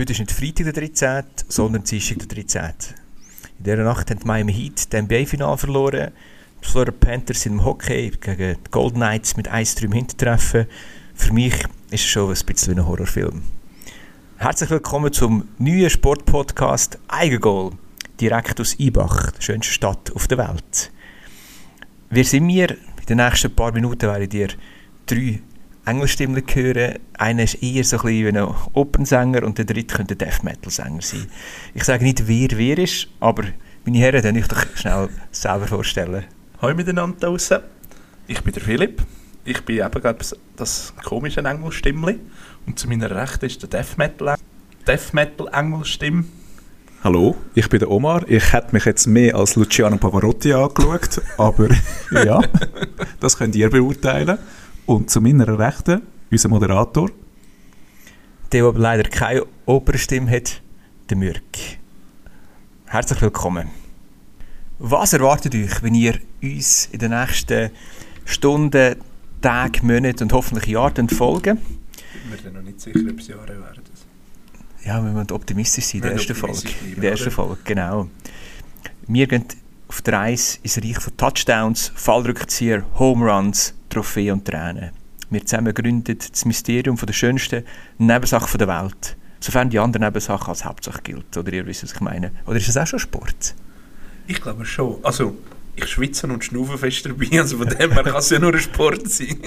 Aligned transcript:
Heute 0.00 0.12
ist 0.14 0.18
nicht 0.18 0.32
Freitag 0.32 0.72
der 0.72 0.88
13., 0.88 1.24
sondern 1.48 1.84
Dienstag 1.84 2.20
der 2.20 2.28
13. 2.28 2.62
In 3.58 3.64
dieser 3.64 3.84
Nacht 3.84 4.08
haben 4.08 4.18
die 4.18 4.26
Miami 4.26 4.54
Heat 4.54 4.94
das 4.94 5.02
NBA-Final 5.02 5.58
verloren. 5.58 6.12
Die 6.64 6.66
Florida 6.66 6.90
Panthers 6.90 7.42
sind 7.42 7.52
im 7.52 7.64
Hockey 7.66 8.10
gegen 8.18 8.56
die 8.64 8.70
Golden 8.70 9.00
Knights 9.00 9.36
mit 9.36 9.52
1-3 9.52 9.84
im 9.84 9.92
Hintertreffen. 9.92 10.64
Für 11.12 11.34
mich 11.34 11.52
ist 11.90 12.04
es 12.04 12.06
schon 12.06 12.34
ein 12.34 12.46
bisschen 12.46 12.76
wie 12.76 12.80
ein 12.80 12.86
Horrorfilm. 12.86 13.42
Herzlich 14.38 14.70
willkommen 14.70 15.12
zum 15.12 15.48
neuen 15.58 15.90
Sportpodcast 15.90 16.98
Eigengoal, 17.08 17.72
direkt 18.18 18.58
aus 18.58 18.80
Ibach, 18.80 19.32
der 19.32 19.42
schönsten 19.42 19.74
Stadt 19.74 20.12
auf 20.14 20.26
der 20.28 20.38
Welt. 20.38 20.90
Wer 22.08 22.24
sind 22.24 22.48
wir? 22.48 22.70
In 22.70 23.06
den 23.06 23.18
nächsten 23.18 23.54
paar 23.54 23.72
Minuten 23.72 24.08
werdet 24.08 24.32
ihr 24.32 24.48
drei 25.04 25.42
Engelstimmen 25.84 26.42
hören. 26.52 26.98
Einer 27.14 27.44
ist 27.44 27.62
eher 27.62 27.84
so 27.84 27.96
ein 27.96 28.02
bisschen 28.02 28.34
wie 28.34 28.38
ein 28.38 28.54
Opernsänger 28.74 29.44
und 29.44 29.58
der 29.58 29.64
dritte 29.64 29.96
könnte 29.96 30.14
ein 30.14 30.18
Death 30.18 30.44
Metal 30.44 30.70
Sänger 30.70 31.02
sein. 31.02 31.26
Ich 31.74 31.84
sage 31.84 32.04
nicht, 32.04 32.26
wer 32.28 32.48
wer 32.52 32.78
ist, 32.78 33.08
aber 33.20 33.44
meine 33.84 33.98
Herren, 33.98 34.22
dann 34.22 34.36
ich 34.36 34.46
doch 34.46 34.64
schnell 34.74 35.08
selber 35.30 35.66
vorstellen. 35.66 36.24
Hallo 36.60 36.74
miteinander 36.74 37.18
draussen. 37.18 37.60
Ich 38.26 38.42
bin 38.42 38.52
der 38.52 38.62
Philipp. 38.62 39.02
Ich 39.44 39.64
bin 39.64 39.78
eben 39.78 39.90
gerade 39.90 40.24
das 40.56 40.92
komische 41.02 41.40
Engelstimmli. 41.40 42.18
Und 42.66 42.78
zu 42.78 42.88
meiner 42.88 43.10
Rechten 43.10 43.46
ist 43.46 43.62
der 43.62 43.70
Death 43.70 43.96
Metal, 43.96 44.36
Death 44.86 45.14
Metal 45.14 45.48
Engelstimme. 45.52 46.24
Hallo, 47.02 47.34
ich 47.54 47.66
bin 47.70 47.78
der 47.78 47.90
Omar. 47.90 48.22
Ich 48.28 48.52
hätte 48.52 48.68
mich 48.72 48.84
jetzt 48.84 49.06
mehr 49.06 49.34
als 49.34 49.56
Luciano 49.56 49.96
Pavarotti 49.96 50.52
angeschaut, 50.52 51.22
aber 51.38 51.70
ja, 52.12 52.42
das 53.20 53.38
könnt 53.38 53.56
ihr 53.56 53.70
beurteilen. 53.70 54.36
Und 54.90 55.08
zu 55.08 55.20
meiner 55.20 55.56
Rechten, 55.56 56.02
unser 56.32 56.48
Moderator. 56.48 57.08
Der, 58.50 58.72
der 58.72 58.72
leider 58.72 59.08
keine 59.08 59.46
Opernstimme 59.64 60.28
hat, 60.28 60.60
der 61.08 61.16
Mürk. 61.16 61.78
Herzlich 62.86 63.22
willkommen. 63.22 63.68
Was 64.80 65.12
erwartet 65.12 65.54
euch, 65.54 65.80
wenn 65.84 65.94
ihr 65.94 66.18
uns 66.42 66.86
in 66.86 66.98
den 66.98 67.12
nächsten 67.12 67.70
Stunden, 68.24 68.96
Tagen, 69.40 69.86
Monaten 69.86 70.24
und 70.24 70.32
hoffentlich 70.32 70.66
Jahren 70.66 71.08
folgen? 71.08 71.58
Ich 72.34 72.42
bin 72.42 72.52
mir 72.52 72.58
noch 72.58 72.66
nicht 72.66 72.80
sicher, 72.80 72.98
ob 73.08 73.20
es 73.20 73.28
Jahre 73.28 73.46
werden. 73.46 73.84
Ja, 74.84 75.00
wir 75.04 75.12
müssen 75.12 75.30
optimistisch 75.30 75.84
sein 75.84 75.98
in 75.98 76.02
der 76.02 76.12
ersten 76.14 76.34
Folge. 76.34 76.62
Bleiben, 76.62 76.94
In 76.96 77.00
der 77.00 77.10
ersten 77.12 77.30
Folge, 77.30 77.58
genau. 77.62 78.08
Wir 79.06 79.28
gehen 79.28 79.44
auf 79.90 80.02
der 80.02 80.14
Reise 80.14 80.58
ins 80.62 80.78
Reich 80.78 81.00
von 81.00 81.16
Touchdowns, 81.16 81.90
Fallrückzieher, 81.96 82.84
Home 83.00 83.28
Runs, 83.28 83.74
Trophäen 83.88 84.34
und 84.34 84.44
Tränen. 84.44 84.90
Wir 85.30 85.44
zusammen 85.44 85.74
gründen 85.74 86.16
das 86.16 86.44
Mysterium 86.44 86.96
von 86.96 87.08
der 87.08 87.12
schönsten 87.12 87.64
Nebensache 87.98 88.56
der 88.56 88.68
Welt. 88.68 89.16
Sofern 89.40 89.68
die 89.68 89.80
andere 89.80 90.04
Nebensache 90.04 90.48
als 90.48 90.64
Hauptsache 90.64 91.00
gilt. 91.02 91.36
Oder 91.36 91.52
ihr 91.52 91.66
wisst, 91.66 91.82
was 91.82 91.92
ich 91.92 92.00
meine. 92.00 92.30
Oder 92.46 92.58
ist 92.58 92.68
das 92.68 92.76
auch 92.76 92.86
schon 92.86 93.00
Sport? 93.00 93.56
Ich 94.28 94.40
glaube 94.40 94.64
schon. 94.64 94.98
Also, 95.02 95.36
ich 95.74 95.86
schwitze 95.88 96.28
und 96.28 96.44
schnaufe 96.44 96.78
fest 96.78 97.06
dabei, 97.06 97.26
also 97.40 97.58
von 97.58 97.68
dem 97.68 97.90
her 97.90 98.04
kann 98.04 98.14
es 98.14 98.30
ja 98.30 98.38
nur 98.38 98.54
ein 98.54 98.60
Sport 98.60 99.10
sein. 99.10 99.40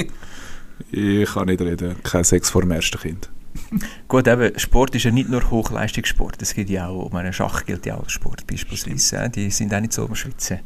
Ich 0.91 1.33
kann 1.33 1.47
nicht 1.47 1.61
reden, 1.61 1.95
kein 2.03 2.25
Sex 2.25 2.49
vor 2.49 2.63
dem 2.63 2.71
ersten 2.71 2.99
Kind. 2.99 3.29
Gut, 4.07 4.27
eben, 4.27 4.57
Sport 4.59 4.95
ist 4.95 5.03
ja 5.03 5.11
nicht 5.11 5.29
nur 5.29 5.49
Hochleistungssport. 5.49 6.41
Es 6.41 6.53
geht 6.53 6.69
ja 6.69 6.87
auch, 6.87 7.11
meine 7.11 7.33
Schach 7.33 7.65
gilt 7.65 7.85
ja 7.85 7.95
auch 7.95 8.03
als 8.03 8.11
Sport 8.11 8.45
beispielsweise. 8.47 9.15
ja. 9.15 9.27
Die 9.27 9.49
sind 9.51 9.73
auch 9.73 9.79
nicht 9.79 9.93
so 9.93 10.05
am 10.05 10.15
Schwitzen. 10.15 10.59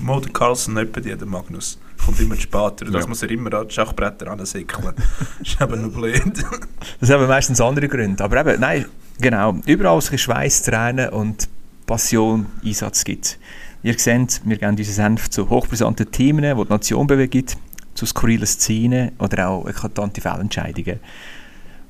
Mo, 0.00 0.18
der 0.20 0.32
Carlsen 0.32 0.74
nicht 0.74 0.96
die, 0.96 1.02
der 1.14 1.26
Magnus. 1.26 1.78
Kommt 2.02 2.20
immer 2.20 2.36
später. 2.36 2.86
Das 2.86 3.02
Ja. 3.02 3.06
muss 3.06 3.22
er 3.22 3.30
immer 3.30 3.52
an 3.52 3.68
die 3.68 3.74
Schachbretter 3.74 4.28
ansäckeln. 4.30 4.94
Das 4.94 5.06
ist 5.52 5.60
eben 5.60 5.82
noch 5.82 5.92
blöd. 5.92 6.22
Das 7.00 7.10
haben 7.10 7.26
meistens 7.26 7.60
andere 7.60 7.88
Gründe. 7.88 8.22
Aber 8.24 8.40
eben, 8.40 8.60
nein, 8.60 8.86
genau. 9.20 9.56
Überall, 9.66 9.94
wo 9.94 9.98
es 9.98 10.10
ein 10.10 10.16
Schweiß, 10.18 10.62
Tränen 10.62 11.10
und 11.10 11.48
Passion 11.86 12.46
Einsatz 12.64 13.04
gibt. 13.04 13.38
Ihr 13.82 13.98
seht, 13.98 14.40
wir 14.44 14.56
geben 14.56 14.76
unseren 14.76 14.94
Senf 14.94 15.28
zu 15.28 15.48
hochbrisanten 15.50 16.10
Themen, 16.10 16.42
die 16.56 16.64
die 16.64 16.70
Nation 16.72 17.06
bewegen, 17.06 17.44
zu 17.94 18.06
skurrilen 18.06 18.46
Szenen 18.46 19.12
oder 19.18 19.48
auch 19.48 19.68
eklatante 19.68 20.20
Fehlentscheidungen. 20.20 21.00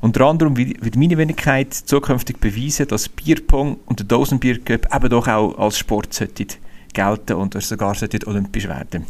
Unter 0.01 0.27
anderem 0.27 0.57
wird 0.57 0.97
meine 0.97 1.19
Wenigkeit 1.19 1.75
zukünftig 1.75 2.41
beweisen, 2.41 2.89
dass 2.89 3.09
Bierpong 3.09 3.79
und 3.85 4.01
der 4.01 4.07
Dosenbiercup 4.07 4.95
eben 4.95 5.11
doch 5.11 5.29
auch 5.29 5.59
als 5.59 5.79
Sport 5.79 6.15
sollten 6.15 6.47
gelten 6.95 7.35
und 7.35 7.61
sogar 7.63 7.95
sollten 7.95 8.27
olympisch 8.27 8.67
werden. 8.67 9.05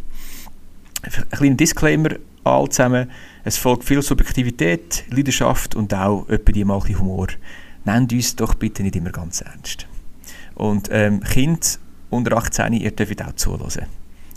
Ein 1.02 1.28
kleiner 1.30 1.54
Disclaimer 1.54 2.10
all 2.44 2.68
zusammen. 2.68 3.10
Es 3.44 3.56
folgt 3.56 3.84
viel 3.84 4.02
Subjektivität, 4.02 5.04
Leidenschaft 5.10 5.76
und 5.76 5.94
auch 5.94 6.28
etwa 6.28 6.52
die 6.52 6.64
mal 6.64 6.80
Humor. 6.80 7.28
Nennt 7.84 8.12
uns 8.12 8.36
doch 8.36 8.54
bitte 8.54 8.82
nicht 8.82 8.96
immer 8.96 9.10
ganz 9.10 9.40
ernst. 9.40 9.86
Und 10.54 10.88
ähm, 10.90 11.20
Kind 11.20 11.78
unter 12.10 12.36
18, 12.36 12.74
ihr 12.74 12.90
dürft 12.90 13.22
auch 13.22 13.32
zuhören. 13.34 13.86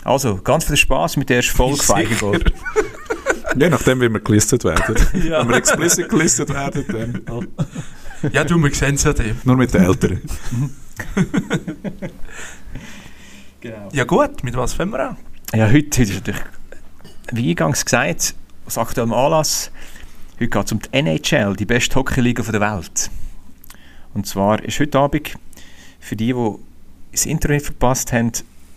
Also, 0.04 0.38
ganz 0.38 0.66
viel 0.66 0.78
Spaß 0.78 1.18
mit 1.18 1.30
der 1.30 1.38
ersten 1.38 1.56
Folge 1.56 1.76
Sicher. 1.76 1.94
Feigengold. 1.94 2.54
Je 3.56 3.70
nachdem, 3.70 4.02
wie 4.02 4.10
wir 4.10 4.20
gelistet 4.20 4.64
werden. 4.64 4.96
Ja. 5.24 5.40
Wenn 5.42 5.50
wir 5.50 5.56
explicit 5.58 6.10
gelistet 6.10 6.50
werden, 6.50 7.22
dann 7.28 7.48
Ja, 8.34 8.44
du, 8.44 8.58
wir 8.62 8.74
sehen 8.74 8.96
es 8.96 9.04
ja 9.04 9.14
dem. 9.14 9.38
nur 9.44 9.56
mit 9.58 9.74
den 9.74 9.84
Eltern. 9.84 10.22
Genau. 13.62 13.88
Ja 13.94 14.04
gut, 14.04 14.44
mit 14.44 14.56
was 14.58 14.74
fangen 14.74 14.92
wir 14.92 15.10
an? 15.12 15.18
Ja, 15.54 15.68
heute, 15.68 15.76
heute 15.86 16.02
ist 16.04 16.14
natürlich, 16.16 16.42
wie 17.32 17.50
eingangs 17.52 17.86
gesagt, 17.86 18.36
aus 18.66 18.78
aktuellem 18.78 19.14
Anlass, 19.14 19.72
heute 20.36 20.50
geht 20.50 20.66
es 20.66 20.72
um 20.74 20.80
die 20.82 20.90
NHL, 20.92 21.56
die 21.56 21.66
beste 21.66 21.96
Hockeyliga 21.96 22.44
der 22.44 22.60
Welt. 22.60 23.10
Und 24.14 24.28
zwar 24.28 24.62
ist 24.64 24.80
heute 24.82 25.00
Abend, 25.00 25.36
für 26.02 26.18
die, 26.18 26.34
die 26.34 26.56
das 27.14 27.26
Intro 27.26 27.54
nicht 27.54 27.66
verpasst 27.66 28.12
haben, 28.12 28.34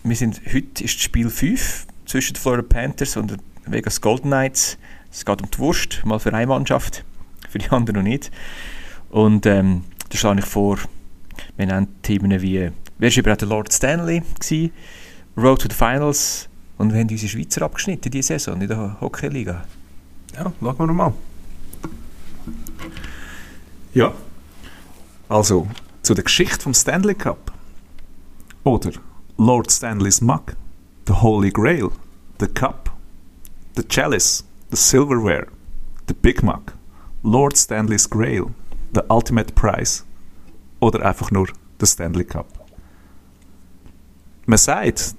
wir 0.09 0.15
sind, 0.15 0.41
heute 0.45 0.83
ist 0.83 0.95
das 0.95 1.03
Spiel 1.03 1.29
5 1.29 1.85
zwischen 2.05 2.33
den 2.33 2.39
Florida 2.39 2.63
Panthers 2.63 3.17
und 3.17 3.31
den 3.31 3.41
Vegas 3.65 3.99
Golden 3.99 4.29
Knights. 4.29 4.77
Es 5.11 5.25
geht 5.25 5.41
um 5.41 5.51
die 5.51 5.57
Wurst, 5.59 6.01
mal 6.05 6.19
für 6.19 6.33
eine 6.33 6.47
Mannschaft, 6.47 7.03
für 7.49 7.57
die 7.57 7.69
andere 7.69 7.97
noch 7.97 8.03
nicht. 8.03 8.31
Und 9.09 9.45
ähm, 9.45 9.83
da 10.09 10.17
schlage 10.17 10.39
ich 10.39 10.45
vor, 10.45 10.77
wir 11.57 11.65
nennen 11.65 11.87
Themen 12.01 12.41
wie, 12.41 12.71
wer 12.97 13.11
war 13.11 13.17
überhaupt 13.17 13.41
der 13.41 13.49
Lord 13.49 13.73
Stanley 13.73 14.21
gewesen? 14.39 14.71
Road 15.35 15.61
to 15.61 15.67
the 15.69 15.75
Finals 15.75 16.47
und 16.77 16.93
wir 16.93 16.99
haben 16.99 17.09
unsere 17.09 17.29
Schweizer 17.29 17.61
abgeschnitten 17.63 18.09
diese 18.09 18.39
Saison 18.39 18.61
in 18.61 18.67
der 18.67 18.99
Hockeyliga. 19.01 19.65
Ja, 20.35 20.51
schauen 20.59 20.77
wir 20.77 20.93
mal. 20.93 21.13
Ja. 23.93 24.13
Also, 25.29 25.67
zu 26.01 26.13
der 26.13 26.23
Geschichte 26.23 26.61
vom 26.61 26.73
Stanley 26.73 27.15
Cup. 27.15 27.51
Oder 28.63 28.91
Lord 29.39 29.69
Stanley's 29.69 30.19
Mug, 30.19 30.55
The 31.05 31.13
Holy 31.13 31.51
Grail, 31.51 31.91
The 32.39 32.47
Cup, 32.47 32.89
The 33.75 33.83
Chalice, 33.87 34.43
The 34.71 34.77
Silverware, 34.77 35.47
The 36.07 36.15
Big 36.15 36.41
Mug, 36.41 36.73
Lord 37.21 37.55
Stanley's 37.55 38.09
Grail, 38.09 38.51
The 38.93 39.03
Ultimate 39.09 39.53
Prize 39.53 40.03
oder 40.79 41.05
einfach 41.05 41.29
nur 41.29 41.49
der 41.79 41.85
Stanley 41.85 42.23
Cup. 42.23 42.47
Man 44.47 44.57
sagt, 44.57 45.13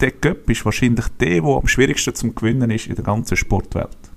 der 0.00 0.10
Cup 0.10 0.50
ist 0.50 0.64
wahrscheinlich 0.64 1.06
der, 1.20 1.40
der 1.40 1.44
am 1.44 1.68
schwierigsten 1.68 2.14
zum 2.16 2.34
Gewinnen 2.34 2.72
ist 2.72 2.88
in 2.88 2.96
der 2.96 3.04
ganzen 3.04 3.36
Sportwelt. 3.36 4.09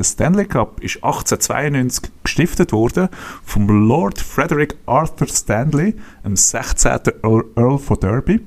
Der 0.00 0.04
Stanley 0.04 0.46
Cup 0.46 0.80
ist 0.80 0.96
1892 1.04 2.10
gestiftet 2.24 2.72
worden 2.72 3.10
vom 3.44 3.68
Lord 3.86 4.18
Frederick 4.18 4.74
Arthur 4.86 5.28
Stanley, 5.28 5.94
dem 6.24 6.36
16. 6.36 7.00
Earl, 7.22 7.78
von 7.78 8.00
Derby, 8.00 8.40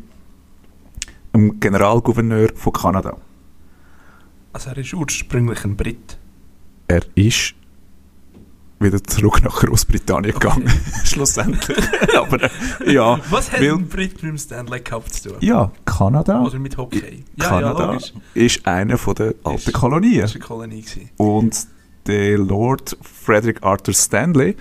dem 1.32 1.60
Generalgouverneur 1.60 2.50
von 2.56 2.74
Kanada. 2.74 3.18
Also 4.52 4.72
er 4.72 4.80
ist 4.80 4.96
ursprünglich 4.96 5.64
ein 5.64 5.76
Brit. 5.76 6.18
Er 6.88 7.04
ist 7.14 7.54
wieder 8.84 9.04
zurück 9.04 9.42
nach 9.44 9.60
Großbritannien 9.62 10.34
gegangen, 10.34 10.70
schlussendlich. 11.06 11.78
Aber 12.16 12.44
äh, 12.44 12.94
ja, 12.94 13.20
Was 13.30 13.52
hat 13.52 13.62
weil- 13.62 13.78
Brit 13.78 14.14
mit 14.22 14.24
dem 14.32 14.38
Stanley 14.38 14.82
Cup 14.82 15.12
zu 15.12 15.30
tun? 15.30 15.38
ja, 15.42 15.72
Kanada, 15.86 16.42
Oder 16.44 16.60
mit 16.60 16.78
Hockey? 16.78 17.24
Ja, 17.38 17.46
Kanada 17.50 17.94
ja, 17.94 18.00
ist 18.34 18.66
eine 18.68 18.98
von 18.98 19.16
der 19.16 19.34
alten 19.44 19.58
Ist- 19.70 19.74
Kolonien. 19.74 20.22
War 20.24 20.30
eine 20.30 20.40
Kolonie. 20.40 20.82
Gewesen. 20.82 21.10
Und 21.18 21.68
der 22.08 22.38
Lord 22.38 22.98
Frederick 23.02 23.64
Arthur 23.64 23.94
Stanley, 23.94 24.56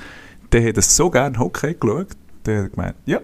der 0.53 0.69
hat 0.69 0.83
so 0.83 1.11
gerne 1.11 1.39
Hockey 1.39 1.75
geschaut, 1.75 2.09
der 2.47 2.65
hat 2.65 2.73
gemeint, 2.73 2.95
ja, 3.07 3.21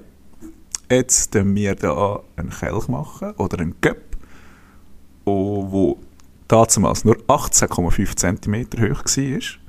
jetzt 0.91 1.33
tun 1.33 1.55
wir 1.55 1.75
da 1.75 2.21
einen 2.37 2.51
Kelch 2.51 2.89
machen 2.89 3.33
oder 3.37 3.59
einen 3.61 3.81
Cup, 3.81 3.97
wo 5.25 5.99
damals 6.49 7.05
nur 7.05 7.17
18,5 7.29 8.17
cm 8.17 8.91
hoch 8.91 9.05
war, 9.05 9.68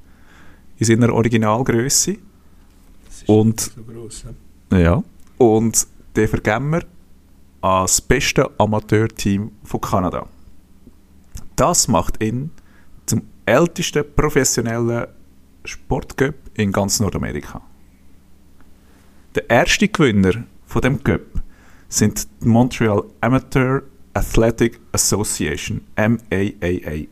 in 0.80 0.86
seiner 0.86 1.14
Originalgröße. 1.14 2.18
Und- 3.28 3.60
so 3.60 3.84
gross. 3.84 4.26
Ne? 4.72 4.82
Ja. 4.82 5.04
Und 5.38 5.88
den 6.16 6.28
vergeben 6.28 6.72
wir 6.72 6.84
an 7.62 7.84
das 7.84 8.02
beste 8.02 8.50
Amateurteam 8.58 9.52
von 9.64 9.82
Kanada. 9.82 10.28
Das 11.56 11.88
macht 11.88 12.24
ihn 12.24 12.52
zum 13.06 13.24
ältesten 13.46 14.06
professionellen 14.16 15.08
Sportcup 15.66 16.36
in 16.54 16.72
ganz 16.72 17.00
Nordamerika. 17.00 17.62
Der 19.36 19.50
erste 19.50 19.88
Gewinner 19.88 20.46
von 20.66 20.82
dem 20.82 21.04
Cup 21.04 21.22
sind 21.90 22.28
die 22.42 22.48
Montreal 22.48 23.04
Amateur 23.22 23.84
Athletic 24.14 24.80
Association, 24.92 25.82
MAAA. 25.98 27.08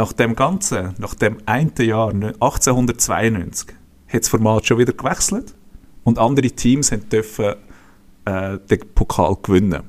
Nach 0.00 0.14
dem 0.14 0.34
Ganzen, 0.34 0.94
nach 0.96 1.14
dem 1.14 1.36
einen 1.44 1.74
Jahr, 1.78 2.14
ne, 2.14 2.28
1892, 2.40 3.68
hat 4.08 4.22
das 4.22 4.28
Format 4.30 4.64
schon 4.66 4.78
wieder 4.78 4.94
gewechselt 4.94 5.54
und 6.04 6.18
andere 6.18 6.50
Teams 6.50 6.90
haben 6.90 7.06
dürfen, 7.10 7.54
äh, 8.24 8.56
den 8.70 8.80
Pokal 8.94 9.36
gewinnen. 9.42 9.82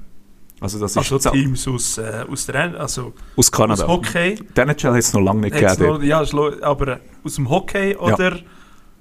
Also 0.60 0.80
das 0.82 0.98
Also 0.98 1.16
ist 1.16 1.32
Teams 1.32 1.66
aus, 1.66 1.98
äh, 1.98 2.26
aus, 2.30 2.46
der, 2.46 2.78
also 2.78 3.14
aus 3.38 3.50
Kanada. 3.50 3.86
aus 3.86 3.90
Hockey. 3.90 4.36
Die 4.36 4.60
NHL 4.60 4.90
hat 4.92 4.98
es 5.00 5.14
noch 5.14 5.22
lange 5.22 5.42
nicht 5.44 5.56
gegeben. 5.58 6.04
ja, 6.04 6.22
aber 6.62 7.00
aus 7.24 7.36
dem 7.36 7.50
Hockey 7.50 7.96
oder 7.96 8.38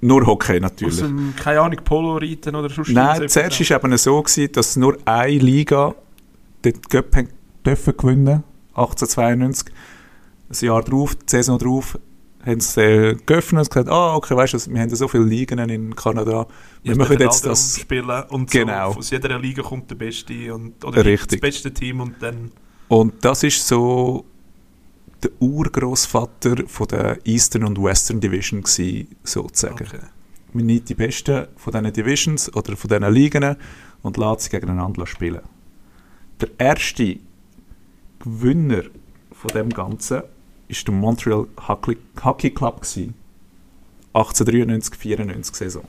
Nur 0.01 0.25
Hockey 0.25 0.59
aus 0.59 0.61
natürlich. 0.63 0.99
dem, 0.99 1.35
keine 1.35 1.61
Ahnung, 1.61 1.81
Polo-Reiten 1.83 2.55
oder 2.55 2.71
sonst 2.71 2.91
Nein, 2.91 3.29
zuerst 3.29 3.59
war 3.69 3.79
es 3.79 3.85
eben 3.85 3.97
so, 3.99 4.23
gewesen, 4.23 4.53
dass 4.53 4.77
nur 4.77 4.97
eine 5.05 5.39
Liga 5.39 5.93
den 6.65 6.81
Cup 6.83 7.17
dürfen 7.67 7.97
gewinnen 7.97 8.45
1892. 8.77 9.75
Ein 10.51 10.67
Jahr 10.67 10.83
drauf, 10.83 11.15
die 11.15 11.25
Saison 11.27 11.59
drauf, 11.59 11.99
haben 12.45 12.61
sie 12.61 12.81
äh, 12.81 13.15
geöffnet 13.27 13.67
und 13.67 13.71
gesagt, 13.71 13.89
ah, 13.89 14.15
okay, 14.17 14.35
weißt 14.35 14.55
du, 14.55 14.73
wir 14.73 14.81
haben 14.81 14.95
so 14.95 15.09
viele 15.09 15.25
Ligen 15.25 15.59
in 15.59 15.95
Kanada, 15.95 16.47
wir 16.83 16.93
Jetzt 16.93 16.99
machen 16.99 17.19
jetzt 17.19 17.47
das... 17.47 17.79
spielen 17.79 18.23
und 18.31 18.51
Genau. 18.51 18.93
so, 18.93 18.99
aus 18.99 19.11
jeder 19.11 19.39
Liga 19.39 19.63
kommt 19.63 19.91
der 19.91 19.97
Beste 19.97 20.55
und, 20.55 20.85
oder 20.85 21.05
Richtig. 21.05 21.41
das 21.41 21.51
beste 21.51 21.73
Team 21.73 22.01
und 22.01 22.15
dann 22.21 22.51
Und 22.89 23.25
das 23.25 23.43
ist 23.43 23.67
so 23.67 24.25
der 25.23 25.31
Urgroßvater 25.39 26.67
von 26.67 26.89
der 26.89 27.19
Eastern 27.25 27.65
und 27.65 27.81
Western 27.83 28.21
Division 28.21 28.63
gewesen, 28.63 29.09
sozusagen. 29.23 29.85
okay. 29.87 30.01
Man 30.53 30.67
nimmt 30.67 30.89
die 30.89 30.95
Besten 30.95 31.47
von 31.57 31.73
diesen 31.73 31.93
Divisions 31.93 32.53
oder 32.57 32.77
von 32.77 32.89
diesen 32.89 33.13
Ligen 33.13 33.57
und 34.03 34.17
lässt 34.17 34.41
sie 34.41 34.51
gegeneinander 34.51 35.07
spielen. 35.07 35.43
Der 36.41 36.49
erste 36.59 37.19
Gewinner 38.19 38.83
von 39.31 39.51
dem 39.55 39.69
Ganzen 39.69 40.23
ist 40.71 40.87
der 40.87 40.95
Montreal 40.95 41.47
Hockey, 41.69 41.99
Hockey 42.23 42.51
Club 42.51 42.83
gewesen. 42.83 43.15
1893-94 44.15 45.57
Saison. 45.57 45.85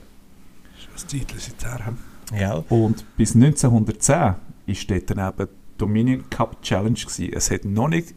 Das 0.92 1.06
Titel 1.06 1.38
seither 1.38 1.84
haben. 1.86 1.98
Ja. 2.38 2.62
Und 2.68 3.04
bis 3.16 3.34
1910 3.34 4.16
war 4.16 4.36
dort 4.66 5.10
dann 5.10 5.28
eben 5.28 5.48
Dominion 5.78 6.30
Cup 6.30 6.62
Challenge. 6.62 6.94
Gewesen. 6.94 7.32
Es 7.32 7.50
hat 7.50 7.64
noch 7.64 7.88
nicht 7.88 8.14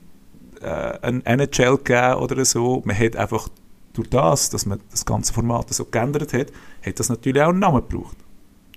äh, 0.62 1.00
ein 1.02 1.26
NHL 1.26 1.78
gegeben 1.78 2.16
oder 2.16 2.44
so. 2.46 2.82
Man 2.86 2.98
hat 2.98 3.16
einfach 3.16 3.50
durch 3.94 4.10
das, 4.10 4.50
dass 4.50 4.66
man 4.66 4.80
das 4.92 5.06
ganze 5.06 5.34
Format 5.34 5.74
so 5.74 5.86
geändert 5.86 6.34
hat, 6.34 6.52
hat 6.86 7.00
das 7.00 7.10
natürlich 7.10 7.42
auch 7.42 7.50
einen 7.50 7.60
Namen 7.60 7.82
gebraucht. 7.88 8.18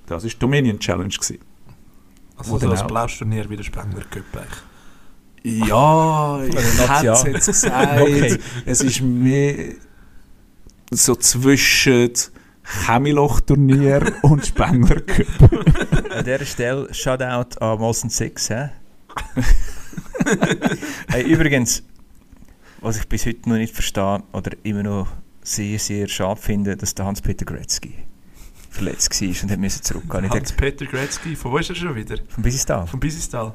Das 0.06 0.24
war 0.24 0.30
Dominion 0.38 0.78
Challenge. 0.78 1.08
Gewesen. 1.08 1.38
Also 2.36 2.58
so 2.58 2.70
ein 2.70 2.78
auch? 2.78 2.86
Blauschturnier 2.86 3.50
wie 3.50 3.56
der 3.56 3.64
Spengler 3.64 4.04
Cup 4.04 4.24
eigentlich. 4.32 4.67
Ja, 5.48 6.42
ich 6.44 6.54
hätte 6.54 7.08
es 7.08 7.22
jetzt 7.24 7.46
gesagt. 7.46 8.00
Okay. 8.00 8.38
Es 8.66 8.80
ist 8.80 9.00
mehr 9.00 9.54
so 10.90 11.14
zwischen 11.16 12.12
Chemiloch-Turnier 12.86 14.12
und 14.22 14.46
Spengler 14.46 15.00
Cup. 15.00 15.52
An 16.10 16.24
dieser 16.24 16.44
Stelle 16.44 16.92
Shoutout 16.92 17.58
an 17.60 17.78
Molson 17.78 18.10
6. 18.10 18.50
hä? 18.50 18.70
hey, 21.08 21.22
übrigens, 21.22 21.82
was 22.80 22.98
ich 22.98 23.08
bis 23.08 23.26
heute 23.26 23.48
noch 23.48 23.56
nicht 23.56 23.74
verstehe 23.74 24.22
oder 24.32 24.52
immer 24.62 24.82
noch 24.82 25.08
sehr, 25.42 25.78
sehr 25.78 26.08
schade 26.08 26.40
finde, 26.40 26.76
dass 26.76 26.94
der 26.94 27.06
Hans-Peter 27.06 27.44
Gretzky 27.44 27.94
verletzt 28.70 29.20
war 29.20 29.28
und 29.28 29.50
hat 29.50 29.58
müssen 29.58 29.82
zurückgehen. 29.82 30.24
Ich 30.24 30.30
dachte, 30.30 30.40
Hans-Peter 30.40 30.86
Gretzky, 30.86 31.34
von 31.36 31.52
wo 31.52 31.58
ist 31.58 31.70
er 31.70 31.76
schon 31.76 31.94
wieder? 31.94 32.16
Von 32.28 32.42
Bisistal. 32.42 32.86
Vom 32.86 33.00
Bisistal. 33.00 33.54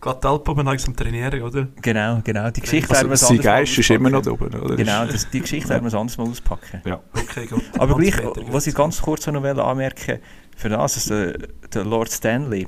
Gerade 0.00 0.20
die 0.20 0.26
Alpen 0.28 0.50
oben 0.50 0.64
langsam 0.64 0.96
trainieren, 0.96 1.42
oder? 1.42 1.68
Genau, 1.82 2.20
genau. 2.24 2.50
Die 2.50 2.60
Geschichte 2.62 2.90
Also, 2.90 3.02
werden 3.02 3.10
wir 3.10 3.16
sein 3.16 3.28
anders 3.28 3.44
mal 3.44 3.52
Geist 3.52 3.78
ist 3.78 3.90
immer 3.90 4.10
noch 4.10 4.22
da 4.22 4.30
oben, 4.30 4.54
oder? 4.54 4.76
Genau, 4.76 5.04
das, 5.04 5.28
die 5.28 5.40
Geschichte 5.40 5.68
werden 5.68 5.90
wir 5.90 5.98
anders 5.98 6.16
mal 6.16 6.26
auspacken. 6.26 6.80
Ja. 6.86 7.00
Okay, 7.12 7.46
gut. 7.46 7.62
Aber 7.78 7.96
gleich, 7.96 8.14
was 8.48 8.66
ich 8.66 8.74
ganz 8.74 9.02
kurz 9.02 9.26
noch 9.26 9.42
will 9.42 9.60
anmerken 9.60 10.20
für 10.56 10.70
das, 10.70 10.94
dass 10.94 11.04
der, 11.06 11.38
der 11.72 11.84
Lord 11.84 12.10
Stanley 12.10 12.66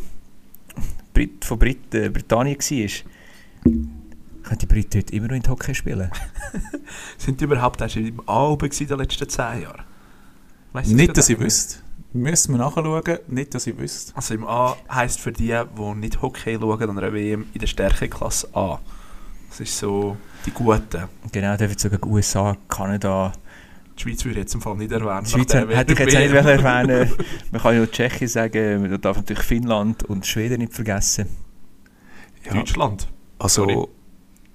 Brit, 1.14 1.44
von 1.44 1.58
Brit, 1.58 1.94
äh, 1.94 2.10
Britannien 2.10 2.58
war, 2.58 2.88
können 4.42 4.58
die 4.58 4.66
Briten 4.66 4.98
heute 4.98 5.14
immer 5.14 5.28
noch 5.28 5.36
in 5.36 5.48
Hockey 5.48 5.74
spielen. 5.74 6.10
Sind 7.18 7.40
die 7.40 7.44
überhaupt 7.44 7.90
schon 7.90 8.06
im 8.06 8.20
A 8.28 8.48
oben 8.48 8.68
gewesen 8.68 8.82
in 8.82 8.88
den 8.88 8.98
letzten 8.98 9.28
zehn 9.28 9.62
Jahren? 9.62 9.82
Weiss 10.72 10.88
das 10.88 10.94
Nicht, 10.94 11.16
dass 11.16 11.28
ich 11.28 11.38
wüsste. 11.38 11.78
Müssen 12.14 12.52
wir 12.52 12.58
nachschauen, 12.58 13.18
nicht, 13.28 13.54
dass 13.54 13.66
ich 13.66 13.78
wüsste. 13.78 14.14
Also 14.14 14.34
im 14.34 14.46
A 14.46 14.76
heisst 14.90 15.20
für 15.20 15.32
die, 15.32 15.58
die 15.78 15.94
nicht 15.94 16.20
Hockey 16.20 16.58
schauen, 16.60 16.90
an 16.90 16.98
einer 16.98 17.12
WM 17.12 17.46
in 17.54 17.60
der 17.60 17.66
Stärkeklasse 17.66 18.48
A. 18.54 18.80
Das 19.48 19.60
ist 19.60 19.78
so 19.78 20.16
die 20.46 20.50
Guten. 20.50 21.04
Genau, 21.30 21.56
dürfen 21.56 21.78
sogar 21.78 21.98
die 21.98 22.08
USA, 22.08 22.56
Kanada, 22.68 23.32
Die 23.96 24.02
Schweiz 24.02 24.24
würde 24.24 24.32
ich 24.32 24.44
jetzt 24.44 24.54
im 24.54 24.60
Fall 24.60 24.76
nicht 24.76 24.92
erwähnen. 24.92 25.24
die 25.24 25.30
Schweiz 25.30 25.54
hätte 25.54 25.92
ich 25.92 25.98
jetzt 25.98 26.14
nicht 26.14 26.32
erwähnen 26.32 27.12
Man 27.50 27.60
kann 27.60 27.76
ja 27.76 27.86
Tschechien 27.86 28.28
sagen, 28.28 28.82
man 28.82 29.00
darf 29.00 29.16
natürlich 29.16 29.42
Finnland 29.42 30.04
und 30.04 30.26
Schweden 30.26 30.60
nicht 30.60 30.72
vergessen. 30.74 31.26
Ja, 32.44 32.54
Deutschland. 32.54 33.08
also 33.38 33.62
sorry. 33.68 33.86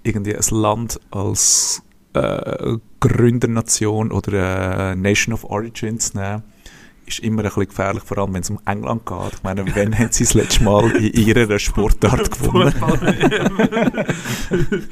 irgendwie 0.03 0.35
ein 0.35 0.43
Land 0.51 0.99
als 1.11 1.81
äh, 2.13 2.77
Gründernation 2.99 4.11
oder 4.11 4.91
äh, 4.91 4.95
Nation 4.95 5.33
of 5.33 5.43
Origins 5.45 6.13
nehmen, 6.13 6.43
ist 7.07 7.19
immer 7.19 7.41
ein 7.41 7.45
bisschen 7.45 7.67
gefährlich, 7.67 8.03
vor 8.03 8.17
allem 8.19 8.33
wenn 8.33 8.41
es 8.41 8.49
um 8.49 8.59
England 8.65 9.05
geht. 9.05 9.33
Ich 9.35 9.43
meine, 9.43 9.65
wann 9.75 9.97
haben 9.97 10.11
sie 10.11 10.25
das 10.25 10.33
letzte 10.33 10.63
Mal 10.63 10.91
in 10.97 11.13
ihrer 11.13 11.57
Sportart 11.57 12.29
gewonnen? 12.39 12.73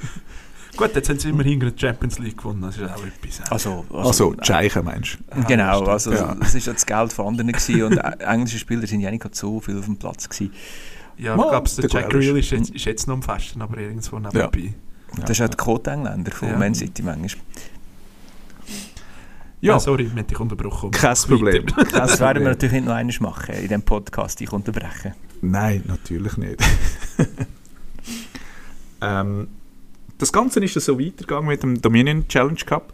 Gut, 0.77 0.93
jetzt 0.93 1.09
haben 1.09 1.19
sie 1.19 1.29
immerhin 1.29 1.59
die 1.61 1.71
Champions 1.77 2.19
League 2.19 2.37
gewonnen, 2.37 2.61
das 2.63 2.75
ist 2.77 2.83
auch 2.83 3.01
etwas. 3.05 3.49
Also, 3.51 3.85
Also, 3.93 4.33
die 4.33 4.45
Scheichen 4.45 4.83
meinst 4.83 5.17
du? 5.33 5.43
Genau, 5.47 5.75
stimmt. 5.75 5.89
also 5.89 6.11
Ja. 6.13 6.35
es 6.41 6.53
ist 6.55 6.67
ja 6.67 6.73
das 6.73 6.85
Geld 6.85 7.13
von 7.13 7.27
anderen 7.27 7.51
gewesen 7.53 7.83
und 7.83 7.97
äh, 7.97 8.11
englische 8.25 8.59
Spieler 8.59 8.85
sind 8.85 8.99
ja 8.99 9.09
nicht 9.09 9.35
so 9.35 9.61
viel 9.61 9.79
auf 9.79 9.85
dem 9.85 9.95
Platz 9.95 10.27
gewesen. 10.27 10.51
Ja, 11.17 11.35
ich 11.37 11.41
glaube, 11.41 11.69
der 11.77 11.89
Jack. 11.89 12.09
Grealish 12.09 12.51
ist 12.51 12.53
jetzt, 12.59 12.69
ist 12.75 12.85
jetzt 12.85 13.07
noch 13.07 13.15
am 13.15 13.23
Festen, 13.23 13.61
aber 13.61 13.77
irgendwo 13.77 14.19
nebenbei. 14.19 14.73
Das 15.21 15.29
ist 15.29 15.37
ja 15.37 15.47
der 15.47 15.55
Quote-Engländer 15.55 16.31
von 16.33 16.49
Ja. 16.49 16.57
Man 16.57 16.75
City 16.75 17.01
manchmal. 17.03 17.41
Ja, 19.61 19.73
Ja, 19.73 19.79
sorry, 19.79 20.05
wir 20.11 20.21
haben 20.21 20.27
dich 20.27 20.39
unterbrochen. 20.39 20.91
kein 20.91 21.15
Problem. 21.15 21.65
Das 21.91 22.19
werden 22.19 22.43
wir 22.43 22.49
natürlich 22.49 22.73
nicht 22.73 22.85
noch 22.85 22.93
einmal 22.93 23.15
machen, 23.21 23.55
in 23.55 23.61
diesem 23.61 23.81
Podcast, 23.81 24.39
ich 24.41 24.51
unterbrechen. 24.51 25.13
Nein, 25.41 25.83
natürlich 25.85 26.37
nicht. 26.37 26.61
ähm, 29.01 29.47
das 30.17 30.31
Ganze 30.31 30.63
ist 30.63 30.73
so 30.73 30.99
weitergegangen 30.99 31.47
mit 31.47 31.63
dem 31.63 31.81
Dominion 31.81 32.27
Challenge 32.27 32.59
Cup 32.65 32.93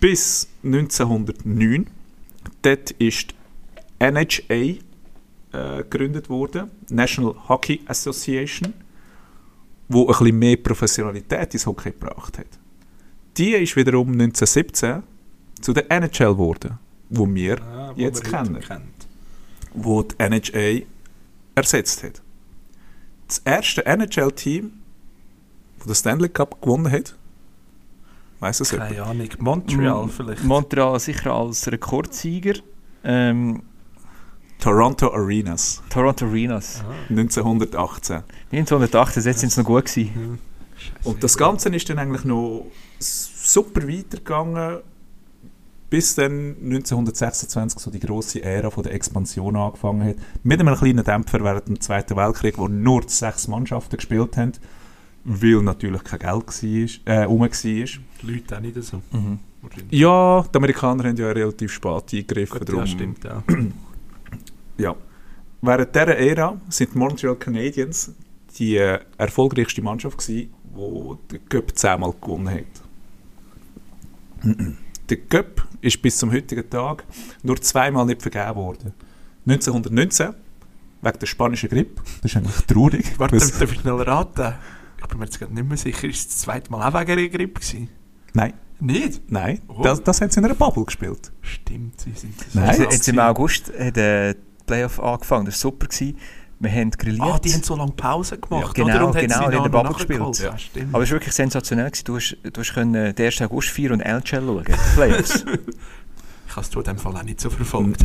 bis 0.00 0.48
1909. 0.64 1.86
Dort 2.62 2.90
ist 2.92 3.34
die 4.00 4.10
NHA 4.10 4.54
äh, 4.54 4.78
gegründet 5.82 6.28
worden, 6.28 6.70
National 6.88 7.34
Hockey 7.48 7.80
Association, 7.86 8.72
wo 9.88 10.02
ein 10.02 10.06
bisschen 10.08 10.38
mehr 10.38 10.56
Professionalität 10.56 11.52
ins 11.54 11.66
Hockey 11.66 11.90
gebracht 11.90 12.38
hat. 12.38 12.46
Die 13.36 13.52
ist 13.52 13.76
wiederum 13.76 14.08
1917 14.12 15.02
zu 15.60 15.72
der 15.72 15.90
NHL 15.90 16.32
geworden, 16.34 16.78
wo 17.08 17.26
wir 17.32 17.60
Ah, 17.62 17.92
wo 17.94 18.00
Jetzt 18.00 18.24
kennen. 18.24 18.60
kennt. 18.60 18.82
wo 19.74 20.02
die 20.02 20.14
NHA 20.18 20.84
ersetzt 21.54 22.02
hat. 22.02 22.22
Das 23.28 23.38
erste 23.44 23.84
NHL-Team, 23.86 24.72
das 25.78 25.86
den 25.86 25.94
Stanley 25.94 26.28
Cup 26.28 26.60
gewonnen 26.60 26.90
hat, 26.90 27.14
weiss 28.40 28.60
es 28.60 28.70
jemand? 28.72 28.90
Keine 28.90 29.04
Ahnung, 29.04 29.28
Montreal 29.38 30.08
vielleicht. 30.08 30.42
Montreal 30.44 30.98
sicher 30.98 31.32
als 31.32 31.70
Rekordsieger. 31.70 32.54
Ähm, 33.04 33.62
Toronto 34.58 35.12
Arenas, 35.14 35.82
Toronto 35.88 36.26
Arenas. 36.26 36.82
Ah. 36.86 36.92
1918. 37.10 38.22
1908, 38.52 39.16
jetzt 39.24 39.38
sind 39.38 39.50
sie 39.52 39.60
noch 39.60 39.66
gut 39.66 39.86
gewesen. 39.86 40.14
Hm. 40.14 40.38
Scheisse, 40.76 41.08
Und 41.08 41.22
das. 41.24 41.36
Ganze 41.38 41.68
ist 41.70 41.88
dann 41.88 41.98
eigentlich 41.98 42.24
noch 42.24 42.66
super 42.98 43.86
weitergegangen, 43.88 44.78
bis 45.90 46.14
dann 46.14 46.56
1926 46.62 47.80
so 47.80 47.90
die 47.90 47.98
grosse 48.00 48.42
Ära 48.42 48.70
von 48.70 48.84
der 48.84 48.94
Expansion 48.94 49.56
angefangen 49.56 50.08
hat. 50.08 50.16
Mit 50.44 50.60
einem 50.60 50.76
kleinen 50.76 51.04
Dämpfer 51.04 51.42
während 51.42 51.68
dem 51.68 51.80
Zweiten 51.80 52.16
Weltkrieg, 52.16 52.56
wo 52.58 52.68
nur 52.68 53.02
sechs 53.08 53.48
Mannschaften 53.48 53.96
gespielt 53.96 54.36
haben, 54.36 54.52
weil 55.24 55.62
natürlich 55.62 56.04
kein 56.04 56.20
Geld 56.20 56.46
war, 57.06 57.14
äh, 57.14 57.24
rum 57.24 57.40
war. 57.40 57.48
Die 57.48 57.86
Leute 58.22 58.56
auch 58.56 58.60
nicht 58.60 58.82
so. 58.82 59.02
Mhm. 59.12 59.38
Ja, 59.90 60.42
die 60.52 60.56
Amerikaner 60.56 61.04
haben 61.04 61.16
ja 61.16 61.30
relativ 61.32 61.72
spät 61.72 62.04
eingegriffen. 62.12 62.58
Gut, 62.60 62.68
darum- 62.68 62.80
ja, 62.80 62.86
stimmt, 62.86 63.24
ja. 63.24 63.42
Ja. 64.78 64.96
Während 65.60 65.94
dieser 65.94 66.16
Ära 66.16 66.58
sind 66.70 66.94
die 66.94 66.98
Montreal 66.98 67.36
Canadiens 67.36 68.12
die 68.58 68.76
äh, 68.78 68.98
erfolgreichste 69.18 69.82
Mannschaft 69.82 70.16
gewesen, 70.18 70.54
die 70.74 71.16
den 71.36 71.48
Cup 71.50 71.76
zehnmal 71.76 72.14
gewonnen 72.18 72.48
hat. 72.48 72.64
der 75.10 75.18
Cup 75.18 75.66
ist 75.80 76.00
bis 76.02 76.16
zum 76.18 76.30
heutigen 76.32 76.68
Tag 76.70 77.04
nur 77.42 77.60
zweimal 77.60 78.06
nicht 78.06 78.22
vergeben 78.22 78.54
worden. 78.56 78.92
1919 79.46 80.34
wegen 81.02 81.18
der 81.18 81.26
spanischen 81.26 81.68
Grippe. 81.68 82.02
Das 82.22 82.30
ist 82.32 82.36
eigentlich 82.36 82.56
traurig. 82.66 83.12
Warte, 83.18 83.36
Das- 83.36 83.58
darf 83.58 83.72
ich 83.72 83.80
schnell 83.80 83.94
raten? 84.02 84.54
Ich 85.02 85.06
bin 85.06 85.18
mir 85.18 85.24
jetzt 85.24 85.38
gerade 85.38 85.54
nicht 85.54 85.66
mehr 85.66 85.76
sicher. 85.78 86.06
Ist 86.08 86.28
das 86.28 86.38
zweite 86.38 86.70
Mal 86.70 86.86
auch 86.88 87.00
wegen 87.00 87.12
einer 87.12 87.28
Grippe 87.28 87.60
gewesen? 87.60 87.88
Nein, 88.34 88.52
Nicht? 88.80 89.22
nein. 89.30 89.60
Oh. 89.66 89.82
Das, 89.82 90.02
das 90.02 90.20
hat 90.20 90.32
sie 90.32 90.38
in 90.40 90.44
einer 90.44 90.54
Bubble 90.54 90.84
gespielt. 90.84 91.32
Stimmt, 91.40 92.00
sie 92.00 92.12
sind 92.12 92.34
das. 92.38 92.54
Nein. 92.54 92.66
Jetzt, 92.68 92.78
Jetzt 92.80 92.92
jetzt 92.92 93.08
im 93.08 93.18
August 93.18 93.72
hat 93.78 93.96
der 93.96 94.36
Playoff 94.66 95.00
angefangen, 95.00 95.46
das 95.46 95.54
war 95.64 95.70
super. 95.72 95.86
Gewesen. 95.88 96.16
Wir 96.62 96.70
haben 96.70 96.90
grilliert. 96.90 97.22
Ah, 97.22 97.38
die 97.38 97.54
haben 97.54 97.62
so 97.62 97.74
lange 97.74 97.92
Pause 97.92 98.36
gemacht, 98.36 98.76
Ja, 98.76 98.84
genau, 98.84 98.94
oder? 98.94 99.06
Und 99.06 99.16
haben 99.16 99.20
genau, 99.22 99.34
sie 99.34 99.40
die 99.40 99.44
haben 99.44 99.54
noch 99.54 99.62
den 99.62 99.72
Bubble 99.72 99.94
gespielt. 99.94 100.38
Ja. 100.40 100.84
Aber 100.92 101.02
es 101.02 101.08
war 101.10 101.16
wirklich 101.16 101.34
sensationell. 101.34 101.86
Gewesen. 101.86 102.04
Du 102.04 102.16
hast, 102.16 102.36
du 102.42 102.60
hast 102.60 102.74
können 102.74 103.14
den 103.14 103.26
1. 103.26 103.40
August 103.40 103.70
4 103.70 103.92
und 103.92 104.00
NHL 104.00 104.22
schauen. 104.26 104.64
Playoffs. 104.94 105.34
ich 106.48 106.56
habe 106.56 106.66
es 106.66 106.76
in 106.76 106.82
dem 106.82 106.98
Fall 106.98 107.16
auch 107.16 107.22
nicht 107.22 107.40
so 107.40 107.48
verfolgt. 107.48 108.04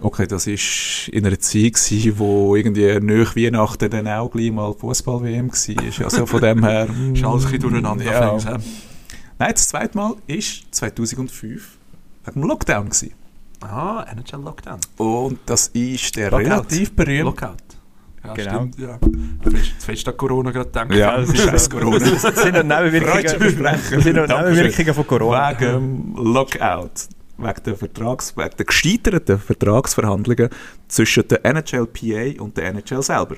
Okay, 0.00 0.26
das 0.26 0.46
war 0.46 1.14
in 1.14 1.26
einer 1.26 1.38
Zeit, 1.38 1.74
gewesen, 1.74 2.18
wo 2.18 2.56
irgendwie 2.56 3.00
nach 3.00 3.36
Weihnachten 3.36 3.90
dann 3.90 4.08
auch 4.08 4.30
gleich 4.30 4.50
mal 4.50 4.72
Fußball-WM 4.72 5.50
war. 5.50 6.04
Also 6.04 6.24
von 6.24 6.40
dem 6.40 6.64
her... 6.64 6.84
Ist 7.14 7.22
alles 7.24 7.44
ein 7.44 7.52
bisschen 7.52 7.60
durcheinander. 7.60 8.04
Ja. 8.04 8.38
fängt? 8.38 8.64
Nein, 9.38 9.52
das 9.52 9.68
zweite 9.68 9.96
Mal 9.96 10.10
war 10.10 10.38
2005 10.70 11.78
wegen 12.24 12.40
dem 12.40 12.48
Lockdown. 12.48 12.86
Gewesen. 12.86 13.12
Ah, 13.60 14.04
NHL 14.12 14.42
Lockdown. 14.42 14.80
Und 14.98 15.38
das 15.46 15.68
ist 15.68 16.14
der 16.16 16.30
Lockout. 16.30 16.44
relativ 16.46 16.92
berühmt. 16.92 17.24
Lockout. 17.24 17.56
Ja, 18.24 18.34
Genau. 18.34 18.50
stimmt. 18.50 18.78
Ja. 18.78 18.98
Fest, 19.50 19.72
fest 19.78 20.08
an 20.08 20.16
Corona 20.16 20.50
gerade 20.50 20.68
gedacht. 20.68 20.92
Ja, 20.94 21.16
das 21.16 21.30
ist 21.30 21.42
scheiß 21.42 21.70
Corona. 21.70 21.98
Das 22.22 22.22
sind 22.22 22.54
noch 22.54 22.62
Nebenwirkungen, 22.62 23.12
Freundschaftsversprechen. 23.12 23.94
das 23.94 24.04
sind 24.04 24.16
noch 24.16 24.26
Dankeschön. 24.26 24.54
Nebenwirkungen 24.56 24.94
von 24.94 25.06
Corona. 25.06 25.50
Wegen 25.60 25.72
dem 25.72 26.14
Lockout. 26.16 26.90
Wegen 27.38 27.62
der, 27.64 27.76
Vertrags, 27.76 28.36
wegen 28.36 28.56
der 28.56 28.64
gescheiterten 28.66 29.38
Vertragsverhandlungen 29.38 30.48
zwischen 30.88 31.28
der 31.28 31.44
NHLPA 31.44 32.42
und 32.42 32.56
der 32.56 32.66
NHL 32.74 33.02
selber. 33.02 33.36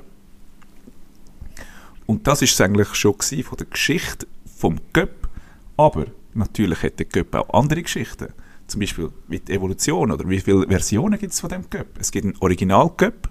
Und 2.07 2.27
das 2.27 2.43
ist 2.43 2.55
es 2.55 2.61
eigentlich 2.61 2.95
schon 2.95 3.15
von 3.21 3.57
der 3.59 3.67
Geschichte 3.67 4.27
vom 4.57 4.79
Cup. 4.93 5.29
Aber 5.77 6.07
natürlich 6.35 6.83
hat 6.83 6.99
der 6.99 7.07
Cup 7.07 7.35
auch 7.35 7.59
andere 7.61 7.83
Geschichten. 7.83 8.29
Zum 8.69 8.81
Beispiel 8.81 9.11
wie 9.29 9.41
die 9.41 9.53
Evolution 9.53 10.11
oder 10.13 10.29
wie 10.29 10.39
viele 10.41 10.67
Versionen 10.69 11.19
gibt 11.19 11.33
es 11.33 11.41
von 11.41 11.51
dem 11.51 11.69
Cup. 11.69 11.87
Es 11.99 12.11
gibt 12.13 12.25
einen 12.27 12.37
Original-Cup, 12.39 13.29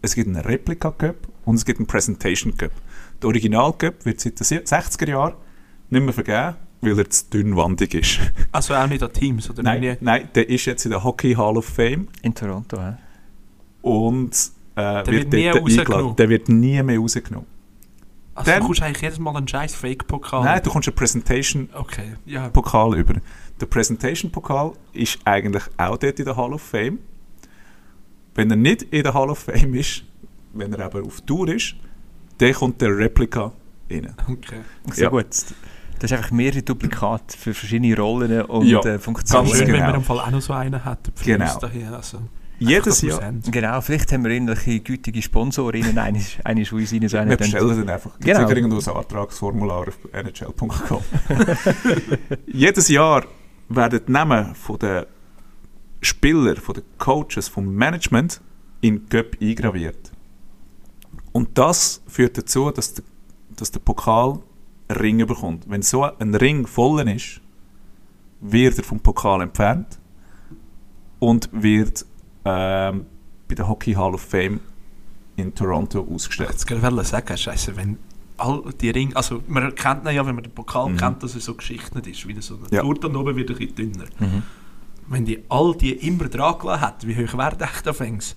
es 0.00 0.14
gibt 0.14 0.28
einen 0.28 0.36
Replika-Cup 0.40 1.16
und 1.44 1.56
es 1.56 1.64
gibt 1.64 1.78
einen 1.80 1.86
Presentation-Cup. 1.86 2.70
Der 3.20 3.28
Original-Cup 3.28 4.04
wird 4.04 4.20
seit 4.20 4.38
den 4.40 4.46
60er 4.46 5.08
Jahren 5.08 5.34
nicht 5.90 6.02
mehr 6.02 6.12
vergeben, 6.14 6.54
weil 6.80 6.98
er 6.98 7.10
zu 7.10 7.24
dünnwandig 7.30 7.94
ist. 7.94 8.20
Also 8.52 8.74
auch 8.74 8.86
nicht 8.86 9.02
an 9.02 9.12
Teams, 9.12 9.50
oder? 9.50 9.62
Nein, 9.62 9.96
nein, 10.00 10.28
der 10.34 10.48
ist 10.48 10.64
jetzt 10.64 10.84
in 10.86 10.92
der 10.92 11.02
Hockey 11.04 11.34
Hall 11.34 11.56
of 11.56 11.64
Fame 11.66 12.08
In 12.22 12.34
Toronto, 12.34 12.80
hä? 12.80 12.94
und 13.82 14.30
äh, 14.76 15.06
wird 15.06 15.32
nie 15.32 15.44
dort 15.50 15.56
rausgenommen. 15.62 15.78
eingeladen. 15.78 16.16
Der 16.16 16.28
wird 16.28 16.48
nie 16.48 16.82
mehr 16.82 16.98
rausgenommen. 16.98 17.46
Also 18.34 18.50
Dann- 18.50 18.60
du 18.60 18.66
kommst 18.66 18.82
eigentlich 18.82 19.02
jedes 19.02 19.18
Mal 19.18 19.34
einen 19.36 19.48
scheiß 19.48 19.74
Fake-Pokal. 19.74 20.44
Nein, 20.44 20.60
du 20.62 20.70
kommst 20.70 20.88
einen 20.88 20.94
Presentation-Pokal 20.94 21.80
Okay, 21.82 22.14
ja. 22.26 22.48
über. 22.98 23.14
Der 23.60 23.66
Presentation-Pokal 23.66 24.72
ist 24.92 25.18
eigentlich 25.24 25.62
auch 25.76 25.96
dort 25.96 26.18
in 26.18 26.24
der 26.24 26.36
Hall 26.36 26.52
of 26.52 26.62
Fame. 26.62 26.98
Wenn 28.34 28.50
er 28.50 28.56
nicht 28.56 28.82
in 28.82 29.02
der 29.02 29.14
Hall 29.14 29.30
of 29.30 29.38
Fame 29.38 29.74
ist, 29.74 30.04
wenn 30.52 30.72
er 30.74 30.84
aber 30.84 31.02
auf 31.02 31.20
Tour 31.22 31.48
ist, 31.48 31.74
dann 32.38 32.52
kommt 32.52 32.80
der 32.82 32.96
Replika 32.96 33.52
rein. 33.90 34.14
Okay. 34.30 34.60
So 34.92 35.02
Ja. 35.02 35.08
gut. 35.08 35.26
Das 35.98 36.10
ist 36.10 36.12
einfach 36.12 36.30
mehrere 36.30 36.60
Duplikate 36.62 37.34
für 37.38 37.54
verschiedene 37.54 37.96
Rollen 37.96 38.42
und 38.42 38.66
Ja, 38.66 38.80
äh, 38.80 38.98
Funktionen. 38.98 39.46
ganz 39.46 39.56
Schön, 39.56 39.68
wenn 39.68 39.74
genau. 39.76 39.86
wir 39.88 39.94
im 39.94 40.02
Fall 40.04 40.18
auch 40.20 40.30
noch 40.30 40.42
so 40.42 40.52
einen 40.52 40.78
für 41.14 41.24
Genau. 41.24 41.44
uns 41.50 41.58
Dahin, 41.58 41.86
also, 41.94 42.18
Jedes 42.58 43.02
Jahr. 43.02 43.32
Genau, 43.50 43.80
vielleicht 43.82 44.12
haben 44.12 44.24
wir 44.24 44.30
irgendwelche 44.30 44.80
gütige 44.80 45.20
Sponsorinnen. 45.20 45.96
Eine 45.98 46.18
ist, 46.18 46.38
eine 46.44 46.60
uns 46.60 46.72
rein, 46.92 47.08
so 47.08 47.16
eine 47.18 47.30
Wir 47.30 47.36
bestellen 47.36 47.68
dann 47.68 47.88
einfach 47.90 48.18
Genau. 48.18 48.38
genau. 48.46 48.50
irgendwo 48.50 48.90
ein 48.90 48.96
Antragsformular 48.96 49.88
auf 49.88 49.98
nhl.com. 50.12 51.02
Jedes 52.46 52.88
Jahr 52.88 53.24
werden 53.68 54.00
die 54.06 54.12
Namen 54.12 54.54
von 54.54 54.78
der 54.78 55.06
Spieler, 56.00 56.56
von 56.56 56.74
den 56.76 56.84
Coaches, 56.98 57.48
vom 57.48 57.74
Management 57.74 58.40
in 58.80 59.08
Göpp 59.08 59.36
eingraviert. 59.40 60.12
Und 61.32 61.58
das 61.58 62.02
führt 62.06 62.38
dazu, 62.38 62.70
dass 62.70 62.94
der, 62.94 63.04
dass 63.56 63.70
der 63.70 63.80
Pokal 63.80 64.38
einen 64.88 64.98
Ring 64.98 65.26
bekommt. 65.26 65.68
Wenn 65.68 65.82
so 65.82 66.04
ein 66.04 66.34
Ring 66.34 66.66
voll 66.66 67.06
ist, 67.08 67.40
wird 68.40 68.78
er 68.78 68.84
vom 68.84 69.00
Pokal 69.00 69.42
entfernt 69.42 69.98
und 71.18 71.48
wird 71.52 72.04
ähm, 72.44 73.06
bei 73.48 73.54
der 73.54 73.68
Hockey 73.68 73.92
Hall 73.94 74.14
of 74.14 74.20
Fame 74.20 74.60
in 75.36 75.54
Toronto 75.54 76.04
Ich 76.06 76.14
ausgestellt. 76.14 76.48
wollte 76.48 76.58
jetzt 76.58 76.82
gerade 76.82 77.04
sagen, 77.04 77.36
Scheiße, 77.36 77.76
wenn 77.76 77.98
all 78.38 78.62
die 78.80 78.90
Ringe, 78.90 79.14
also 79.16 79.42
man 79.48 79.74
kennt 79.74 80.04
ihn 80.06 80.14
ja, 80.14 80.26
wenn 80.26 80.34
man 80.34 80.44
den 80.44 80.52
Pokal 80.52 80.90
Mhm. 80.90 80.96
kennt, 80.96 81.22
dass 81.22 81.34
er 81.34 81.40
so 81.40 81.54
geschichtet 81.54 82.06
ist, 82.06 82.26
wie 82.26 82.34
der 82.34 82.42
so 82.42 82.56
eine 82.56 82.66
Ja. 82.76 82.82
Gurt 82.82 83.04
und 83.04 83.16
oben 83.16 83.34
wird 83.36 83.50
ein 83.50 83.56
bisschen 83.56 83.74
dünner. 83.92 84.06
Mhm. 84.18 84.42
Wenn 85.08 85.24
die 85.24 85.38
all 85.48 85.74
die 85.76 85.92
immer 85.92 86.24
dran 86.28 86.58
gelassen 86.58 86.80
hat, 86.80 87.06
wie 87.06 87.14
hoch 87.16 87.36
wäre 87.38 87.56
der 87.56 87.68
anfängst? 87.86 88.36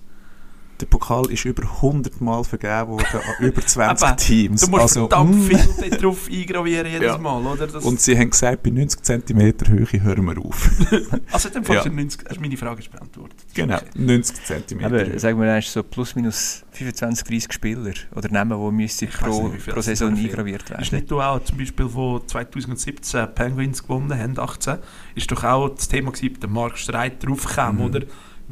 Der 0.80 0.86
Pokal 0.86 1.30
ist 1.30 1.44
über 1.44 1.62
100 1.62 2.20
Mal 2.20 2.42
vergeben 2.44 2.88
worden 2.88 3.04
an 3.14 3.44
über 3.46 3.60
20 3.64 4.06
Aber 4.08 4.16
Teams. 4.16 4.60
Du 4.62 4.70
musst 4.70 4.82
Also, 4.82 5.00
verdammt 5.08 5.36
mm. 5.36 5.42
viel 5.42 5.90
drauf 5.90 6.28
eingravieren 6.32 6.86
jedes 6.90 7.06
Ja. 7.06 7.18
Mal, 7.18 7.44
oder? 7.44 7.66
Das, 7.66 7.84
Und 7.84 8.00
sie 8.00 8.16
haben 8.18 8.30
gesagt, 8.30 8.62
bei 8.62 8.70
90 8.70 9.02
cm 9.02 9.38
Höhe 9.68 10.02
hören 10.02 10.24
wir 10.24 10.38
auf. 10.38 10.70
also 11.32 11.48
dann 11.50 11.62
Ja. 11.64 11.84
ja. 11.84 11.90
90, 11.90 12.28
also 12.28 12.40
meine 12.40 12.56
Frage 12.56 12.80
ist 12.80 12.90
beantwortet. 12.90 13.36
genau, 13.54 13.76
Okay. 13.76 13.86
90 13.94 14.36
cm 14.44 14.84
Aber 14.84 15.18
sagen 15.18 15.38
wir, 15.38 15.46
da 15.46 15.58
ist 15.58 15.72
so 15.72 15.82
plus 15.82 16.14
minus 16.16 16.64
25, 16.72 17.24
30 17.26 17.52
Spieler 17.52 17.92
oder 18.14 18.30
Namen, 18.30 18.78
die 18.78 18.82
weiss 18.84 19.04
pro, 19.18 19.48
nicht, 19.48 19.66
pro 19.66 19.80
Saison 19.80 20.14
eingraviert 20.16 20.62
Ist 20.62 20.70
werden. 20.70 20.88
nicht 20.92 21.10
du 21.10 21.20
auch 21.20 21.42
zum 21.44 21.58
Beispiel, 21.58 21.86
wo 21.92 22.18
2017 22.20 23.34
Penguins 23.34 23.82
gewonnen 23.82 24.16
haben, 24.18 24.38
18, 24.38 24.78
ist 25.14 25.30
doch 25.30 25.44
auch 25.44 25.68
das 25.70 25.88
Thema 25.88 26.12
gewesen, 26.12 26.38
der 26.40 26.48
Mark 26.48 26.78
Streit 26.78 27.24
draufkam, 27.24 27.76
Mhm. 27.76 27.82
oder? 27.82 28.00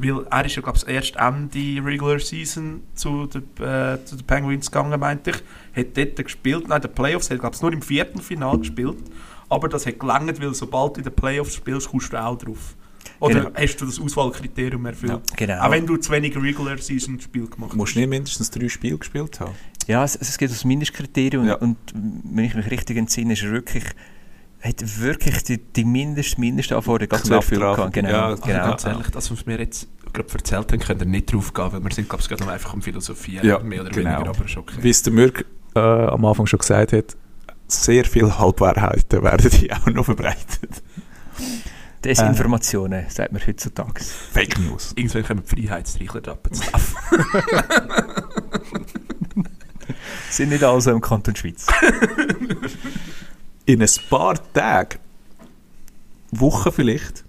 Weil 0.01 0.25
er 0.31 0.45
ist 0.45 0.55
ja, 0.55 0.61
glaube 0.61 0.77
ich, 0.77 0.87
erst 0.87 1.15
Ende 1.17 1.83
Regular 1.85 2.19
Season 2.19 2.83
zu 2.95 3.27
den, 3.27 3.43
äh, 3.65 3.97
zu 4.05 4.15
den 4.15 4.25
Penguins 4.25 4.71
gegangen, 4.71 4.97
meinte 4.99 5.31
ich. 5.31 5.37
Hat 5.75 5.97
dort 5.97 6.15
gespielt, 6.23 6.67
nein, 6.69 6.81
der 6.81 6.87
Playoffs, 6.87 7.29
hat, 7.29 7.39
glaube 7.39 7.55
ich, 7.55 7.61
nur 7.61 7.73
im 7.73 7.81
vierten 7.81 8.21
Final 8.21 8.57
gespielt. 8.59 8.97
Aber 9.49 9.67
das 9.67 9.85
hat 9.85 9.99
gelangt, 9.99 10.41
weil 10.41 10.53
sobald 10.53 10.95
du 10.95 10.99
in 11.01 11.03
den 11.03 11.13
Playoffs 11.13 11.55
spielst, 11.55 11.89
kommst 11.89 12.13
du 12.13 12.17
auch 12.23 12.37
drauf. 12.37 12.75
Oder 13.19 13.41
Genau. 13.41 13.51
hast 13.55 13.75
du 13.77 13.85
das 13.85 13.99
Auswahlkriterium 13.99 14.85
erfüllt? 14.85 15.21
Genau. 15.35 15.61
Auch 15.61 15.71
wenn 15.71 15.85
du 15.85 15.97
zu 15.97 16.11
wenig 16.11 16.35
Regular 16.37 16.77
Season 16.77 17.19
Spiel 17.19 17.47
gemacht 17.47 17.73
Du 17.73 17.77
musst 17.77 17.91
hast. 17.91 17.97
nicht 17.97 18.09
mindestens 18.09 18.49
drei 18.51 18.69
Spiele 18.69 18.97
gespielt 18.97 19.39
haben. 19.41 19.51
Ja, 19.87 20.03
es, 20.03 20.15
es 20.15 20.37
gibt 20.37 20.51
das 20.53 20.63
Mindestkriterium 20.63 21.45
Ja. 21.47 21.55
und 21.55 21.77
wenn 21.93 22.45
ich 22.45 22.53
mich 22.55 22.69
richtig 22.71 22.95
entsinne, 22.97 23.33
ist 23.33 23.43
er 23.43 23.51
wirklich, 23.51 23.83
hat 24.61 24.99
wirklich 24.99 25.43
die, 25.43 25.57
die 25.57 25.85
mindest, 25.85 26.37
Mindestanforderungen 26.37 27.09
ganz 27.09 27.23
Knapp 27.23 27.41
erfüllt. 27.43 27.61
drauf. 27.61 27.75
gehabt. 27.77 27.93
Genau, 27.93 28.09
Ja, 28.09 28.25
Also 28.27 28.43
genau. 28.43 28.65
ganz 28.69 28.83
ehrlich, 28.85 29.07
das, 29.09 29.31
was 29.31 29.47
wir 29.47 29.57
jetzt 29.59 29.87
gerade 30.11 30.29
erzählt 30.33 30.71
haben, 30.71 30.79
könnt 30.79 31.01
ihr 31.01 31.05
nicht 31.07 31.31
drauf 31.31 31.53
gehen, 31.53 31.71
weil 31.71 31.83
wir 31.83 31.91
sind, 31.91 32.09
glaube 32.09 32.21
ich, 32.21 32.27
gerade 32.29 32.43
noch 32.43 32.51
einfach 32.51 32.73
am 32.73 32.81
Philosophieren, 32.81 33.47
Ja, 33.47 33.59
mehr 33.59 33.81
oder 33.81 33.91
genau. 33.91 34.09
weniger, 34.11 34.29
aber 34.31 34.45
ist 34.45 34.57
okay. 34.57 34.75
Wie 34.81 34.89
es 34.89 35.01
der 35.03 35.13
Mürk 35.13 35.45
äh, 35.75 35.79
am 35.79 36.25
Anfang 36.25 36.45
schon 36.45 36.59
gesagt 36.59 36.91
hat, 36.93 37.15
sehr 37.67 38.03
viele 38.03 38.37
Halbwahrheiten 38.37 39.23
werden 39.23 39.51
die 39.51 39.71
auch 39.71 39.85
noch 39.85 40.05
verbreitet. 40.05 40.81
Desinformationen, 42.03 43.05
sagt 43.09 43.31
man 43.33 43.45
heutzutage. 43.45 44.01
Fake 44.03 44.57
News. 44.59 44.93
Irgendwann 44.95 45.23
kommen 45.23 45.43
die 45.55 45.69
zu 46.51 46.71
laufen. 46.71 46.95
Sind 50.29 50.49
nicht 50.49 50.63
alle 50.63 50.79
so 50.81 50.91
im 50.91 51.01
Kanton 51.01 51.35
Schweiz. 51.35 51.67
in 53.69 53.83
ein 53.83 53.89
paar 54.09 54.35
Tagen, 54.53 54.97
Wochen 56.31 56.71
vielleicht, 56.71 57.23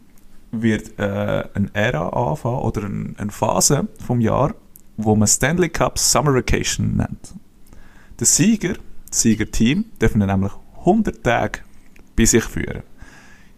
wird 0.52 0.98
äh, 0.98 1.44
eine 1.52 1.70
Ära 1.74 2.08
anfangen 2.08 2.60
oder 2.60 2.84
eine, 2.84 3.14
eine 3.18 3.30
Phase 3.30 3.88
vom 4.04 4.22
Jahr, 4.22 4.54
wo 4.96 5.14
man 5.14 5.28
Stanley 5.28 5.68
Cup 5.68 5.98
Summer 5.98 6.34
Vacation 6.34 6.96
nennt. 6.96 7.34
Der 8.18 8.26
Sieger, 8.26 8.74
das 9.10 9.20
Siegerteam, 9.20 9.84
dürfen 10.00 10.20
nämlich 10.20 10.52
100 10.78 11.22
Tage 11.22 11.60
bei 12.16 12.24
sich 12.24 12.44
führen. 12.44 12.84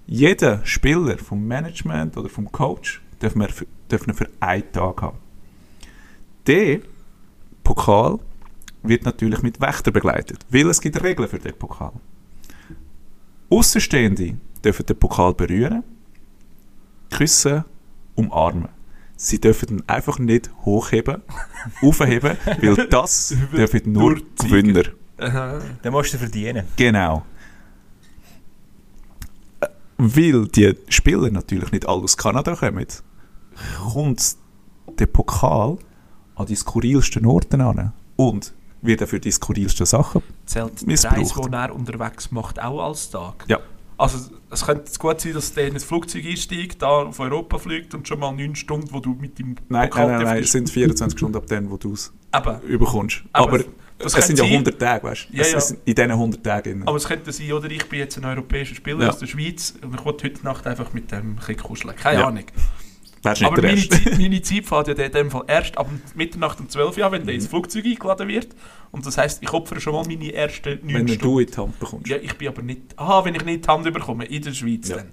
Jeder 0.09 0.67
Spieler 0.67 1.19
vom 1.19 1.47
Management 1.47 2.17
oder 2.17 2.29
vom 2.29 2.51
Coach 2.51 3.01
dürfen 3.23 3.43
wir 3.43 3.49
für, 3.49 3.67
dürfen 3.93 4.12
für 4.12 4.29
einen 4.41 4.73
Tag 4.73 5.03
haben. 5.03 5.19
Der 6.49 6.81
Pokal 7.62 8.19
wird 8.83 9.05
natürlich 9.05 9.41
mit 9.43 9.61
Wächter 9.61 9.93
begleitet, 9.93 10.45
weil 10.51 10.69
es 10.69 10.81
gibt 10.81 11.01
Regeln 11.01 11.29
für 11.29 11.39
den 11.39 11.57
Pokal. 11.57 11.93
Außenstehende 13.52 14.37
dürfen 14.64 14.87
den 14.87 14.99
Pokal 14.99 15.35
berühren, 15.35 15.85
küssen, 17.11 17.64
umarmen. 18.14 18.71
Sie 19.16 19.38
dürfen 19.38 19.68
ihn 19.68 19.82
einfach 19.87 20.18
nicht 20.18 20.50
hochheben, 20.64 21.21
aufheben, 21.82 22.38
weil 22.62 22.87
das 22.88 23.35
dürfen 23.52 23.92
nur 23.92 24.21
Gewinner. 24.40 24.85
Aha. 25.18 25.61
Den 25.85 25.92
musst 25.92 26.14
du 26.14 26.18
verdienen. 26.18 26.66
Genau. 26.76 27.26
Weil 29.99 30.49
die 30.49 30.75
Spieler 30.88 31.30
natürlich 31.30 31.73
nicht 31.73 31.87
alle 31.87 32.02
aus 32.02 32.16
Kanada 32.16 32.56
kommen, 32.56 32.87
kommt 33.92 34.37
der 34.99 35.06
Pokal 35.06 35.76
an 36.37 36.47
die 36.47 36.56
skurrilsten 36.56 37.26
Orte 37.26 37.62
an 37.62 37.92
und 38.16 38.54
wird 38.83 39.01
er 39.01 39.07
für 39.07 39.21
die 39.21 39.31
skurrilsten 39.31 39.87
Sachen 39.87 40.23
Zählt 40.45 40.81
die 40.83 40.87
Missbraucht. 40.87 41.17
Reise, 41.17 41.41
die 41.51 41.55
er 41.55 41.75
unterwegs 41.75 42.31
macht, 42.31 42.61
auch 42.61 42.81
als 42.89 43.11
Tag? 43.11 43.45
Ja. 43.49 43.61
Also 43.99 44.31
es 44.51 44.67
könnte 44.67 44.91
gut 44.99 45.21
sein, 45.21 45.33
dass 45.35 45.53
der 45.55 45.69
in 45.69 45.75
ein 45.75 45.81
Flugzeug 45.81 46.25
einsteigt, 46.27 46.83
da 46.83 46.89
auf 46.89 47.21
Europa 47.21 47.59
fliegt 47.59 47.95
und 47.95 48.09
schon 48.09 48.19
mal 48.19 48.33
neun 48.33 48.57
Stunden, 48.57 48.89
wo 48.93 48.99
du 49.01 49.11
mit 49.15 49.39
dem 49.39 49.55
Nein, 49.69 49.89
Pokal 49.91 50.09
nein, 50.09 50.23
nein, 50.25 50.43
es 50.43 50.51
sind 50.53 50.69
24 50.69 51.17
Stunden 51.17 51.37
ab 51.37 51.47
dem, 51.47 51.71
wo 51.71 51.77
du 51.77 51.93
es 51.93 52.12
Aber, 52.33 52.61
überkommst. 52.62 53.23
Aber 53.33 53.49
Aber, 53.49 53.59
es 53.59 54.12
sind 54.12 54.21
ja 54.21 54.21
könnte 54.27 54.37
sein- 54.43 54.51
100 54.51 54.79
Tage, 54.81 55.05
weißt 55.05 55.29
du? 55.31 55.37
Ja, 55.37 55.47
ja. 55.47 55.59
in 55.85 55.95
diesen 55.95 56.11
100 56.11 56.43
Tagen. 56.43 56.83
aber 56.89 56.97
es 56.97 57.05
könnte 57.07 57.31
sein, 57.33 57.53
oder 57.53 57.71
ich 57.71 57.89
bin 57.89 58.01
jetzt 58.01 58.19
ein 58.19 58.25
europäischer 58.25 58.75
Spieler 58.75 59.03
Ja. 59.05 59.09
aus 59.11 59.19
der 59.19 59.27
Schweiz 59.29 59.75
und 59.81 59.95
ich 59.95 60.05
will 60.05 60.12
heute 60.12 60.43
Nacht 60.43 60.67
einfach 60.67 60.93
mit 60.93 61.12
dem 61.12 61.37
ein 61.47 61.57
kuscheln. 61.57 61.95
Keine. 61.95 62.27
Ahnung. 62.27 62.45
Wärst 63.23 63.43
Aber 63.45 63.62
meine. 63.62 63.88
Zeit, 63.88 64.19
meine 64.19 64.43
Zeit 64.43 64.64
fährt 64.67 64.88
ja 64.88 64.95
in 64.95 65.12
dem 65.12 65.31
Fall 65.31 65.45
erst 65.47 65.79
ab 65.79 65.88
Mitternacht 66.14 66.59
um 66.61 66.69
12 66.69 66.99
Uhr, 66.99 67.12
wenn 67.12 67.25
der 67.25 67.35
ins 67.35 67.47
Flugzeug 67.47 67.85
eingeladen 67.85 68.29
wird. 68.29 68.49
Und 68.91 69.07
das 69.07 69.17
heisst, 69.17 69.43
ich 69.43 69.52
opfere 69.52 69.81
schon 69.81 69.93
mal 69.95 70.05
meine 70.05 70.33
ersten 70.33 70.81
neun 70.83 70.95
Wenn 70.95 71.09
Stunden. 71.09 71.23
du 71.23 71.38
in 71.38 71.47
die 71.47 71.57
Hand 71.57 71.79
bekommst. 71.79 72.09
Ja, 72.09 72.17
ich 72.17 72.37
bin 72.37 72.49
aber 72.49 72.62
nicht... 72.62 72.83
Aha, 72.97 73.25
wenn 73.25 73.35
ich 73.35 73.45
nicht 73.45 73.64
die 73.64 73.69
Hand 73.69 73.85
bekomme, 73.93 74.25
in 74.25 74.43
der 74.43 74.52
Schweiz 74.52 74.88
Ja. 74.88 74.97
dann. 74.97 75.12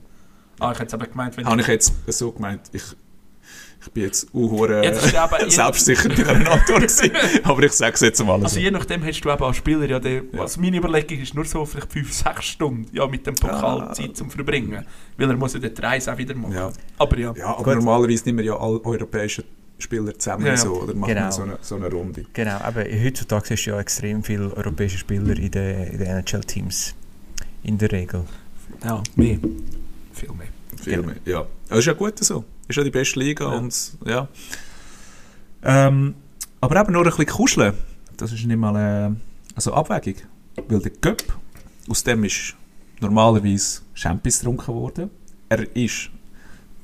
Ah, 0.60 0.72
ich 0.72 0.80
hätte 0.80 0.88
es 0.88 0.94
aber 0.96 1.06
gemeint, 1.08 1.38
wenn 1.38 1.46
Habe 1.46 1.62
ich 1.62 1.68
jetzt 1.68 1.94
so 2.08 2.32
gemeint, 2.32 2.62
ich, 2.74 2.84
ich 3.82 3.92
bin 3.92 4.04
jetzt 4.04 4.28
uhure 4.34 4.84
Ja, 4.84 4.92
ist 4.92 5.56
selbstsicher 5.56 6.10
in 6.10 6.16
dieser 6.16 6.30
Antwort 6.32 6.66
gewesen. 6.68 7.12
Aber 7.44 7.64
ich 7.64 7.72
sage 7.72 7.94
es 7.94 8.02
jetzt 8.02 8.24
mal 8.26 8.34
Also 8.42 8.56
so. 8.56 8.60
je 8.60 8.72
nachdem 8.72 9.04
hast 9.06 9.22
du 9.22 9.30
eben 9.32 9.44
als 9.44 9.58
Spieler 9.58 9.86
ja, 9.90 10.00
den, 10.00 10.26
Ja. 10.34 10.42
also 10.42 10.60
meine 10.60 10.78
Überlegung 10.78 11.20
ist 11.20 11.34
nur 11.34 11.46
so 11.46 11.66
vielleicht 11.66 11.92
5, 11.92 12.14
6 12.14 12.46
Stunden 12.46 12.88
ja, 12.92 13.08
mit 13.08 13.26
dem 13.26 13.36
Pokal 13.36 13.82
Ah. 13.82 13.94
Zeit 13.94 14.18
zum 14.18 14.30
Verbringen. 14.30 14.86
Weil 15.18 15.30
er 15.30 15.38
muss 15.38 15.54
ja 15.54 15.60
die 15.60 15.82
Reise 15.82 16.12
auch 16.14 16.18
wieder 16.18 16.36
machen. 16.36 16.54
Ja. 16.54 16.72
Aber 16.98 17.18
ja. 17.18 17.34
Ja, 17.38 17.58
aber 17.58 17.76
normalerweise 17.76 18.24
nehmen 18.26 18.40
wir 18.40 18.46
ja 18.46 18.58
alle 18.60 18.84
europäischen 18.84 19.46
Spieler 19.78 20.14
zusammen 20.20 20.46
Ja, 20.46 20.52
ja. 20.52 20.58
so, 20.58 20.74
oder 20.82 20.94
machen 20.94 21.14
Genau. 21.16 21.32
so 21.32 21.42
eine, 21.44 21.58
so 21.62 21.76
eine 21.76 21.90
Runde. 21.90 22.26
Genau, 22.34 22.58
aber 22.60 22.84
heutzutage 22.84 23.52
hast 23.52 23.64
du 23.64 23.70
ja 23.72 23.80
extrem 23.80 24.24
viele 24.24 24.52
europäische 24.58 24.98
Spieler 24.98 25.38
in 25.38 25.52
den, 25.52 25.84
in 25.88 25.98
den 26.00 26.08
NHL-Teams. 26.08 26.96
In 27.64 27.78
der 27.78 27.92
Regel. 27.94 28.24
ja, 28.84 29.02
mehr. 29.16 29.38
Viel 30.14 30.30
mehr. 30.34 30.48
Viel 30.82 30.94
Genau. 30.96 31.08
mehr. 31.08 31.16
Ja. 31.26 31.46
Das 31.70 31.80
ist 31.80 31.86
ja 31.86 31.94
gut 31.94 32.20
so. 32.20 32.44
Ist 32.70 32.76
ja 32.78 32.84
die 32.84 32.92
beste 32.92 33.20
Liga 33.20 33.46
Ja. 33.46 33.58
und 33.58 33.98
ja. 34.06 34.28
Ähm, 35.64 36.14
aber 36.62 36.80
eben 36.80 36.94
nur 36.94 37.02
ein 37.04 37.10
bisschen 37.10 37.26
kuscheln. 37.26 37.74
Das 38.16 38.32
ist 38.32 38.46
nicht 38.46 38.58
mal 38.58 38.76
äh, 39.12 39.16
also 39.56 39.74
Abwägung. 39.74 40.16
Weil 40.68 40.80
der 40.80 40.92
Göpp, 41.02 41.24
aus 41.90 42.04
dem 42.04 42.24
ist 42.24 42.54
normalerweise 43.02 43.82
Champions 43.94 44.40
getrunken 44.40 44.74
worden. 44.74 45.10
Er 45.50 45.76
ist 45.76 46.10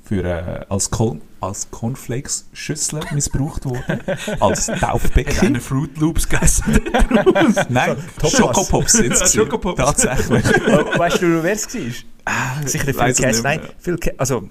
für, 0.04 0.24
äh, 0.24 0.66
als, 0.70 0.90
Con 0.90 1.22
als 1.40 1.70
Cornflakes-Schüssel 1.72 3.02
missbraucht 3.14 3.66
worden. 3.66 4.02
als 4.40 4.66
Taufbecken. 4.80 5.40
einen 5.48 5.62
Fruit 5.62 5.96
Loops 5.98 6.28
gegessen. 6.28 6.80
Nein. 7.70 7.96
Schokopops 8.28 8.94
sind 8.94 9.12
es. 9.14 9.34
Schokopops. 9.34 9.78
Tatsächlich. 9.78 10.44
weißt 10.44 11.22
du, 11.22 11.44
wer 11.44 11.54
es 11.54 11.74
war? 11.76 12.68
Sicher 12.68 12.96
weiss 12.96 13.20
es 13.20 13.24
Kessler. 13.24 13.52
nicht 13.52 13.64
Nein. 13.64 13.74
Phil 13.80 13.98
Ke 13.98 14.14
also, 14.18 14.50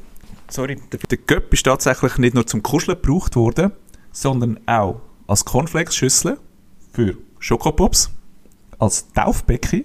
sorry. 0.55 0.77
Der, 0.93 0.99
Der 0.99 1.19
Göpp 1.19 1.53
ist 1.53 1.65
tatsächlich 1.65 2.19
nicht 2.19 2.35
nur 2.35 2.47
zum 2.47 2.63
Kuscheln 2.63 3.01
gebraucht 3.01 3.37
worden, 3.37 3.73
sondern 4.13 4.61
auch 4.67 5.01
als 5.27 5.45
Cornflakes-Schüssel 5.45 6.39
für 6.93 7.17
Schokopops, 7.39 8.11
als 8.79 9.13
Taufbecken, 9.13 9.85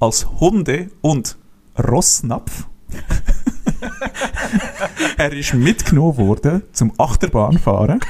als 0.00 0.28
Hunde- 0.40 0.90
und 1.00 1.38
Rossnapf. 1.78 2.66
er 5.16 5.32
ist 5.32 5.54
mitgenommen 5.54 6.16
worden 6.16 6.62
zum 6.72 6.92
Achterbahnfahren, 6.98 8.00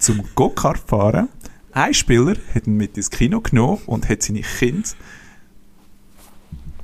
zum 0.00 0.22
Go-Kart-Fahren. 0.34 1.28
Ein 1.72 1.92
Spieler 1.92 2.36
hat 2.54 2.66
ihn 2.66 2.76
mit 2.76 2.96
ins 2.96 3.10
Kino 3.10 3.40
genommen 3.40 3.82
und 3.86 4.08
hat 4.08 4.22
seine 4.22 4.40
Kinder 4.40 4.88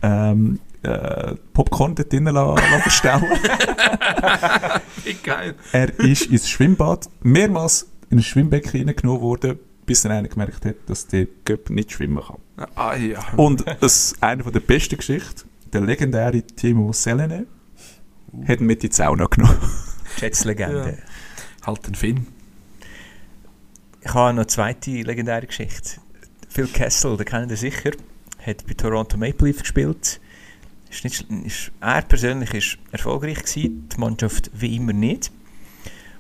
ähm, 0.03 0.59
äh, 0.83 1.35
Popcorn 1.53 1.95
dort 1.95 2.13
drinnen 2.13 2.35
la- 2.35 2.55
la 2.55 2.79
verstellen 2.81 3.23
Wie 5.05 5.15
geil. 5.15 5.55
er 5.73 5.99
ist 6.01 6.27
ins 6.27 6.49
Schwimmbad 6.49 7.09
mehrmals 7.23 7.89
in 8.11 8.19
ein 8.19 8.23
Schwimmbecken 8.23 8.73
hineingenommen 8.81 9.21
worden, 9.23 9.59
bis 9.87 10.05
er 10.05 10.11
einer 10.13 10.29
gemerkt 10.29 10.65
hat, 10.65 10.77
dass 10.87 11.07
der 11.07 11.27
Göpp 11.45 11.71
nicht 11.71 11.93
schwimmen 11.93 12.23
kann. 12.23 12.69
Ah 12.75 12.95
ja. 12.95 13.21
Und 13.37 13.65
das 13.81 14.13
ist 14.13 14.23
eine 14.23 14.43
der 14.45 14.61
besten 14.61 14.97
Geschichten. 14.97 15.49
Der 15.73 15.81
legendäre 15.81 16.43
Timo 16.43 16.93
Selene 16.93 17.47
hat 18.47 18.61
ihn 18.61 18.67
mit 18.67 18.85
in 18.85 18.91
die 18.91 18.95
Sauna 18.97 19.27
genommen. 19.27 19.57
Jets-Legende. 20.19 20.99
Halt 21.65 21.87
den 21.87 21.95
Finn. 21.95 22.27
Ich 24.03 24.09
habe 24.13 24.33
noch 24.35 24.41
eine 24.41 24.47
zweite 24.47 24.91
legendäre 24.91 25.47
Geschichte. 25.47 26.01
Phil 26.49 26.67
Kessel, 26.67 27.17
den 27.17 27.25
kennen 27.25 27.49
ihr 27.49 27.57
sicher, 27.57 27.93
hat 28.45 28.67
bei 28.67 28.75
Toronto 28.75 29.17
Maple 29.17 29.49
Leaf 29.49 29.61
gespielt. 29.61 30.21
Ist 30.93 31.05
nicht, 31.05 31.27
ist, 31.47 31.73
er 31.81 32.03
persönlich 32.03 32.53
ist 32.53 32.79
erfolgreich 32.93 33.39
gewesen, 33.39 33.89
die 33.89 33.99
Mannschaft 33.99 34.51
wie 34.53 34.77
immer 34.77 34.93
nicht. 34.93 35.33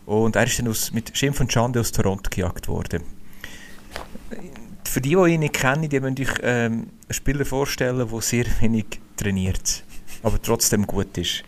Und 0.06 0.34
er 0.34 0.44
ist 0.44 0.58
dann 0.58 0.68
aus, 0.68 0.92
mit 0.92 1.16
Schimpf 1.16 1.40
und 1.40 1.52
Schande 1.52 1.78
aus 1.78 1.92
Toronto 1.92 2.30
gejagt 2.30 2.68
worden. 2.68 3.02
Für 4.84 5.00
die, 5.00 5.10
die 5.10 5.32
ihn 5.34 5.40
nicht 5.40 5.54
kennen, 5.54 5.88
die 5.88 6.00
müssen 6.00 6.20
euch 6.20 6.38
ähm, 6.42 6.72
einen 6.72 6.88
Spieler 7.10 7.44
vorstellen, 7.44 8.08
der 8.08 8.20
sehr 8.22 8.46
wenig 8.60 8.86
trainiert, 9.16 9.84
aber 10.22 10.40
trotzdem 10.40 10.86
gut 10.86 11.16
ist. 11.18 11.44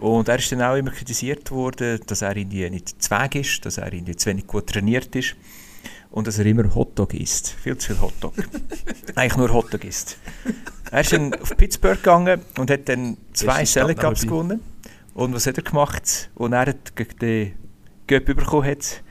Und 0.00 0.28
er 0.28 0.38
ist 0.38 0.50
dann 0.50 0.62
auch 0.62 0.76
immer 0.76 0.90
kritisiert 0.90 1.50
worden, 1.50 2.00
dass 2.06 2.22
er 2.22 2.36
irgendwie 2.36 2.68
nicht 2.70 3.02
zu 3.02 3.14
ist, 3.34 3.64
dass 3.66 3.78
er 3.78 3.92
irgendwie 3.92 4.16
zu 4.16 4.30
wenig 4.30 4.46
gut 4.46 4.68
trainiert 4.68 5.14
ist 5.14 5.36
und 6.10 6.26
dass 6.26 6.38
er 6.38 6.46
immer 6.46 6.74
Hotdog 6.74 7.14
isst. 7.14 7.50
Viel 7.50 7.76
zu 7.76 7.92
viel 7.94 8.00
Hotdog. 8.00 8.34
Eigentlich 9.14 9.36
nur 9.36 9.52
Hotdog 9.52 9.84
isst. 9.84 10.16
Er 10.90 11.00
ist 11.00 11.12
dann 11.12 11.34
auf 11.34 11.56
Pittsburgh 11.56 11.96
gegangen 11.96 12.40
und 12.58 12.70
hat 12.70 12.88
dann 12.88 13.16
zwei 13.32 13.64
Selling 13.64 13.96
Cups 13.96 14.22
gewonnen. 14.22 14.60
Und 15.14 15.34
was 15.34 15.46
hat 15.46 15.56
er 15.58 15.64
gemacht? 15.64 16.30
Und 16.34 16.52
er 16.52 16.66
hat 16.66 16.96
gegen 16.96 17.18
den 17.18 17.54
Göpp 18.06 18.24
bekommen 18.24 18.66
hat, 18.66 19.02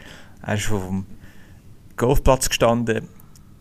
er 0.41 0.55
ist 0.55 0.65
vom 0.65 1.05
Golfplatz 1.97 2.49
gestanden 2.49 3.07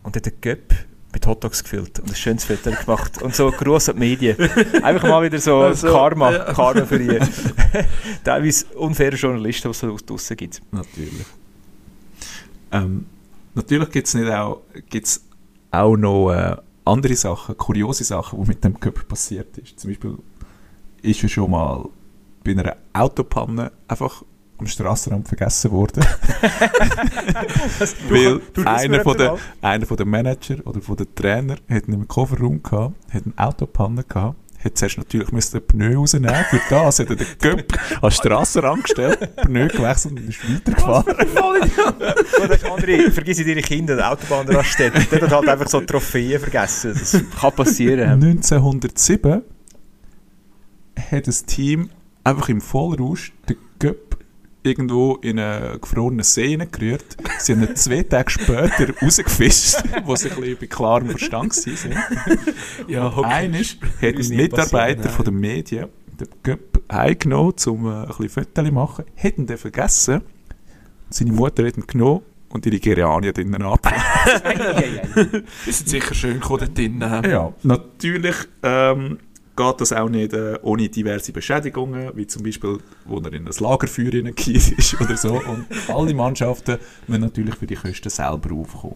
und 0.03 0.15
hat 0.15 0.25
den 0.25 0.33
Göpp 0.41 0.73
mit 1.13 1.25
Hotdogs 1.25 1.63
gefüllt 1.63 1.99
und 1.99 2.09
ein 2.09 2.15
schönes 2.15 2.45
Foto 2.45 2.71
gemacht. 2.71 3.21
Und 3.21 3.35
so 3.35 3.51
gross 3.51 3.89
an 3.89 3.95
die 3.95 3.99
Medien. 3.99 4.37
Einfach 4.83 5.07
mal 5.07 5.23
wieder 5.23 5.39
so 5.39 5.61
Also, 5.61 5.89
Karma, 5.91 6.31
ja. 6.31 6.53
Karma 6.53 6.85
für 6.85 6.99
die 6.99 7.19
teilweise 8.23 8.65
unfaire 8.75 9.15
Journalisten, 9.15 9.67
die 9.67 9.71
es 9.71 9.79
so 9.79 9.97
draussen 10.05 10.37
gibt. 10.37 10.61
Natürlich. 10.71 11.25
Ähm, 12.71 13.05
natürlich 13.57 13.89
gibt 13.91 14.07
es 14.07 14.13
nicht 14.13 14.29
auch, 14.31 14.61
gibt's 14.89 15.25
auch 15.71 15.97
noch 15.97 16.31
äh, 16.31 16.55
andere 16.85 17.15
Sachen, 17.15 17.57
kuriose 17.57 18.03
Sachen, 18.05 18.41
die 18.41 18.47
mit 18.47 18.63
dem 18.63 18.79
Göpp 18.79 19.07
passiert 19.07 19.57
ist. 19.57 19.79
Zum 19.79 19.91
Beispiel 19.91 20.17
ist 21.01 21.23
er 21.23 21.29
schon 21.29 21.51
mal 21.51 21.89
bei 22.43 22.51
einer 22.51 22.75
Autopanne 22.93 23.71
einfach 23.87 24.23
am 24.59 24.65
Strassenrand 24.65 25.27
vergessen 25.27 25.71
worden. 25.71 26.03
Weil 28.09 28.39
du- 28.53 28.53
du- 28.53 28.63
einer, 28.67 29.01
von 29.03 29.17
der, 29.17 29.37
einer 29.61 29.85
von 29.85 29.97
der 29.97 30.05
Manager 30.05 30.55
oder 30.65 30.81
von 30.81 30.95
der 30.95 31.13
Trainer 31.13 31.55
hat 31.69 31.87
im 31.87 32.07
Kofferraum 32.07 32.63
gehabt, 32.63 32.95
hat 33.13 33.23
eine 33.25 33.33
Autopanne 33.37 34.03
gehabt, 34.03 34.37
hat 34.67 34.77
zuerst 34.77 34.97
natürlich 34.97 35.31
müssen 35.31 35.59
den 35.59 35.67
Pneu 35.67 35.95
rausnehmen. 35.97 36.45
Für 36.49 36.61
das 36.69 36.99
hat 36.99 37.09
er 37.09 37.15
den 37.15 37.27
Göpp 37.39 37.73
an 37.95 38.01
den 38.01 38.11
Strassenrand 38.11 38.83
gestellt, 38.83 39.35
Pneu 39.37 39.67
gewechselt 39.67 40.13
und 40.13 40.29
ist 40.29 40.39
weitergefahren. 40.49 41.15
Andere, 42.71 43.11
vergiss 43.11 43.37
deine 43.37 43.61
Kinder 43.61 43.93
an 43.93 43.97
der 43.97 44.11
Autobahnraststätte. 44.11 44.99
Der 45.11 45.21
hat 45.21 45.31
halt 45.31 45.49
einfach 45.49 45.67
so 45.67 45.81
Trophäen 45.81 46.39
vergessen. 46.39 46.93
Das 46.93 47.17
kann 47.39 47.51
passieren. 47.53 48.09
1907 48.23 49.41
hat 51.11 51.27
das 51.27 51.45
Team 51.45 51.89
einfach 52.23 52.49
im 52.49 52.61
Vollrausch 52.61 53.31
den 53.47 53.57
irgendwo 54.67 55.15
in 55.15 55.39
einen 55.39 55.81
gefrorenen 55.81 56.23
See 56.23 56.55
gerührt. 56.57 57.17
Sie 57.39 57.53
haben 57.53 57.63
ihn 57.63 57.75
zwei 57.75 58.03
Tage 58.03 58.29
später 58.29 58.93
rausgefischt, 59.01 59.77
wo 60.05 60.15
sie 60.15 60.29
ein 60.29 60.39
bisschen 60.39 60.57
bei 60.59 60.67
klarem 60.67 61.09
Verstand 61.09 61.55
waren. 61.55 61.97
Ja, 62.87 63.09
Einer 63.23 63.59
hat 63.59 63.69
ein 64.01 64.29
Mitarbeiter 64.29 65.09
von 65.09 65.25
den 65.25 65.39
Medien 65.39 65.87
den 66.19 66.27
Göpp 66.43 66.81
heimgenommen, 66.91 67.53
um 67.67 67.87
äh, 67.87 67.91
ein 67.91 68.07
bisschen 68.07 68.29
Fotos 68.29 68.65
zu 68.65 68.71
machen, 68.71 69.05
hat 69.15 69.37
ihn 69.37 69.57
vergessen. 69.57 70.21
Seine 71.09 71.31
Mutter 71.31 71.65
hat 71.65 71.77
ihn 71.77 71.87
genommen 71.87 72.21
und 72.49 72.65
ihre 72.65 72.79
Geranien 72.79 73.33
drinnen 73.33 73.61
abgelassen. 73.61 75.43
Die 75.65 75.71
sind 75.71 75.89
sicher 75.89 76.13
schön 76.13 76.39
gekommen 76.39 76.59
dort 76.59 76.77
drinnen. 76.77 77.23
Ja, 77.29 77.53
natürlich 77.63 78.35
ähm, 78.63 79.19
geht 79.57 79.81
das 79.81 79.91
auch 79.91 80.07
nicht 80.07 80.33
äh, 80.33 80.57
ohne 80.61 80.87
diverse 80.87 81.33
Beschädigungen, 81.33 82.11
wie 82.15 82.27
zum 82.27 82.43
Beispiel, 82.43 82.77
wo 83.05 83.17
er 83.17 83.33
in 83.33 83.47
ein 83.47 83.53
Lagerfeuer 83.59 84.11
hineingefallen 84.11 84.77
ist 84.77 85.01
oder 85.01 85.17
so. 85.17 85.33
Und 85.33 85.65
alle 85.89 86.13
Mannschaften 86.13 86.77
müssen 87.07 87.21
natürlich 87.21 87.55
für 87.55 87.67
die 87.67 87.75
Kosten 87.75 88.09
selber 88.09 88.53
aufkommen. 88.55 88.95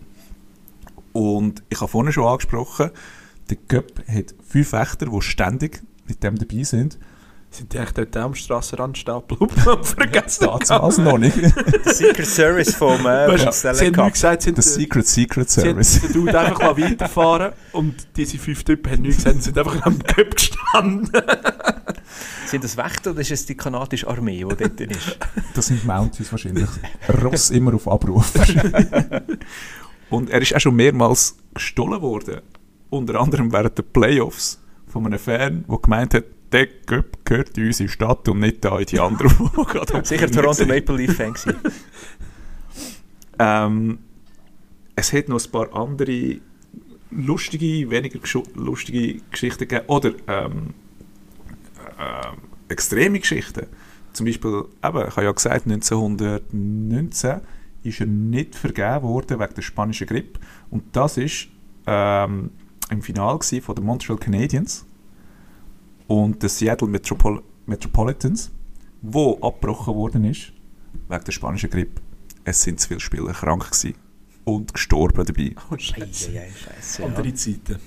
Und 1.12 1.64
ich 1.70 1.82
habe 1.82 1.92
vorhin 1.92 2.14
schon 2.14 2.26
angesprochen, 2.26 2.92
der 3.50 3.58
Göpp 3.68 4.02
hat 4.08 4.34
fünf 4.48 4.72
Wächter, 4.72 5.08
die 5.08 5.22
ständig 5.22 5.82
mit 6.08 6.24
dem 6.24 6.38
dabei 6.38 6.64
sind. 6.64 6.98
Sind 7.54 7.74
die 7.74 7.78
echt 7.80 7.98
dort 7.98 8.16
am 8.16 8.34
Strassenrand 8.34 8.98
stehen 8.98 9.22
und 9.38 9.52
vergessen? 9.86 10.48
Damals 10.70 10.98
noch 11.00 11.18
nicht. 11.18 11.36
Secret 11.84 12.26
Service 12.26 12.74
vom, 12.76 13.02
äh, 13.02 13.28
Weißt, 13.28 13.44
vom 13.44 13.74
sie 13.74 13.88
haben 13.88 14.12
gesagt, 14.12 14.42
sie 14.44 14.50
haben 14.52 14.62
The 14.62 14.62
Secret 14.62 15.06
Secret 15.06 15.50
Sie 15.50 15.60
haben 15.62 15.84
Service. 15.84 16.00
den 16.02 16.14
Dude 16.14 16.40
einfach 16.40 16.60
mal 16.62 16.78
weiterfahren 16.78 17.52
und 17.74 17.96
diese 18.16 18.38
fünf 18.38 18.64
Typen 18.64 18.90
haben 18.90 19.02
nichts 19.02 19.18
gesagt, 19.18 19.36
sie 19.36 19.42
sind 19.52 19.58
einfach 19.58 19.82
am 19.86 20.00
Cup 20.02 20.34
gestanden. 20.34 21.12
Sind 22.46 22.64
das 22.66 22.76
Wächter 22.76 23.12
oder 23.12 23.22
ist 23.22 23.32
es 23.32 23.46
die 23.46 23.56
kanadische 23.56 24.08
Armee, 24.08 24.44
die 24.44 24.56
dort 24.56 24.82
ist? 24.82 25.18
Das 25.54 25.68
sind 25.68 25.86
Mounties 25.86 26.30
wahrscheinlich. 26.32 26.68
Ross 27.22 27.50
immer 27.50 27.74
auf 27.74 27.88
Abruf. 27.88 28.34
Und 30.10 30.30
er 30.30 30.42
ist 30.42 30.54
auch 30.54 30.60
schon 30.60 30.76
mehrmals 30.76 31.38
gestohlen 31.54 32.02
worden. 32.02 32.42
Unter 32.90 33.22
anderem 33.22 33.54
während 33.54 33.78
der 33.78 33.84
Playoffs 33.84 34.62
von 34.88 35.06
einem 35.06 35.20
Fan, 35.20 35.64
der 35.70 35.78
gemeint 35.78 36.14
hat, 36.14 36.26
der 36.52 36.68
gehört 36.86 37.58
in 37.58 37.68
unsere 37.68 37.90
Stadt 37.90 38.28
und 38.28 38.40
nicht 38.40 38.64
da 38.64 38.78
in 38.80 38.86
die 38.86 39.00
andere. 39.00 39.30
die 39.30 39.64
gerade 39.64 40.04
Sicher 40.06 40.30
Toronto. 40.30 40.66
Maple 40.66 40.98
Leaf 40.98 41.16
Fan. 41.16 41.34
Ähm, 43.40 43.98
es 44.96 45.14
hat 45.14 45.28
noch 45.28 45.44
ein 45.44 45.52
paar 45.52 45.74
andere 45.76 46.38
lustige, 47.10 47.90
weniger 47.90 48.20
lustige 48.54 49.20
Geschichten 49.32 49.68
gegeben. 49.68 49.86
Oder 49.88 50.12
ähm, 50.28 50.74
ähm, 51.98 52.38
extreme 52.68 53.20
Geschichten. 53.20 53.66
Zum 54.14 54.28
Beispiel, 54.28 54.66
eben, 54.84 55.08
ich 55.08 55.16
habe 55.16 55.24
ja 55.24 55.32
gesagt, 55.32 55.66
1919 55.66 57.42
ist 57.84 58.00
er 58.00 58.06
nicht 58.06 58.54
vergeben 58.56 59.04
worden 59.04 59.40
wegen 59.40 59.54
der 59.56 59.62
spanischen 59.64 60.06
Grippe. 60.06 60.40
Und 60.70 60.84
das 60.96 61.18
ist 61.18 61.48
ähm, 61.88 62.52
im 62.92 63.02
Finale 63.02 63.40
von 63.40 63.76
den 63.76 63.86
Montreal 63.86 64.20
Canadiens 64.20 64.86
und 66.12 66.44
den 66.44 66.50
Seattle 66.50 66.90
Metropol 66.90 67.42
Metropolitans, 67.66 68.52
wo 69.02 69.40
abgebrochen 69.42 69.96
worden 69.96 70.26
ist 70.26 70.52
wegen 71.08 71.24
der 71.24 71.32
spanischen 71.32 71.70
Grippe. 71.70 72.02
Es 72.44 72.64
sind 72.64 72.82
zu 72.82 72.90
viele 72.90 73.00
Spieler 73.00 73.32
krank 73.32 73.72
gewesen 73.72 73.96
und 74.44 74.74
gestorben 74.74 75.26
dabei. 75.26 75.56
Oh, 75.72 75.78
Scheiße. 75.78 76.32
Scheiße. 76.32 77.02
Ja. 77.02 77.08
Andere 77.08 77.34
Zeiten. 77.34 77.78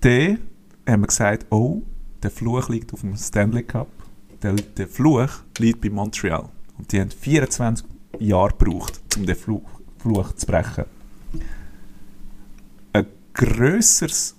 Dann 0.00 0.38
haben 0.88 1.02
wir 1.02 1.06
gesagt, 1.06 1.46
oh, 1.50 1.82
der 2.22 2.30
Fluch 2.30 2.70
liegt 2.70 2.94
auf 2.94 3.00
dem 3.00 3.14
Stanley 3.14 3.64
Cup. 3.64 3.88
Der, 4.42 4.54
der 4.54 4.88
Fluch 4.88 5.28
liegt 5.58 5.82
bei 5.82 5.90
Montreal. 5.90 6.48
Und 6.78 6.92
die 6.92 7.00
haben 7.00 7.10
24 7.10 7.86
Jahre 8.20 8.54
gebraucht, 8.56 9.00
um 9.18 9.26
den 9.26 9.36
Fluch, 9.36 9.68
Fluch 9.98 10.32
zu 10.32 10.46
brechen. 10.46 10.84
Ein 12.94 13.06
grösseres, 13.34 14.34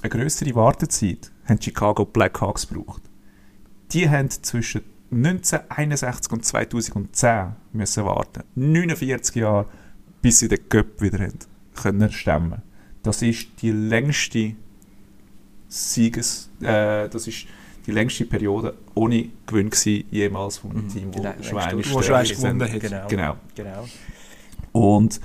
eine 0.00 0.08
grössere 0.08 0.54
Wartezeit 0.54 1.30
haben 1.46 1.58
die 1.58 1.64
Chicago 1.64 2.04
Blackhawks 2.04 2.68
gebraucht. 2.68 3.02
Die 3.92 4.08
haben 4.08 4.30
zwischen 4.30 4.82
1961 5.12 6.32
und 6.32 6.44
2010 6.44 7.52
müssen 7.72 8.04
warten. 8.04 8.42
49 8.54 9.36
Jahre, 9.36 9.66
bis 10.22 10.40
sie 10.40 10.48
den 10.48 10.68
Cup 10.68 11.00
wieder 11.00 11.18
haben 11.20 11.38
können 11.74 12.10
stemmen. 12.10 12.62
Das 13.02 13.22
ist 13.22 13.48
die 13.62 13.70
längste 13.70 14.54
Sieges, 15.68 16.50
äh, 16.60 17.08
das 17.08 17.26
ist 17.28 17.46
die 17.86 17.92
längste 17.92 18.24
Periode 18.24 18.74
ohne 18.94 19.28
Gewinn 19.46 19.70
gewesen, 19.70 20.04
jemals 20.10 20.58
von 20.58 20.72
einem 20.72 20.84
Mhm. 20.84 20.88
Team, 20.88 21.12
Die 21.12 21.18
wo 21.18 21.94
Wo 21.94 22.02
Schweinisch 22.02 22.34
gewonnen 22.34 22.62
hat. 22.62 22.80
Genau. 22.80 23.06
Genau. 23.08 23.36
genau. 23.54 23.88
Und 24.72 25.20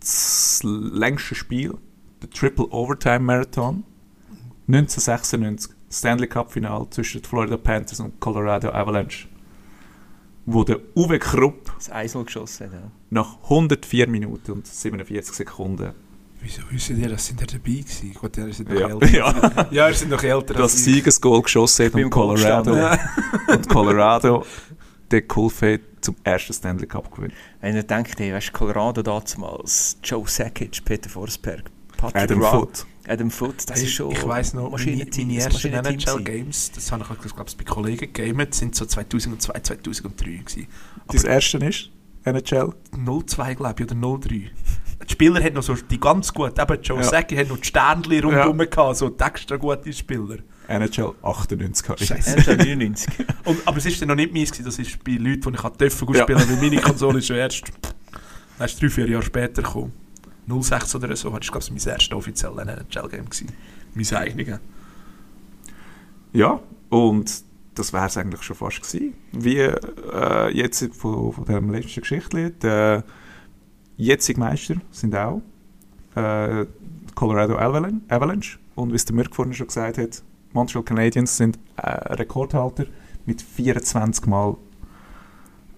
das 0.00 0.60
längste 0.64 1.34
Spiel, 1.36 1.74
der 2.20 2.30
Triple 2.30 2.66
Overtime 2.70 3.20
Marathon, 3.20 3.84
1996, 4.68 5.74
Stanley 5.90 6.26
Cup 6.28 6.52
Final 6.52 6.86
zwischen 6.90 7.20
den 7.20 7.28
Florida 7.28 7.56
Panthers 7.56 8.00
und 8.00 8.18
Colorado 8.20 8.70
Avalanche, 8.70 9.28
wo 10.46 10.64
der 10.64 10.78
Uwe 10.96 11.18
Krupp 11.18 11.72
Das 11.76 11.90
Eisel 11.90 12.24
geschossen. 12.24 12.70
Ja. 12.72 12.90
nach 13.10 13.42
104 13.44 14.08
Minuten 14.08 14.52
und 14.52 14.66
47 14.66 15.34
Sekunden 15.34 15.92
Wieso 16.44 16.62
wissen 16.70 16.96
die, 16.96 17.06
das 17.06 17.24
sind 17.24 17.40
ja 17.40 17.46
dabei 17.46 17.60
gewesen? 17.70 18.14
Gut, 18.14 18.36
ja, 18.36 18.52
seid 18.52 18.68
noch 18.68 18.80
ja, 18.80 18.88
älter. 18.88 19.06
ja, 19.06 19.66
Ja, 19.70 19.88
ihr 19.88 19.94
seid 19.94 20.08
noch 20.08 20.22
älter 20.24 20.54
das. 20.54 20.72
Siegesgoal 20.72 21.40
geschossen 21.40 21.86
hat 21.86 21.94
und 21.94 22.10
Colorado, 22.10 22.72
und 23.48 23.68
Colorado 23.68 24.44
den 25.12 25.28
Coolfade 25.28 25.80
zum 26.00 26.16
ersten 26.24 26.52
Stanley 26.52 26.86
Cup 26.86 27.14
gewinnt. 27.14 27.34
Wenn 27.60 27.76
ihr 27.76 27.84
denkt, 27.84 28.18
hey, 28.18 28.32
weißt 28.32 28.48
du, 28.48 28.52
Colorado 28.52 29.02
damals, 29.02 29.98
Joe 30.02 30.24
Sakic, 30.26 30.84
Peter 30.84 31.08
Forsberg, 31.08 31.70
Patrick 31.96 32.22
Adam 32.22 32.40
Roy, 32.42 32.50
Foot. 32.50 32.86
Adam 33.08 33.30
Foot, 33.30 33.68
das 33.68 33.78
Hey, 33.78 33.84
ist 33.86 33.92
schon 33.94 34.12
ich 34.12 34.26
weiss 34.26 34.54
noch, 34.54 34.70
meine, 34.70 34.84
meine 34.86 35.04
das 35.06 35.18
ersten. 35.18 35.72
NHL-Games, 35.72 36.70
das 36.72 36.92
habe 36.92 37.02
ich, 37.02 37.34
glaube 37.34 37.48
ich, 37.50 37.56
bei 37.56 37.64
Kollegen 37.64 38.12
gegamet, 38.12 38.54
sind 38.54 38.74
so 38.74 38.84
2002, 38.86 39.58
2003 39.60 40.30
gewesen. 40.30 40.66
Das 41.08 41.24
erste 41.24 41.58
ist 41.58 41.90
NHL. 42.24 42.72
02, 43.26 43.54
glaube 43.54 43.82
ich, 43.82 43.90
oder 43.90 44.18
03. 44.20 44.50
Die 45.08 45.12
Spieler 45.12 45.42
haben 45.42 45.54
noch 45.54 45.64
so 45.64 45.74
die 45.74 45.98
ganz 45.98 46.32
gut, 46.32 46.56
eben 46.58 46.82
Joe 46.82 46.98
Ja. 46.98 47.02
Sakic 47.02 47.38
hat 47.38 47.48
noch 47.48 47.58
die 47.58 47.64
Sternchen 47.66 48.22
rundherum 48.22 48.58
gehabt, 48.58 48.96
so 48.96 49.08
die 49.08 49.24
extra 49.24 49.56
gute 49.56 49.92
Spieler. 49.92 50.36
NHL 50.68 51.12
98 51.22 51.88
habe 51.88 52.00
ich. 52.00 52.06
Scheiße. 52.08 52.30
Ja, 52.30 52.36
ist 52.36 52.46
99. 52.58 53.12
Und, 53.44 53.66
aber 53.66 53.78
es 53.78 53.86
ist 53.86 54.00
dann 54.00 54.08
noch 54.08 54.14
nicht 54.14 54.32
meins, 54.32 54.52
gewesen, 54.52 54.64
das 54.64 54.78
ist 54.78 55.02
bei 55.02 55.12
Leuten, 55.12 55.40
die 55.50 55.54
ich 55.56 55.62
halt 55.64 55.80
dürfen 55.80 56.06
gut 56.06 56.16
Ja. 56.16 56.22
spielen, 56.22 56.38
weil 56.48 56.56
meine 56.70 56.80
Konsole 56.80 57.18
ist 57.18 57.26
schon 57.26 57.36
erst, 57.36 57.64
erst 58.60 58.80
drei, 58.80 58.88
vier 58.88 59.08
Jahre 59.08 59.24
später 59.24 59.60
gekommen. 59.62 59.92
06 60.46 60.94
oder 60.96 61.14
so, 61.16 61.32
war 61.32 61.40
glaube 61.40 61.64
mein 61.70 61.76
erstes 61.78 62.12
offizielles 62.12 62.58
NHL-Game. 62.58 63.24
Mein 63.94 64.12
eigenes. 64.14 64.60
Ja, 66.32 66.60
und 66.88 67.44
das 67.74 67.92
wäre 67.92 68.06
es 68.06 68.16
eigentlich 68.16 68.42
schon 68.42 68.56
fast 68.56 68.82
gewesen. 68.82 69.14
Wie 69.32 69.58
äh, 69.58 70.48
jetzt 70.56 70.94
von, 70.94 71.32
von 71.32 71.44
dem 71.44 71.70
letzten 71.70 72.00
Geschichte. 72.00 72.50
Der 72.50 73.04
jetzige 73.96 74.40
Meister 74.40 74.76
sind 74.90 75.14
auch 75.14 75.42
äh, 76.14 76.66
Colorado 77.14 77.56
Avalan- 77.56 78.02
Avalanche. 78.08 78.58
Und 78.74 78.92
wie 78.92 78.96
es 78.96 79.04
der 79.04 79.14
Mirk 79.14 79.34
vorhin 79.34 79.54
schon 79.54 79.66
gesagt 79.66 79.98
hat, 79.98 80.22
Montreal 80.52 80.84
Canadiens 80.84 81.36
sind 81.36 81.58
äh, 81.76 81.90
Rekordhalter 82.14 82.86
mit 83.26 83.40
24 83.40 84.26
Mal, 84.26 84.56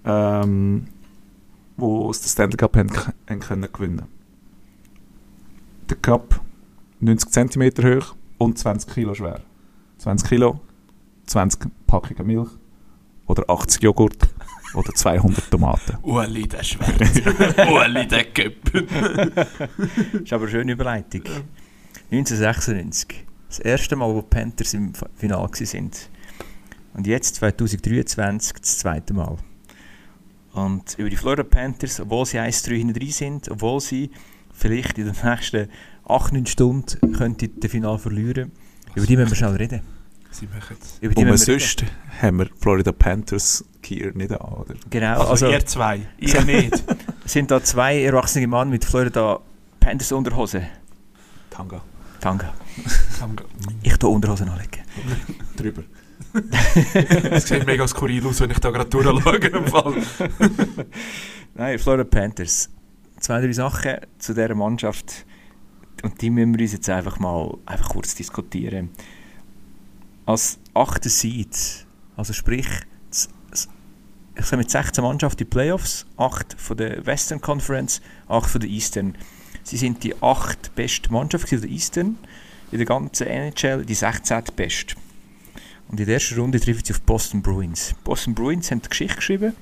ähm, 0.05 0.87
wo 1.77 2.11
es 2.11 2.21
den 2.21 2.29
Stanley 2.29 2.57
Cup 2.57 2.77
haben, 2.77 2.91
haben 3.29 3.41
können 3.41 3.69
gewinnen. 3.73 4.14
Der 5.89 5.97
Cup 5.99 6.41
90 7.01 7.31
cm 7.31 7.73
hoch 7.85 8.15
und 8.39 8.59
20 8.59 8.95
Kilo 8.95 9.15
schwer. 9.15 9.41
20 9.99 10.29
Kilo, 10.29 10.61
20 11.27 11.71
Packungen 11.87 12.27
Milch 12.27 12.49
oder 13.27 13.45
80 13.49 13.83
Joghurt 13.83 14.17
oder 14.75 14.93
200 14.95 15.51
Tomaten. 15.51 15.99
Ueli, 16.03 16.49
der 16.49 16.63
Schwert. 16.63 17.01
Ueli, 17.71 18.09
der 18.09 18.25
Köpp. 18.25 18.73
Das 18.73 20.23
ist 20.23 20.33
aber 20.33 20.45
eine 20.45 20.51
schöne 20.51 20.73
Überleitung. 20.73 21.23
1996. 22.11 23.25
Das 23.49 23.59
erste 23.59 23.97
Mal, 23.97 24.09
wo 24.09 24.23
die 24.23 24.27
Panthers 24.29 24.73
im 24.73 24.93
Finale 25.17 25.43
waren. 25.43 25.91
Und 26.95 27.07
jetzt, 27.07 27.35
2023, 27.37 28.59
das 28.59 28.79
zweite 28.79 29.13
Mal. 29.13 29.37
Und 30.55 30.95
über 30.99 31.11
die 31.11 31.17
Florida 31.17 31.43
Panthers, 31.43 32.01
obwohl 32.01 32.25
sie 32.25 32.39
1-3 32.39 32.77
hinten 32.77 32.95
drin 32.95 33.11
sind, 33.11 33.51
obwohl 33.51 33.81
sie 33.81 34.11
vielleicht 34.55 34.97
in 34.99 35.07
den 35.13 35.15
nächsten 35.23 35.69
8-9 36.07 36.47
Stunden 36.47 37.13
könnten 37.13 37.61
den 37.61 37.71
Finale 37.71 37.99
verlieren, 37.99 38.53
über 38.95 39.07
die 39.07 39.17
müssen 39.17 39.31
wir 39.31 39.37
schnell 39.37 39.57
reden. 39.57 39.83
Sie 40.31 40.47
machen 40.47 40.77
es. 40.81 40.99
Über 41.01 41.15
die 41.15 41.25
Und 41.25 41.37
sonst 41.39 41.85
haben 42.21 42.39
wir 42.41 42.49
Florida 42.59 42.91
Panthers 42.93 43.65
Kier 43.83 44.13
nicht 44.15 44.33
an, 44.33 44.39
oder? 44.41 44.71
reden. 44.71 44.81
Genau, 44.91 45.21
Also, 45.21 45.47
also, 45.47 45.51
ihr 45.51 45.65
zwei, 45.67 46.01
ihr 46.19 46.43
nicht. 46.45 46.83
sind 47.25 47.51
da 47.51 47.63
zwei 47.63 48.03
erwachsene 48.03 48.47
Mann 48.49 48.69
mit 48.71 48.85
Florida 48.85 49.39
Panthers 49.81 50.11
Unterhose. 50.13 50.63
Tanga. 51.51 51.83
Danke. 52.21 52.49
Kann- 53.19 53.37
Ich 53.83 53.97
tue 53.97 54.11
Unterhosen 54.11 54.49
anlegen. 54.49 54.83
Drüber. 55.57 55.83
Es 57.31 57.47
sieht 57.47 57.65
mega 57.67 57.87
skurril 57.87 58.27
aus, 58.27 58.41
wenn 58.41 58.51
ich 58.51 58.59
da 58.59 58.71
gerade 58.71 58.91
durchschaue. 58.91 60.03
Nein, 61.55 61.79
Florida 61.79 62.05
Panthers. 62.05 62.69
Zwei, 63.25 63.41
drei 63.41 63.53
Sachen 63.53 63.97
zu 64.19 64.35
dieser 64.35 64.55
Mannschaft. 64.55 65.25
Und 66.03 66.21
die 66.21 66.29
müssen 66.29 66.53
wir 66.53 66.61
uns 66.61 66.75
jetzt 66.75 66.91
einfach 66.91 67.19
mal 67.19 67.57
einfach 67.65 67.89
kurz 67.89 68.15
diskutieren. 68.15 68.91
Als 70.27 70.59
achter 70.75 71.09
Seed, 71.09 71.87
also 72.19 72.35
sprich, 72.35 72.69
ich 74.37 74.45
sage 74.45 74.59
mit 74.59 74.71
16 74.71 75.03
Mannschaften 75.03 75.39
die 75.39 75.47
Playoffs, 75.47 76.05
8 76.19 76.61
von 76.61 76.77
der 76.77 77.07
Western 77.07 77.41
Conference, 77.41 78.03
8 78.29 78.51
von 78.51 78.61
der 78.61 78.69
Eastern. 78.69 79.17
Sie 79.63 79.79
sind 79.79 80.05
die 80.05 80.15
8 80.23 80.75
beste 80.75 81.11
Mannschaft 81.11 81.51
der 81.51 81.65
Eastern, 81.65 82.19
in 82.73 82.77
der 82.77 82.87
ganzen 82.87 83.27
NHL 83.27 83.87
die 83.87 83.95
16. 83.95 84.43
beste. 84.55 84.97
Und 85.89 85.99
in 85.99 86.05
der 86.05 86.17
ersten 86.17 86.39
Runde 86.39 86.61
treffen 86.61 86.85
sie 86.85 86.93
auf 86.93 87.01
Boston 87.01 87.41
Bruins. 87.41 87.95
Boston 88.05 88.35
Bruins 88.35 88.71
haben 88.71 88.83
die 88.83 88.91
Geschichte 88.91 89.17
geschrieben. 89.17 89.55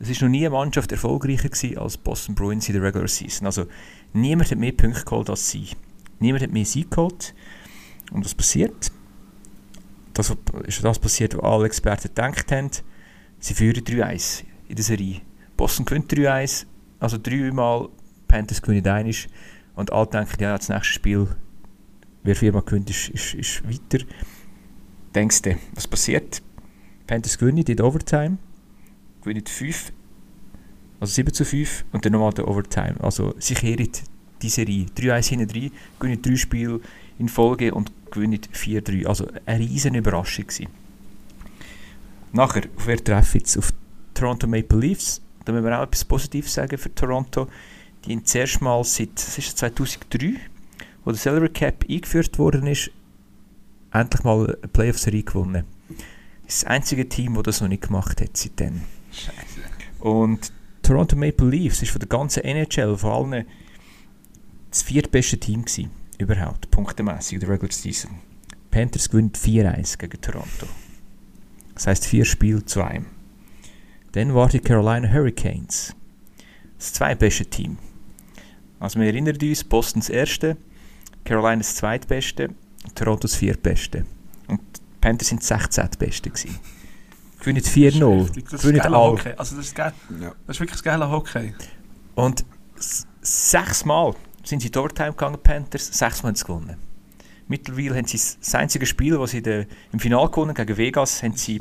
Es 0.00 0.08
ist 0.08 0.22
noch 0.22 0.28
nie 0.28 0.46
eine 0.46 0.50
Mannschaft 0.50 0.92
erfolgreicher 0.92 1.48
gewesen 1.48 1.78
als 1.78 1.96
Boston 1.96 2.34
Bruins 2.34 2.68
in 2.68 2.74
der 2.74 2.82
Regular 2.82 3.08
Season. 3.08 3.46
Also 3.46 3.66
niemand 4.12 4.50
hat 4.50 4.58
mehr 4.58 4.72
Punkte 4.72 5.04
geholt 5.04 5.28
als 5.28 5.50
sie. 5.50 5.68
Niemand 6.20 6.42
hat 6.42 6.52
mehr 6.52 6.64
Sieg 6.64 6.90
geholt. 6.90 7.34
Und 8.12 8.24
was 8.24 8.34
passiert? 8.34 8.92
das 10.18 10.36
ist 10.66 10.84
das 10.84 10.98
passiert, 10.98 11.36
was 11.36 11.44
alle 11.44 11.66
Experten 11.66 12.08
gedacht 12.08 12.50
haben. 12.50 12.70
Sie 13.38 13.54
führen 13.54 13.84
3-1 13.84 14.44
in 14.68 14.74
der 14.74 14.84
Serie. 14.84 15.20
Boston 15.56 15.86
gewinnt 15.86 16.12
3-1, 16.12 16.66
also 16.98 17.18
dreimal, 17.22 17.88
Panthers 18.26 18.60
gewinnen 18.60 18.86
einisch 18.86 19.28
und 19.76 19.92
alle 19.92 20.08
denken, 20.08 20.42
ja, 20.42 20.56
das 20.56 20.68
nächste 20.68 20.92
Spiel, 20.92 21.28
wer 22.24 22.34
viermal 22.34 22.62
gewinnt, 22.62 22.90
ist, 22.90 23.08
ist, 23.10 23.34
ist 23.34 23.62
weiter. 23.64 24.04
Denkst 25.14 25.42
du, 25.42 25.56
was 25.74 25.86
passiert? 25.86 26.42
Panthers 27.06 27.38
gewinnen 27.38 27.58
in 27.58 27.76
der 27.76 27.86
Overtime, 27.86 28.38
gewinnen 29.28 29.46
5, 29.46 29.92
also 31.00 31.12
7 31.12 31.32
zu 31.32 31.44
5 31.44 31.84
und 31.92 32.04
dann 32.04 32.12
nochmal 32.12 32.32
der 32.32 32.48
Overtime. 32.48 32.96
Also 33.00 33.34
sie 33.38 33.54
kehren 33.54 33.88
die 34.40 34.48
Serie 34.48 34.86
3-1 34.96 35.28
hinten 35.28 35.50
rein, 35.50 35.70
gewinnen 35.98 36.22
drei 36.22 36.36
Spiele 36.36 36.80
in 37.18 37.28
Folge 37.28 37.74
und 37.74 37.92
gewinnen 38.10 38.40
4-3. 38.40 39.06
Also 39.06 39.26
eine 39.44 39.64
riesen 39.64 39.94
Überraschung 39.94 40.46
gewesen. 40.46 40.68
Nachher, 42.32 42.62
wer 42.84 43.02
treffe 43.02 43.38
ich 43.38 43.42
jetzt? 43.44 43.58
Auf 43.58 43.72
Toronto 44.14 44.46
Maple 44.46 44.78
Leafs. 44.78 45.20
Da 45.44 45.52
müssen 45.52 45.64
wir 45.64 45.78
auch 45.78 45.84
etwas 45.84 46.04
Positives 46.04 46.54
sagen 46.54 46.78
für 46.78 46.94
Toronto. 46.94 47.48
Die 48.04 48.12
haben 48.12 48.24
zuerst 48.24 48.60
mal 48.60 48.82
seit 48.84 49.14
das 49.14 49.38
ist 49.38 49.58
2003, 49.58 50.34
wo 51.04 51.10
der 51.10 51.18
Salary 51.18 51.48
Cap 51.48 51.84
eingeführt 51.88 52.38
worden 52.38 52.66
ist, 52.66 52.90
endlich 53.92 54.24
mal 54.24 54.46
eine 54.46 54.68
Playoff-Serie 54.68 55.22
gewonnen. 55.22 55.64
Das 56.46 56.64
einzige 56.64 57.08
Team, 57.08 57.34
das 57.34 57.42
das 57.42 57.60
noch 57.60 57.68
nicht 57.68 57.82
gemacht 57.82 58.20
hat 58.20 58.36
seitdem. 58.36 58.80
Und 60.00 60.52
Toronto 60.82 61.16
Maple 61.16 61.48
Leafs 61.48 61.82
ist 61.82 61.90
von 61.90 62.00
der 62.00 62.08
ganzen 62.08 62.44
NHL, 62.44 62.96
von 62.96 63.32
allen, 63.32 63.46
das 64.70 64.82
viertbeste 64.82 65.38
Team 65.38 65.64
gewesen, 65.64 65.90
überhaupt, 66.18 66.70
punktemäßig 66.70 67.34
in 67.34 67.40
der 67.40 67.48
Regular 67.50 67.72
Season. 67.72 68.10
Panthers 68.70 69.08
gewinnt 69.08 69.38
4-1 69.38 69.98
gegen 69.98 70.20
Toronto. 70.20 70.66
Das 71.74 71.86
heißt 71.86 72.06
vier 72.06 72.24
Spiele 72.24 72.64
zu 72.64 72.82
einem. 72.82 73.06
Dann 74.12 74.34
war 74.34 74.48
die 74.48 74.60
Carolina 74.60 75.10
Hurricanes. 75.12 75.94
Das 76.78 76.92
zweitbeste 76.92 77.46
Team. 77.46 77.78
Also 78.80 79.00
wir 79.00 79.06
erinnern 79.06 79.36
uns, 79.40 79.64
Boston 79.64 80.00
das 80.00 80.10
erste, 80.10 80.56
Carolina 81.24 81.58
das 81.58 81.74
zweitbeste, 81.74 82.50
Toronto 82.94 83.22
das 83.22 83.36
viertbeste. 83.36 84.06
Und 84.46 84.60
die 84.60 84.80
Panthers 85.00 85.28
sind 85.28 85.40
das 85.40 85.48
16. 85.48 85.88
Beste. 85.98 86.30
Gewinnen 87.40 87.62
4-0. 87.62 88.24
Richtig, 88.24 88.44
Das 88.44 88.54
ist 88.54 88.60
Gewinnen 88.62 88.80
geiler 88.80 88.96
alle. 88.98 89.12
Hockey. 89.12 89.32
Also 89.36 89.56
das, 89.56 89.66
ist 89.66 89.74
geil. 89.74 89.92
Ja. 90.20 90.32
das 90.46 90.56
ist 90.56 90.60
wirklich 90.60 90.76
das 90.76 90.82
geile 90.82 91.08
Hockey. 91.10 91.54
Und 92.14 92.44
sechsmal 93.20 94.14
sind 94.44 94.60
sie 94.60 94.68
in 94.68 94.72
die 94.72 94.78
Overtime 94.78 95.10
gegangen, 95.10 95.38
Panthers, 95.42 95.86
sechsmal 95.86 96.30
haben 96.30 96.36
sie 96.36 96.44
gewonnen. 96.44 96.76
Mittlerweile 97.46 97.96
haben 97.96 98.06
sie 98.06 98.18
das 98.18 98.54
einzige 98.54 98.84
Spiel, 98.84 99.16
das 99.16 99.30
sie 99.30 99.38
im 99.92 100.00
Finale 100.00 100.28
gewonnen 100.28 100.54
gegen 100.54 100.76
Vegas, 100.76 101.22
haben 101.22 101.34
sie 101.34 101.60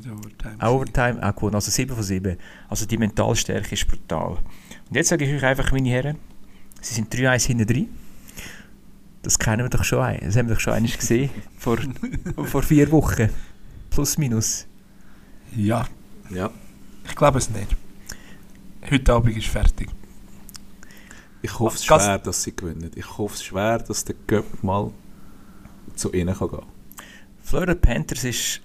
auch 0.59 0.75
Overtime 0.75 1.25
auch 1.25 1.33
gewonnen, 1.35 1.55
also 1.55 1.71
7 1.71 1.95
von 1.95 2.03
7. 2.03 2.37
Also 2.67 2.85
die 2.85 2.97
Mentalstärke 2.97 3.73
ist 3.73 3.87
brutal. 3.87 4.37
Und 4.89 4.95
jetzt 4.95 5.09
sage 5.09 5.25
ich 5.25 5.33
euch 5.33 5.43
einfach, 5.45 5.71
meine 5.71 5.89
Herren, 5.89 6.17
sie 6.81 6.95
sind 6.95 7.13
3-1 7.13 7.47
hinten 7.47 7.67
drin. 7.67 7.89
Das 9.21 9.39
kennen 9.39 9.63
wir 9.63 9.69
doch 9.69 9.83
schon 9.83 9.99
ein. 9.99 10.19
Das 10.23 10.35
haben 10.35 10.47
wir 10.47 10.55
doch 10.55 10.61
schon 10.61 10.73
einmal 10.73 10.91
gesehen, 10.91 11.29
vor, 11.57 11.77
vor 12.45 12.63
vier 12.63 12.91
Wochen. 12.91 13.29
Plus, 13.89 14.17
minus. 14.17 14.67
Ja, 15.55 15.87
ja. 16.29 16.49
ich 17.07 17.15
glaube 17.15 17.37
es 17.39 17.49
nicht. 17.49 17.75
Heute 18.89 19.13
Abend 19.13 19.35
ist 19.37 19.47
fertig. 19.47 19.89
Ich 21.41 21.57
hoffe 21.59 21.77
es 21.77 21.85
Gas- 21.87 22.03
schwer, 22.03 22.19
dass 22.19 22.43
sie 22.43 22.55
gewinnen. 22.55 22.91
Ich 22.95 23.17
hoffe 23.17 23.35
es 23.35 23.43
schwer, 23.43 23.79
dass 23.79 24.03
der 24.05 24.15
Göpp 24.27 24.63
mal 24.63 24.91
zu 25.95 26.11
ihnen 26.13 26.35
kann 26.35 26.49
gehen 26.49 26.65
Florida 27.43 27.75
Panthers 27.75 28.23
ist 28.23 28.61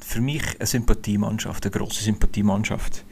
für 0.00 0.20
mich 0.20 0.42
eine 0.58 0.66
Sympathiemannschaft, 0.66 1.64
eine 1.64 1.70
grosse 1.72 2.02
Sympathiemannschaft. 2.04 3.04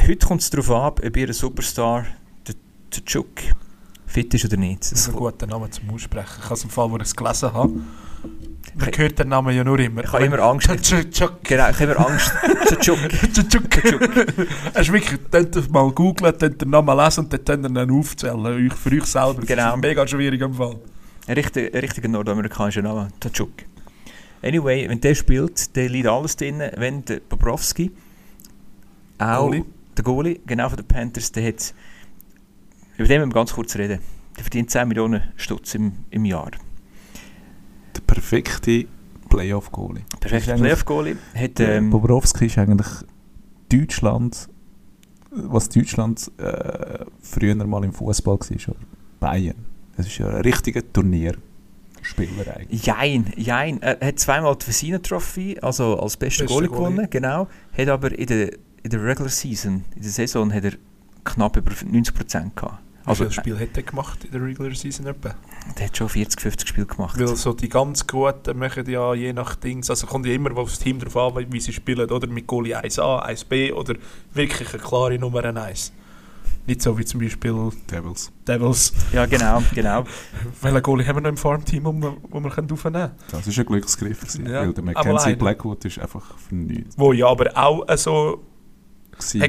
Heute 0.00 0.26
kommt 0.26 0.40
es 0.42 0.50
darauf 0.50 0.70
ab, 0.70 1.00
ob 1.04 1.16
ihr 1.16 1.32
Superstar, 1.34 2.06
der, 2.46 2.54
der 2.94 3.04
Chuk, 3.04 3.26
fit 4.06 4.32
ist 4.34 4.44
oder 4.44 4.56
nicht. 4.56 4.80
Das 4.82 4.92
ist 4.92 5.06
Das 5.08 5.14
ein 5.14 5.18
guter 5.18 5.46
Name 5.46 5.68
zum 5.70 5.90
Aussprechen. 5.90 6.36
Ich 6.38 6.44
habe 6.44 6.54
es 6.54 6.64
im 6.64 6.70
Fall, 6.70 6.90
wo 6.90 6.96
ich 6.96 7.02
es 7.02 7.14
gelesen 7.16 7.52
habe. 7.52 7.72
Man 8.74 8.90
hört 8.96 9.18
den 9.18 9.28
Namen 9.28 9.54
ja 9.54 9.64
nur 9.64 9.78
immer. 9.78 10.04
ich 10.04 10.12
habe 10.12 10.24
immer 10.24 10.38
Angst. 10.38 10.68
Genau, 10.68 10.78
ich 11.08 11.20
habe 11.80 11.84
immer 11.84 12.08
Angst. 12.08 12.32
Es 14.74 14.88
ist 14.88 14.92
wirklich, 14.92 15.18
könnt 15.30 15.72
mal 15.72 15.90
googeln, 15.90 16.38
könnt 16.38 16.62
den 16.62 16.70
Namen 16.70 16.96
lesen 16.96 17.24
und 17.24 17.32
dann 17.32 17.44
könnt 17.44 17.76
ihr 17.76 17.82
ihn 17.82 17.90
aufzählen. 17.90 18.46
Euch, 18.46 18.72
für 18.74 18.90
euch 18.90 19.04
selber. 19.06 19.42
Genau. 19.42 19.76
Mega 19.76 20.06
schwierig 20.06 20.40
im 20.40 20.54
Fall. 20.54 20.76
Ein 21.26 21.34
richtiger, 21.34 21.82
richtiger 21.82 22.08
nordamerikanischer 22.08 22.82
Name, 22.82 23.08
Tachuk. 23.20 23.50
Anyway, 24.42 24.88
wenn 24.88 25.00
der 25.00 25.14
spielt, 25.14 25.74
der 25.76 25.88
liegt 25.88 26.06
alles 26.06 26.36
drin. 26.36 26.62
Wenn 26.76 27.04
der 27.04 27.20
Bobrovski, 27.20 27.90
auch 29.18 29.46
Goalie. 29.46 29.64
der 29.96 30.04
Goalie, 30.04 30.40
genau 30.46 30.68
von 30.68 30.76
den 30.76 30.86
Panthers, 30.86 31.30
der 31.32 31.48
hat, 31.48 31.74
über 32.96 33.08
den 33.08 33.20
müssen 33.20 33.30
wir 33.30 33.34
ganz 33.34 33.52
kurz 33.52 33.76
reden. 33.76 34.00
Der 34.36 34.44
verdient 34.44 34.70
10 34.70 34.88
Millionen 34.88 35.22
Stutz 35.36 35.74
im, 35.74 35.92
im 36.10 36.24
Jahr. 36.24 36.50
Der 37.96 38.02
perfekte 38.06 38.86
Playoff-Goalie. 39.28 40.02
Perfekter 40.20 40.52
eigentlich- 40.52 40.62
Playoff-Goalie. 40.62 41.16
Ähm, 41.58 41.90
Bobrovski 41.90 42.46
ist 42.46 42.58
eigentlich 42.58 42.86
Deutschland, 43.70 44.48
was 45.30 45.68
Deutschland 45.68 46.30
äh, 46.38 47.04
früher 47.22 47.54
mal 47.54 47.84
im 47.84 47.92
Fußball 47.92 48.38
war, 48.38 48.68
oder 48.68 48.80
Bayern. 49.20 49.66
Es 49.96 50.06
ist 50.06 50.18
ja 50.18 50.28
ein 50.28 50.40
richtiger 50.42 50.80
Turnierspieler 50.92 52.56
eigentlich. 52.56 52.84
Jein, 52.84 53.32
jein. 53.36 53.80
Er 53.82 54.08
hat 54.08 54.18
zweimal 54.18 54.56
die 54.56 54.64
Versina 54.64 54.98
Trophy, 54.98 55.58
also 55.60 55.98
als 55.98 56.16
bester 56.16 56.46
Goalie 56.46 56.68
Goalie. 56.68 56.90
gewonnen, 56.90 57.06
genau. 57.10 57.48
Hat 57.76 57.88
aber 57.88 58.16
in 58.18 58.26
der, 58.26 58.52
in 58.82 58.90
der 58.90 59.04
Regular 59.04 59.28
Season, 59.30 59.84
in 59.94 60.02
der 60.02 60.10
Saison, 60.10 60.52
hat 60.52 60.64
er 60.64 60.72
knapp 61.24 61.56
über 61.56 61.70
90% 61.72 62.54
gehabt. 62.54 62.78
Also, 63.10 63.24
Also, 63.24 63.30
Wie 63.30 63.34
viele 63.34 63.56
Spiele 63.56 63.60
hat 63.68 63.76
er 63.76 63.82
gemacht 63.82 64.24
in 64.24 64.30
der 64.32 64.42
Regular 64.42 64.74
Season 64.74 65.06
etwa? 65.06 65.34
der 65.78 65.86
hat 65.86 65.96
schon 65.96 66.08
40, 66.08 66.40
50 66.40 66.68
Spiele 66.68 66.86
gemacht. 66.86 67.18
Weil 67.18 67.28
so 67.36 67.52
die 67.52 67.68
ganz 67.68 68.06
Guten 68.06 68.58
machen 68.58 68.88
ja 68.90 69.14
je 69.14 69.32
nach 69.32 69.54
Dings, 69.56 69.90
also 69.90 70.06
kommt 70.06 70.26
ja 70.26 70.32
immer 70.32 70.56
aufs 70.56 70.78
Team 70.78 70.98
drauf 70.98 71.16
an, 71.36 71.46
wie 71.52 71.60
sie 71.60 71.72
spielen, 71.72 72.10
oder 72.10 72.26
mit 72.26 72.46
Goalie 72.46 72.74
1A, 72.76 73.26
1B 73.28 73.72
oder 73.72 73.94
wirklich 74.32 74.72
eine 74.72 74.82
klare 74.82 75.18
Nummer 75.18 75.44
1. 75.44 75.92
Nicht 76.66 76.82
so 76.82 76.96
wie 76.98 77.04
zum 77.04 77.20
Beispiel 77.20 77.70
Devils. 77.90 78.30
Devils. 78.46 78.92
Ja, 79.12 79.26
genau, 79.26 79.62
genau. 79.74 80.04
Welchen 80.60 80.82
Goalie 80.82 81.06
haben 81.06 81.16
wir 81.16 81.20
noch 81.22 81.30
im 81.30 81.36
Farmteam, 81.36 81.84
wo 81.84 81.92
wir, 81.92 82.16
wo 82.28 82.40
wir 82.40 82.50
können 82.50 82.70
aufnehmen 82.70 82.94
können? 82.94 83.10
Das 83.30 83.46
war 83.46 83.58
ein 83.62 83.66
Glücksgriff, 83.66 84.20
gewesen, 84.20 84.46
Ja, 84.46 84.60
weil 84.60 84.72
der 84.72 84.84
aber 84.84 84.92
Mackenzie 84.92 85.30
leider. 85.30 85.38
Blackwood 85.38 85.84
ist 85.86 85.98
einfach 85.98 86.36
für 86.38 86.54
nichts. 86.54 86.96
Wo 86.98 87.12
ja 87.12 87.26
aber 87.26 87.50
auch 87.56 87.88
äh, 87.88 87.96
so, 87.96 88.44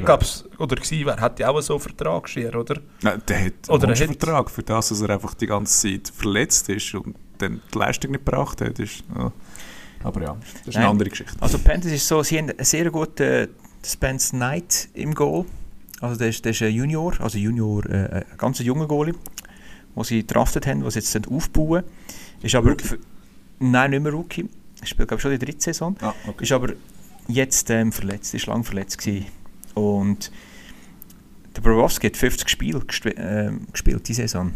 gab's, 0.04 0.44
oder 0.58 0.76
gewesen 0.76 1.06
wäre, 1.06 1.20
hat 1.20 1.38
ja 1.38 1.48
auch 1.48 1.60
so 1.60 1.74
einen 1.74 1.80
Vertrag 1.80 2.28
schier, 2.28 2.54
oder? 2.54 2.80
Nein, 3.02 3.22
der 3.26 3.46
hat 3.46 3.68
Oder 3.68 3.88
einen 3.88 4.00
er 4.00 4.06
Vertrag 4.06 4.50
für 4.50 4.62
das, 4.62 4.88
dass 4.88 5.00
er 5.00 5.10
einfach 5.10 5.34
die 5.34 5.46
ganze 5.46 5.88
Zeit 5.88 6.12
verletzt 6.14 6.68
ist 6.68 6.94
und 6.94 7.16
dann 7.38 7.60
die 7.72 7.78
Leistung 7.78 8.12
nicht 8.12 8.24
gebracht 8.24 8.60
hat. 8.60 8.78
Ist, 8.78 9.04
ja. 9.16 9.32
Aber 10.04 10.22
ja, 10.22 10.36
das 10.40 10.68
ist 10.68 10.76
eine 10.76 10.84
Nein. 10.84 10.92
andere 10.92 11.10
Geschichte. 11.10 11.34
Also 11.40 11.58
Panthers 11.58 11.92
ist 11.92 12.06
so, 12.06 12.22
sie 12.22 12.38
haben 12.38 12.50
einen 12.50 12.64
sehr 12.64 12.90
guten 12.90 13.48
Spence 13.84 14.30
Knight 14.30 14.88
im 14.94 15.14
Goal. 15.14 15.44
Also 16.00 16.16
der 16.16 16.28
ist, 16.28 16.44
der 16.44 16.50
ist 16.50 16.62
ein 16.62 16.72
Junior, 16.72 17.14
also 17.20 17.38
Junior, 17.38 17.86
äh, 17.86 18.24
ein 18.30 18.36
ganz 18.36 18.58
junger 18.58 18.86
Goalie, 18.86 19.14
den 19.94 20.04
sie 20.04 20.26
draftet 20.26 20.66
haben, 20.66 20.80
den 20.80 20.90
sie 20.90 20.98
jetzt 20.98 21.28
aufbauen. 21.28 21.84
Ist 22.42 22.54
aber... 22.54 22.70
Rookie? 22.70 22.98
Nein, 23.60 23.90
nicht 23.92 24.02
mehr 24.02 24.12
Rookie. 24.12 24.48
Er 24.80 24.86
spielt 24.86 25.08
glaube 25.08 25.18
ich 25.18 25.22
schon 25.22 25.30
die 25.30 25.38
dritte 25.38 25.62
Saison. 25.62 25.96
Ah, 26.00 26.12
okay. 26.26 26.42
Ist 26.42 26.50
aber 26.50 26.72
jetzt 27.28 27.70
ähm, 27.70 27.92
verletzt, 27.92 28.34
ist 28.34 28.46
lang 28.46 28.64
verletzt 28.64 28.98
gewesen. 28.98 29.26
Und 29.74 30.30
der 31.56 31.60
Borowski 31.62 32.06
hat 32.08 32.16
50 32.16 32.48
Spiele 32.48 32.80
gesp 32.80 33.06
ähm, 33.16 33.66
gespielt 33.72 34.08
diese 34.08 34.22
Saison. 34.22 34.52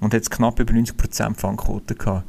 Und 0.00 0.14
hat 0.14 0.30
knapp 0.30 0.58
über 0.58 0.72
90% 0.72 1.36
Fangquote 1.36 1.94
gehabt. 1.94 2.28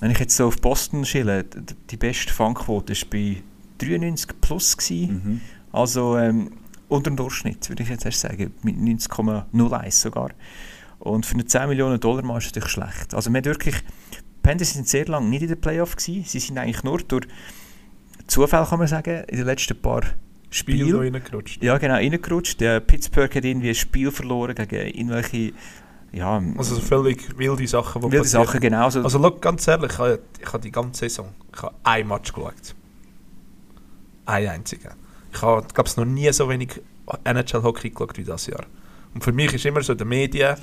Wenn 0.00 0.10
ich 0.10 0.18
jetzt 0.18 0.36
so 0.36 0.46
auf 0.46 0.60
Boston 0.60 1.02
d- 1.02 1.44
die 1.90 1.96
beste 1.96 2.32
Fangquote 2.32 2.94
war 2.94 3.08
bei 3.10 3.42
93 3.78 4.40
plus. 4.40 4.76
Mhm. 4.90 5.40
Also 5.72 6.16
ähm, 6.16 6.52
unter 6.88 7.10
dem 7.10 7.16
Durchschnitt, 7.16 7.68
würde 7.68 7.82
ich 7.82 7.88
jetzt 7.90 8.04
erst 8.06 8.20
sagen. 8.20 8.52
Mit 8.62 8.76
90,01 8.76 9.90
sogar. 9.90 10.30
Und 10.98 11.26
für 11.26 11.34
eine 11.34 11.44
10 11.44 11.68
Millionen 11.68 12.00
Dollar 12.00 12.24
Mann 12.24 12.38
ist 12.38 12.46
das 12.46 12.54
natürlich 12.54 12.70
schlecht. 12.72 13.14
Also 13.14 13.30
man 13.30 13.38
hat 13.40 13.46
wirklich... 13.46 13.74
Die 13.76 14.18
Panthers 14.42 14.72
sind 14.72 14.88
sehr 14.88 15.04
lange 15.06 15.28
nicht 15.28 15.42
in 15.42 15.48
der 15.48 15.56
Playoff 15.56 15.94
gewesen. 15.96 16.24
Sie 16.24 16.38
sind 16.38 16.56
eigentlich 16.56 16.82
nur 16.82 16.98
durch 16.98 17.26
Zufall, 18.28 18.64
kann 18.66 18.78
man 18.78 18.88
sagen, 18.88 19.24
in 19.28 19.36
den 19.36 19.46
letzten 19.46 19.80
paar 19.80 20.02
Spiel 20.50 20.86
noch 20.86 21.00
reingerutscht. 21.00 21.62
Ja, 21.62 21.78
genau, 21.78 21.94
reingerutscht. 21.94 22.60
Der 22.60 22.80
Pittsburgh 22.80 23.34
hat 23.34 23.44
irgendwie 23.44 23.70
ein 23.70 23.74
Spiel 23.74 24.10
verloren 24.10 24.54
gegen 24.54 24.86
irgendwelche... 24.88 25.52
Ja, 26.10 26.42
Also 26.56 26.76
so 26.76 26.80
völlig 26.80 27.36
wilde 27.38 27.66
Sachen, 27.66 28.00
die 28.00 28.04
wilde 28.10 28.18
passieren. 28.20 28.46
Sachen, 28.46 28.60
genauso. 28.60 29.02
Also 29.02 29.18
look, 29.18 29.42
ganz 29.42 29.68
ehrlich, 29.68 29.92
ich 29.92 29.98
habe, 29.98 30.20
ich 30.40 30.46
habe 30.46 30.62
die 30.62 30.72
ganze 30.72 31.00
Saison 31.00 31.34
ich 31.54 31.62
habe 31.62 31.74
ein 31.82 32.08
Match 32.08 32.32
geschaut. 32.32 32.74
Ein 34.24 34.48
einziger. 34.48 34.94
Ich 35.32 35.42
habe, 35.42 35.66
glaube 35.74 35.90
noch 35.96 36.04
nie 36.06 36.32
so 36.32 36.48
wenig 36.48 36.80
NHL-Hockey 37.24 37.90
geschaut 37.90 38.16
wie 38.16 38.24
das 38.24 38.46
Jahr. 38.46 38.64
Und 39.12 39.22
für 39.22 39.32
mich 39.32 39.52
ist 39.52 39.66
immer 39.66 39.82
so 39.82 39.94
den 39.94 40.08
Medien 40.08 40.56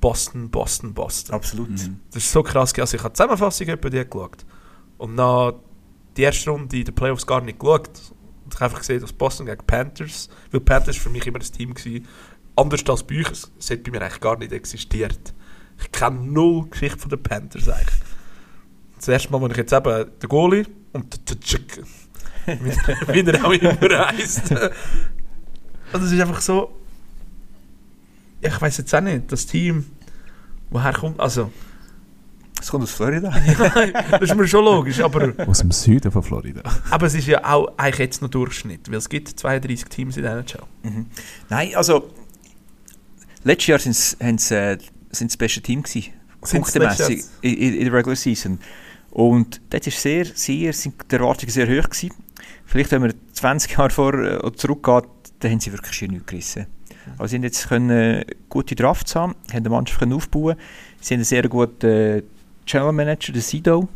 Boston, 0.00 0.50
Boston, 0.50 0.92
Boston. 0.92 1.34
Absolut. 1.34 1.70
Mhm. 1.70 2.00
Das 2.12 2.24
ist 2.24 2.30
so 2.30 2.42
krass. 2.42 2.74
Also 2.78 2.96
ich 2.96 3.02
habe 3.02 3.12
die 3.12 3.16
Zusammenfassung 3.16 3.68
etwa 3.68 3.88
die 3.88 4.04
geschaut. 4.04 4.44
Und 4.98 5.14
nach 5.14 5.54
die 6.16 6.22
erste 6.22 6.50
Runde 6.50 6.76
in 6.76 6.84
den 6.84 6.94
Playoffs 6.94 7.26
gar 7.26 7.40
nicht 7.40 7.58
geschaut. 7.58 7.90
Ich 8.54 8.60
habe 8.60 8.66
einfach 8.66 8.78
gesehen, 8.80 9.00
dass 9.00 9.12
Boston 9.12 9.46
gegen 9.46 9.66
Panthers, 9.66 10.28
weil 10.52 10.60
Panthers 10.60 10.96
für 10.96 11.10
mich 11.10 11.26
immer 11.26 11.38
ein 11.40 11.42
Team 11.44 11.74
war, 11.74 12.00
anders 12.64 12.86
als 12.88 13.02
bei 13.02 13.18
euch, 13.20 13.30
es 13.58 13.70
hat 13.70 13.82
bei 13.82 13.90
mir 13.90 14.00
eigentlich 14.02 14.20
gar 14.20 14.38
nicht 14.38 14.52
existiert. 14.52 15.34
Ich 15.80 15.90
kenne 15.90 16.20
null 16.20 16.68
Geschichte 16.70 16.98
von 16.98 17.10
den 17.10 17.22
Panthers 17.22 17.68
eigentlich. 17.68 18.00
Das 18.96 19.08
erste 19.08 19.32
Mal, 19.32 19.40
wo 19.40 19.48
ich 19.48 19.56
jetzt 19.56 19.72
eben 19.72 20.06
den 20.22 20.28
Goalie 20.28 20.64
und 20.92 21.30
den 21.30 21.38
er- 22.46 23.14
wie 23.14 23.20
er 23.20 23.44
auch 23.44 23.50
immer 23.52 24.06
heisst. 24.08 24.50
Und 24.50 26.02
es 26.02 26.12
ist 26.12 26.20
einfach 26.20 26.40
so, 26.40 26.78
ich 28.40 28.60
weiß 28.60 28.78
jetzt 28.78 28.94
auch 28.94 29.00
nicht, 29.00 29.30
das 29.32 29.46
Team, 29.46 29.86
woher 30.70 30.92
kommt, 30.92 31.18
also, 31.18 31.50
Es 32.64 32.70
kommt 32.70 32.84
aus 32.84 32.92
Florida. 32.92 33.30
das 34.10 34.22
ist 34.22 34.34
mir 34.34 34.48
schon 34.48 34.64
logisch, 34.64 34.98
aber, 35.00 35.34
Aus 35.46 35.58
dem 35.58 35.70
Süden 35.70 36.10
von 36.10 36.22
Florida. 36.22 36.62
aber 36.90 37.06
es 37.06 37.14
ist 37.14 37.26
ja 37.26 37.44
auch 37.44 37.76
eigentlich 37.76 37.98
jetzt 37.98 38.22
noch 38.22 38.30
Durchschnitt, 38.30 38.90
weil 38.90 38.96
es 38.96 39.10
gibt 39.10 39.28
32 39.28 39.84
Teams 39.90 40.16
in 40.16 40.22
der 40.22 40.32
NHL. 40.32 40.62
Mhm. 40.82 41.06
Nein, 41.50 41.74
also 41.74 42.08
letztes 43.42 43.66
Jahr 43.66 43.78
sind's, 43.78 44.16
haben's, 44.18 44.50
äh, 44.50 44.78
sind 45.10 45.30
das 45.30 45.36
beste 45.36 45.60
Team 45.60 45.82
gewesen, 45.82 46.14
punktemässig 46.40 47.24
in, 47.42 47.52
in, 47.54 47.74
in 47.74 47.84
der 47.84 47.92
Regular 47.92 48.16
Season. 48.16 48.58
Und 49.10 49.60
dort 49.68 49.86
ist 49.86 50.00
sehr, 50.00 50.24
sehr, 50.24 50.72
sind 50.72 50.94
die 51.10 51.16
Erwartungen 51.16 51.52
sehr 51.52 51.66
hoch 51.66 51.90
gewesen. 51.90 52.12
Vielleicht, 52.64 52.92
wenn 52.92 53.02
man 53.02 53.12
20 53.34 53.72
Jahre 53.72 53.90
vor 53.90 54.14
äh, 54.14 54.52
zurückgeht, 54.56 55.04
dann 55.40 55.52
haben 55.52 55.60
sie 55.60 55.70
wirklich 55.70 55.92
schier 55.92 56.08
nichts 56.08 56.26
gerissen. 56.26 56.66
Aber 57.18 57.28
sie 57.28 57.36
haben 57.36 57.42
jetzt 57.42 57.68
können, 57.68 57.90
äh, 57.90 58.24
gute 58.48 58.74
Drafts 58.74 59.14
haben, 59.14 59.34
haben 59.50 59.58
eine 59.58 59.68
Mannschaft 59.68 59.98
können 59.98 60.14
aufbauen. 60.14 60.56
Sie 61.02 61.12
haben 61.12 61.18
einen 61.18 61.24
sehr 61.24 61.46
guten 61.46 62.22
General 62.66 62.92
Manager, 62.92 63.32
den 63.32 63.42
Sido. 63.42 63.88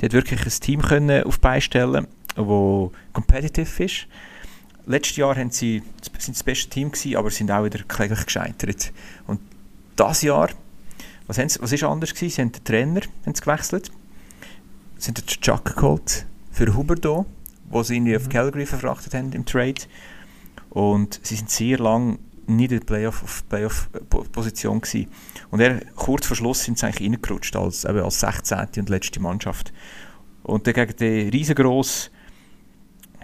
Der 0.00 0.08
hat 0.08 0.12
wirklich 0.12 0.44
ein 0.44 0.60
Team 0.60 0.82
können 0.82 1.24
auf 1.24 1.36
die 1.36 1.40
Beine 1.40 1.60
stellen, 1.60 2.06
das 2.34 2.46
competitive 3.12 3.84
ist. 3.84 4.06
Letztes 4.86 5.16
Jahr 5.16 5.36
haben 5.36 5.50
sie, 5.50 5.82
sind 6.02 6.20
sie 6.20 6.32
das 6.32 6.42
beste 6.42 6.70
Team 6.70 6.90
gewesen, 6.90 7.16
aber 7.16 7.30
sind 7.30 7.50
auch 7.50 7.64
wieder 7.64 7.80
kläglich 7.84 8.24
gescheitert. 8.24 8.92
Und 9.26 9.40
das 9.96 10.22
Jahr, 10.22 10.48
was, 11.26 11.38
haben 11.38 11.48
sie, 11.48 11.60
was 11.60 11.72
ist 11.72 11.84
anders 11.84 12.14
gewesen? 12.14 12.30
Sie 12.34 12.40
haben 12.40 12.52
den 12.52 12.64
Trainer 12.64 13.00
haben 13.26 13.34
sie 13.34 13.42
gewechselt, 13.42 13.90
sie 14.96 15.08
haben 15.08 15.14
den 15.14 15.26
Chuck 15.26 15.76
geholt 15.76 16.26
für 16.50 16.74
Huberdo, 16.74 17.26
wo 17.68 17.82
sie 17.82 17.96
ihn 17.96 18.16
auf 18.16 18.28
Calgary 18.28 18.66
verfrachtet 18.66 19.14
haben 19.14 19.32
im 19.32 19.44
Trade. 19.44 19.82
Und 20.70 21.20
sie 21.22 21.36
sind 21.36 21.50
sehr 21.50 21.78
lang 21.78 22.18
nicht 22.46 22.72
in 22.72 22.78
der 22.80 22.86
Playoff, 22.86 23.44
Playoff-Position 23.48 24.80
gewesen. 24.80 25.10
Und 25.50 25.60
er, 25.60 25.80
kurz 25.96 26.26
vor 26.26 26.36
Schluss 26.36 26.64
sind 26.64 26.78
sie 26.78 26.86
eigentlich 26.86 27.08
reingerutscht 27.10 27.54
als, 27.56 27.84
eben 27.84 28.00
als 28.00 28.20
16. 28.20 28.58
und 28.78 28.88
letzte 28.88 29.20
Mannschaft. 29.20 29.72
Und 30.42 30.66
dann 30.66 30.74
gegen 30.74 30.96
die 30.96 31.28
riesengroße 31.28 32.10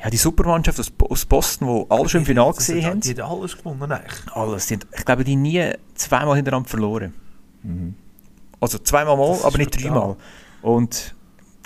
ja, 0.05 0.11
die 0.11 0.19
Supermannschaft 0.19 0.79
aus, 0.79 1.25
Boston, 1.25 1.69
die 1.69 1.91
alle 1.91 2.09
schon 2.09 2.21
im 2.21 2.27
Finale 2.27 2.53
gesehen 2.53 2.85
hat- 2.85 2.91
haben. 2.93 3.01
Die 3.01 3.15
haben 3.15 3.41
alles 3.41 3.57
gewonnen 3.57 3.91
eigentlich. 3.91 4.33
Alles. 4.37 4.67
Die 4.67 4.79
ich 4.95 5.05
glaube, 5.07 5.25
die 5.25 5.37
nie 5.37 5.73
zweimal 5.95 6.37
hintereinander 6.37 6.69
verloren. 6.69 7.15
Mhm. 7.63 7.95
Also 8.61 8.77
zweimal 8.79 9.17
mal, 9.17 9.39
aber 9.43 9.57
nicht 9.57 9.71
brutal. 9.73 9.91
dreimal. 9.91 10.17
Und 10.61 11.15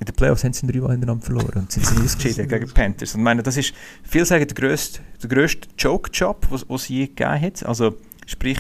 in 0.01 0.07
den 0.07 0.15
Playoffs 0.15 0.45
haben 0.45 0.55
sie 0.55 0.67
dreimal 0.67 0.93
hintereinander 0.93 1.25
verloren 1.25 1.59
und 1.59 1.73
sind 1.73 1.87
sie 1.87 2.03
ausgeschieden 2.03 2.49
gegen 2.49 2.67
die 2.67 2.73
Panthers. 2.73 3.15
Und 3.15 3.21
ich 3.21 3.25
meine, 3.25 3.43
das 3.43 3.59
ist, 3.59 3.75
viele 4.03 4.25
sagen, 4.25 4.47
der 4.47 4.55
grösste, 4.55 5.01
der 5.23 5.29
grösste 5.29 5.69
Joke-Job, 5.77 6.49
den 6.49 6.75
es 6.75 6.89
je 6.89 7.07
gegeben 7.07 7.41
hat. 7.41 7.67
Also 7.67 7.97
sprich, 8.27 8.59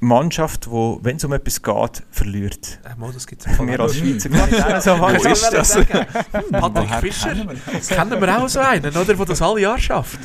Mannschaft, 0.00 0.64
die, 0.64 0.70
wenn 1.02 1.16
es 1.16 1.24
um 1.24 1.34
etwas 1.34 1.62
geht, 1.62 2.02
verliert. 2.10 2.80
Äh, 2.84 2.98
mal, 2.98 3.12
das 3.12 3.26
gibt's 3.26 3.46
Von 3.54 3.66
mir 3.66 3.78
als 3.78 3.96
Schweizer 3.96 4.28
kann 4.30 4.48
ich 4.50 4.64
auch 4.64 4.80
so 4.80 4.98
Wo 4.98 5.08
sagen. 5.08 5.32
ist 5.32 5.52
das? 5.52 5.74
Patrick 6.50 6.94
Fischer. 7.00 7.34
kennen 7.34 7.48
wir 7.50 7.56
das? 7.72 7.88
Kennen 7.88 8.20
wir 8.20 8.38
auch 8.38 8.48
so 8.48 8.60
einen, 8.60 8.96
oder? 8.96 9.04
Der 9.04 9.26
das 9.26 9.42
alle 9.42 9.60
Jahre 9.60 9.78
schafft. 9.78 10.18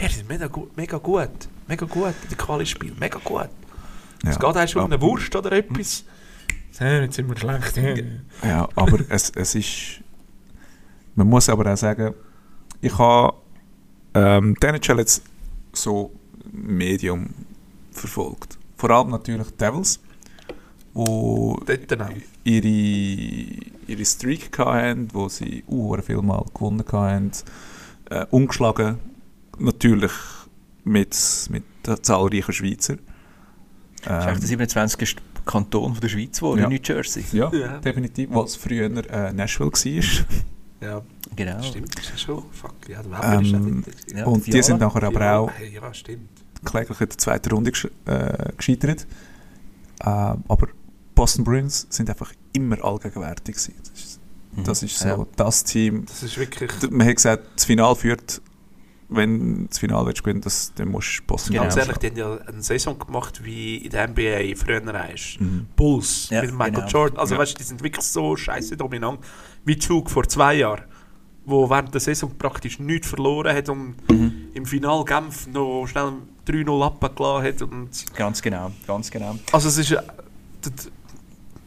Die 0.00 0.12
sind 0.12 0.28
mega 0.28 0.48
gut, 0.48 0.76
mega 0.76 0.98
gut. 0.98 1.30
Mega 1.68 1.86
gut 1.86 2.14
in 2.24 2.28
den 2.30 2.36
Quali-Spielen. 2.36 2.96
Mega 2.98 3.20
gut. 3.22 3.48
Es 4.26 4.38
geht 4.38 4.56
eigentlich 4.56 4.76
um 4.76 4.84
eine 4.84 5.00
Wurst 5.00 5.34
oder 5.36 5.52
etwas. 5.52 6.04
Hey, 6.04 6.19
jetzt 6.78 7.16
sind 7.16 7.28
wir 7.28 7.36
schlecht. 7.36 7.76
Ja, 8.42 8.68
aber 8.74 9.00
es, 9.08 9.30
es 9.30 9.54
ist. 9.54 10.00
Man 11.14 11.28
muss 11.28 11.48
aber 11.48 11.72
auch 11.72 11.76
sagen, 11.76 12.14
ich 12.80 12.96
habe 12.96 13.36
ähm, 14.14 14.56
die 14.62 14.66
NHL 14.66 14.98
jetzt 14.98 15.22
so 15.72 16.12
Medium 16.52 17.30
verfolgt. 17.90 18.58
Vor 18.76 18.90
allem 18.90 19.10
natürlich 19.10 19.48
die 19.48 19.56
Devils, 19.58 20.00
wo 20.94 21.58
auch. 22.00 22.10
ihre, 22.44 23.72
ihre 23.86 24.04
Streak 24.04 24.58
hatten, 24.58 25.08
wo 25.12 25.28
sie 25.28 25.64
uh, 25.68 25.96
viel 26.00 26.22
Mal 26.22 26.44
gewonnen 26.54 26.84
haben. 26.92 27.30
Äh, 28.08 28.26
ungeschlagen, 28.30 28.98
natürlich 29.58 30.12
mit, 30.84 31.16
mit 31.50 31.64
zahlreichen 32.02 32.52
Schweizer. 32.52 32.96
Das 34.02 34.24
ist 34.24 34.30
echt 34.30 34.42
der 34.42 34.48
27. 34.48 35.16
Kanton 35.44 35.92
von 35.92 36.00
der 36.00 36.08
Schweiz 36.08 36.38
geworden, 36.38 36.60
Ja. 36.60 36.68
New 36.68 36.78
Jersey. 36.82 37.24
ja, 37.32 37.50
Ja. 37.52 37.78
definitiv, 37.78 38.28
was 38.32 38.56
früher 38.56 38.84
äh, 39.10 39.32
Nashville 39.32 39.70
war. 39.72 40.26
Ja, 40.88 41.02
Genau. 41.36 41.62
stimmt. 41.62 41.96
Das 41.98 42.10
ist 42.10 42.20
schon. 42.22 42.42
Fuck, 42.52 42.74
ja, 42.88 43.02
der 43.02 43.40
ist 43.42 43.52
Ähm, 43.52 43.82
gewesen. 43.82 43.84
Ja, 44.16 44.24
Und 44.26 44.46
die 44.46 44.62
sind 44.62 44.80
nachher 44.80 45.02
aber 45.02 45.32
auch 45.38 45.50
hey, 45.52 45.72
Ja, 45.74 45.90
kläglich 46.64 47.00
in 47.00 47.08
der 47.08 47.18
zweiten 47.18 47.50
Runde 47.52 47.70
gesch 47.70 47.86
äh, 48.06 48.52
gescheitert. 48.56 49.06
Äh, 50.00 50.04
aber 50.06 50.68
Boston 51.14 51.44
Bruins 51.44 51.86
sind 51.90 52.08
einfach 52.08 52.32
immer 52.52 52.82
allgegenwärtig 52.82 53.56
gewesen. 53.56 53.74
Das 53.82 54.00
ist, 54.02 54.20
Mhm. 54.56 54.64
das 54.64 54.82
ist 54.82 54.98
so 54.98 55.08
Ja. 55.08 55.26
das 55.36 55.64
Team. 55.64 56.06
Das 56.06 56.22
ist 56.22 56.38
wirklich. 56.38 56.70
Man 56.90 57.06
hat 57.06 57.16
gesagt, 57.16 57.42
das 57.56 57.64
Finale 57.66 57.94
führt, 57.96 58.40
wenn 59.10 59.66
das 59.68 59.78
Finale 59.78 60.06
willst 60.06 60.22
gewinnen, 60.22 60.40
das, 60.40 60.72
dann 60.76 60.88
musst 60.88 61.18
du 61.18 61.22
Boston 61.26 61.52
Genau. 61.54 61.64
Ehrlich, 61.76 61.96
die 61.98 62.06
haben 62.08 62.16
ja 62.16 62.36
eine 62.46 62.62
Saison 62.62 62.98
gemacht 62.98 63.44
wie 63.44 63.76
in 63.78 63.90
der 63.90 64.08
NBA 64.08 64.54
früher 64.56 64.82
ist. 65.12 65.40
Mhm. 65.40 65.66
Bulls 65.76 66.28
Ja, 66.30 66.42
mit 66.42 66.52
Michael 66.52 66.72
genau. 66.74 66.86
Jordan. 66.86 67.18
Also 67.18 67.34
Ja. 67.34 67.40
weißt 67.40 67.54
du, 67.54 67.58
die 67.58 67.64
sind 67.64 67.82
wirklich 67.82 68.04
so 68.06 68.36
scheiße 68.36 68.76
dominant 68.76 69.20
wie 69.64 69.76
Zug 69.76 70.10
vor 70.10 70.28
zwei 70.28 70.54
Jahren, 70.54 70.84
wo 71.44 71.68
während 71.68 71.92
der 71.92 72.00
Saison 72.00 72.30
praktisch 72.38 72.78
nichts 72.78 73.08
verloren 73.08 73.54
hat 73.56 73.68
und 73.68 73.96
Mhm. 74.10 74.32
im 74.54 74.64
Final 74.66 75.04
Genf 75.04 75.46
noch 75.48 75.86
schnell 75.86 76.12
3-0 76.46 76.82
abgelassen 76.84 77.46
hat. 77.46 77.62
Und 77.62 78.14
Ganz 78.14 78.40
genau, 78.40 78.70
ganz 78.86 79.10
genau. 79.10 79.36
also 79.52 79.68
es 79.68 79.78
ist 79.78 79.96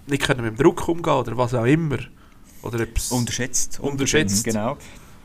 nicht 0.07 0.23
können 0.23 0.41
mit 0.43 0.57
dem 0.57 0.63
Druck 0.63 0.87
umgehen 0.87 1.13
oder 1.13 1.37
was 1.37 1.53
auch 1.53 1.65
immer. 1.65 1.97
Oder. 2.61 2.85
Unterschätzt. 3.11 3.79
Unterschätzt. 3.81 4.43
Genau. 4.45 4.77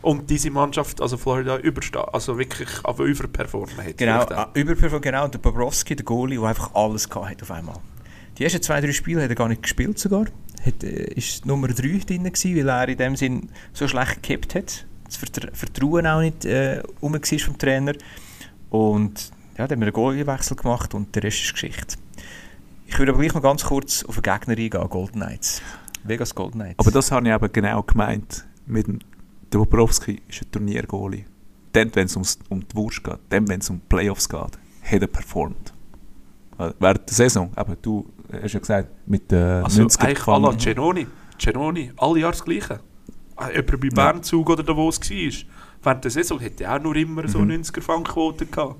Und 0.02 0.30
diese 0.30 0.50
Mannschaft, 0.50 1.00
also 1.00 1.16
Florida, 1.16 1.58
überstehen, 1.58 2.02
also 2.12 2.38
wirklich 2.38 2.68
auf 2.84 3.00
überperformen 3.00 3.76
hat. 3.76 3.96
Genau, 3.98 4.20
Vielleicht 4.20 4.32
auch. 4.32 4.36
ah, 4.38 4.50
Überperform, 4.54 5.00
genau. 5.00 5.28
Der 5.28 5.38
Bobrowski, 5.38 5.96
der 5.96 6.04
Goalie, 6.04 6.38
der 6.38 6.48
einfach 6.48 6.74
alles 6.74 7.08
gehabt 7.08 7.30
hat 7.30 7.42
auf 7.42 7.50
einmal. 7.50 7.76
Die 8.38 8.44
ersten 8.44 8.62
zwei, 8.62 8.80
drei 8.80 8.92
Spiele 8.92 9.22
hat 9.22 9.30
er 9.30 9.34
gar 9.34 9.48
nicht 9.48 9.62
gespielt 9.62 9.98
sogar. 9.98 10.26
Hat, 10.64 10.84
äh, 10.84 11.12
ist 11.14 11.46
Nummer 11.46 11.68
3 11.68 11.74
drin 12.06 12.24
gewesen, 12.24 12.56
weil 12.56 12.68
er 12.68 12.88
in 12.88 12.96
dem 12.98 13.16
Sinn 13.16 13.48
so 13.72 13.88
schlecht 13.88 14.22
gekippt 14.22 14.54
hat. 14.54 14.86
Das 15.06 15.16
Vertra 15.16 15.48
Vertrauen 15.52 16.06
auch 16.06 16.20
nicht 16.20 16.44
äh, 16.44 16.82
rum 17.02 17.14
war 17.14 17.38
vom 17.38 17.58
Trainer. 17.58 17.94
Und 18.70 19.30
ja, 19.56 19.66
dann 19.66 19.76
haben 19.76 19.80
wir 19.80 19.86
einen 19.86 19.92
Goaliewechsel 19.92 20.56
gemacht 20.56 20.94
und 20.94 21.14
der 21.16 21.24
Rest 21.24 21.42
ist 21.42 21.52
Geschichte. 21.54 21.96
Ich 22.86 22.98
würde 22.98 23.12
aber 23.12 23.20
gleich 23.20 23.34
noch 23.34 23.42
ganz 23.42 23.64
kurz 23.64 24.04
auf 24.04 24.20
den 24.20 24.22
Gegner 24.22 24.52
eingehen, 24.56 24.88
Golden 24.88 25.20
Knights. 25.20 25.60
Vegas 26.04 26.34
Golden 26.34 26.60
Knights. 26.60 26.78
Aber 26.78 26.90
das 26.90 27.10
habe 27.10 27.26
ich 27.28 27.34
eben 27.34 27.52
genau 27.52 27.82
gemeint. 27.82 28.46
Mit 28.66 28.86
dem 28.86 28.98
der 29.52 29.58
Bobrowski 29.58 30.20
ist 30.28 30.42
ein 30.42 30.50
Turniergoalie. 30.50 31.24
Dann, 31.72 31.94
wenn 31.94 32.06
es 32.06 32.16
um 32.48 32.60
die 32.68 32.76
Wurst 32.76 33.04
geht, 33.04 33.18
dann, 33.28 33.48
wenn 33.48 33.60
es 33.60 33.70
um 33.70 33.76
die 33.76 33.86
Playoffs 33.88 34.28
geht, 34.28 34.40
hat 34.40 35.02
er 35.02 35.06
performt. 35.06 35.72
Während 36.56 37.08
der 37.08 37.14
Saison, 37.14 37.50
aber 37.54 37.76
du 37.76 38.06
hast 38.42 38.52
ja 38.54 38.58
gesagt, 38.60 38.88
mit 39.06 39.30
den 39.30 39.62
Also 39.64 39.82
90er 39.82 40.00
eigentlich 40.00 40.18
gefangen. 40.18 40.58
Genoni. 40.58 41.06
Genoni, 41.38 41.92
alle 41.98 42.20
Jahre 42.20 42.32
das 42.32 42.44
Gleiche. 42.44 42.80
Jemand 43.54 43.80
bei 43.80 43.88
Bernzug 43.90 44.50
oder 44.50 44.64
da, 44.64 44.74
wo 44.76 44.88
es 44.88 44.98
war. 45.00 45.32
Während 45.84 46.04
der 46.04 46.10
Saison 46.10 46.40
hätte 46.40 46.64
er 46.64 46.74
auch 46.76 46.82
nur 46.82 46.96
immer 46.96 47.28
so 47.28 47.38
Mhm. 47.38 47.50
90er 47.62 47.80
Fangquote 47.80 48.46
gehabt. 48.46 48.74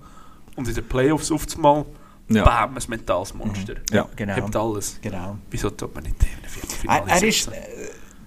Und 0.57 0.67
in 0.67 0.75
den 0.75 0.85
Playoffs 0.89 1.31
auf 1.31 1.47
einmal, 1.55 1.85
Ja. 2.29 2.43
bam, 2.45 2.77
ein 2.77 2.83
mentales 2.89 3.33
Monster. 3.33 3.75
Ja. 3.93 4.09
genau. 4.17 4.35
Hebt 4.35 4.57
alles. 4.57 4.99
genau. 5.01 5.39
Wieso 5.49 5.71
tut 5.71 5.95
man 5.95 6.03
nicht 6.03 6.17
in 6.21 6.29
einem 6.31 6.43
Er, 6.43 6.49
Viertelfinale 6.51 7.05
er 7.07 7.23
ist, 7.23 7.45
setzen? 7.45 7.53
äh, 7.53 7.59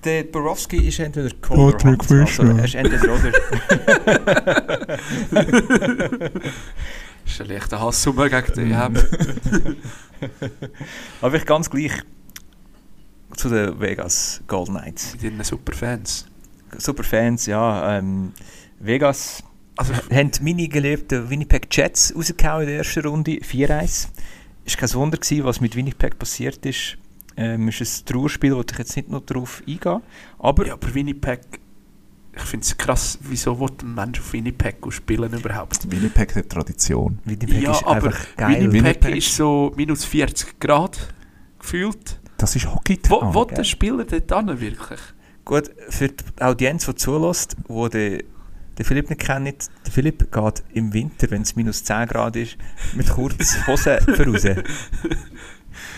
der 0.04 0.24
Borowski 0.24 0.88
ist 0.88 1.00
entweder 1.00 1.30
Cole 1.42 1.76
oder 1.76 1.84
Hans. 1.84 2.12
Also, 2.12 2.44
er 2.44 2.66
ist 2.66 2.76
entweder 2.76 3.14
oder. 3.14 3.32
Das 7.24 7.34
ist 7.34 7.42
ein 7.42 7.48
leichter 7.48 7.80
Hass 7.80 8.08
um 8.08 8.16
gegen 8.16 8.54
den 8.56 8.72
EM. 8.72 8.98
Aber 11.22 11.36
ich 11.36 11.46
ganz 11.46 11.70
gleich 11.70 11.94
zu 13.36 13.50
den 13.50 13.80
Vegas 13.80 14.42
Golden 14.48 14.76
Knights. 14.76 15.14
Mit 15.14 15.24
ihren 15.24 15.44
super 15.44 15.74
Fans. 15.74 16.26
Super 16.78 17.04
Fans, 17.04 17.46
ja. 17.46 17.98
Ähm, 17.98 18.34
Vegas 18.80 19.44
Also, 19.78 19.94
haben 20.12 20.32
meine 20.42 20.68
geliebten 20.68 21.30
Winnipeg 21.30 21.68
Jets 21.72 22.14
rausgehauen 22.16 22.64
in 22.64 22.70
der 22.70 22.78
ersten 22.80 23.06
Runde, 23.06 23.32
4-1. 23.32 24.08
Es 24.64 24.76
war 24.76 24.88
kein 24.88 24.94
Wunder, 24.94 25.18
gewesen, 25.18 25.44
was 25.44 25.62
mit 25.62 25.76
Winnipeg 25.76 26.20
passiert 26.20 26.66
ist. 26.66 26.98
Ähm, 27.38 27.68
ist 27.70 27.82
ein 27.82 28.06
Trauerspiel, 28.06 28.56
wo 28.56 28.62
ich 28.62 28.78
jetzt 28.78 28.96
nicht 28.96 29.10
noch 29.10 29.22
drauf 29.22 29.62
eingehe. 29.68 30.02
Aber 30.40 30.68
Ja, 30.68 30.74
aber 30.74 30.94
Winnipeg, 30.94 31.42
ich 32.36 32.42
finde 32.44 32.66
es 32.66 32.78
krass, 32.78 33.18
wieso 33.24 33.60
will 33.60 33.70
ein 33.82 33.94
Mensch 33.96 34.20
auf 34.20 34.34
Winnipeg 34.34 34.76
spielen 34.90 35.32
überhaupt? 35.34 35.90
Winnipeg 35.92 36.36
hat 36.36 36.50
Tradition. 36.50 37.20
Winnipeg 37.26 37.62
ja, 37.64 37.72
ist 37.72 37.84
aber 37.84 38.08
einfach 38.08 38.36
geil. 38.38 38.72
Winnipeg, 38.72 39.04
Winnipeg- 39.04 39.18
ist 39.18 39.36
so 39.36 39.72
minus 39.76 40.06
40 40.06 40.60
Grad 40.60 41.14
gefühlt. 41.60 42.20
Das 42.38 42.56
ist 42.56 42.74
Hockey 42.74 43.00
Wo, 43.08 43.22
wo 43.34 43.46
der 43.46 43.64
Spieler 43.64 44.04
dort 44.04 44.60
wirklich? 44.60 45.00
Gut, 45.46 45.72
für 45.90 46.08
die 46.10 46.24
Audienz, 46.42 46.86
die 46.86 46.96
zulässt, 46.96 47.56
wo 47.68 47.88
der, 47.88 48.24
der 48.78 48.86
Philipp 48.86 49.10
nicht 49.10 49.22
kennt, 49.22 49.70
der 49.86 49.92
Philipp 49.92 50.32
geht 50.32 50.64
im 50.74 50.94
Winter, 50.94 51.30
wenn 51.30 51.42
es 51.44 51.56
minus 51.56 51.84
10 51.84 52.08
Grad 52.08 52.36
ist, 52.36 52.58
mit 52.96 53.10
kurzen 53.10 53.46
Hosen 53.68 54.00
voraus. 54.16 54.44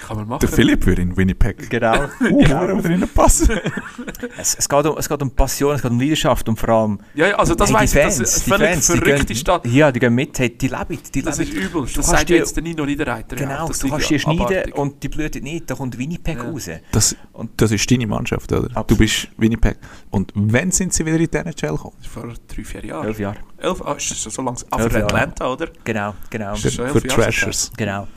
Kann 0.07 0.17
man 0.17 0.27
machen. 0.27 0.39
Der 0.41 0.49
Philipp 0.49 0.85
würde 0.85 1.01
in 1.01 1.15
Winnipeg. 1.17 1.69
Genau. 1.69 1.93
Uh, 2.31 2.41
ja. 2.41 2.61
würde 2.67 2.89
reinpassen. 2.89 3.59
Es, 4.37 4.55
es, 4.55 4.67
geht 4.69 4.85
um, 4.85 4.97
es 4.97 5.07
geht 5.07 5.21
um 5.21 5.31
Passion, 5.31 5.75
es 5.75 5.81
geht 5.81 5.91
um 5.91 5.99
Leidenschaft 5.99 6.47
und 6.49 6.57
vor 6.57 6.69
allem 6.69 6.99
Ja, 7.13 7.27
ja, 7.27 7.35
also 7.35 7.53
das 7.55 7.69
hey, 7.69 7.75
die 7.75 7.81
weiss 7.81 7.93
ich, 7.93 8.01
das 8.01 8.17
Fans, 8.17 8.19
ist 8.19 8.47
eine 8.47 8.57
völlig 8.57 8.73
Fans, 8.73 8.85
verrückte 8.87 9.25
gehen, 9.25 9.35
Stadt. 9.35 9.65
Ja, 9.67 9.91
die 9.91 9.99
gehen 9.99 10.15
mit, 10.15 10.39
hey, 10.39 10.49
die 10.57 10.67
leben, 10.67 10.99
die 11.13 11.21
Das 11.21 11.37
leben. 11.37 11.51
ist 11.51 11.57
übel. 11.57 11.81
Das 11.83 11.93
kannst 11.93 12.09
sagt 12.09 12.29
die- 12.29 12.33
jetzt 12.33 12.55
der 12.55 12.63
Nino 12.63 12.85
Niederreiter. 12.85 13.37
ja. 13.37 13.45
Genau, 13.47 13.67
das 13.67 13.79
du 13.79 13.87
ist 13.87 13.91
kannst 13.91 14.09
ja 14.09 14.17
die 14.17 14.19
schneiden 14.19 14.41
abartig. 14.41 14.75
und 14.75 15.03
die 15.03 15.09
blüht 15.09 15.43
nicht, 15.43 15.69
da 15.69 15.75
kommt 15.75 15.97
Winnipeg 15.97 16.37
Ja. 16.37 16.43
raus. 16.43 16.69
Das, 16.91 17.15
Und- 17.33 17.51
das 17.57 17.71
ist 17.71 17.89
deine 17.91 18.07
Mannschaft, 18.07 18.51
oder? 18.51 18.69
Du 18.69 18.75
Absolut. 18.75 18.97
bist 18.99 19.27
Winnipeg. 19.37 19.77
Und 20.09 20.31
wann 20.35 20.71
sind 20.71 20.93
sie 20.93 21.05
wieder 21.05 21.19
in 21.19 21.27
die 21.29 21.37
NHL 21.37 21.71
gekommen? 21.75 21.95
Das 21.99 22.07
Vor 22.07 22.33
drei, 22.47 22.63
vier 22.63 22.85
Jahren. 22.85 23.07
Elf 23.07 23.19
Jahre. 23.19 23.37
Elf, 23.57 23.81
ah, 23.85 23.93
ist 23.93 24.25
das 24.25 24.33
so 24.33 24.41
langsam. 24.41 24.67
Jahre. 24.77 25.03
Atlanta, 25.03 25.51
oder? 25.51 25.67
Genau, 25.83 26.13
genau. 26.29 26.51
Das 26.53 26.73
Für 26.75 27.03
Trashers. 27.03 27.71
Genau. 27.77 28.07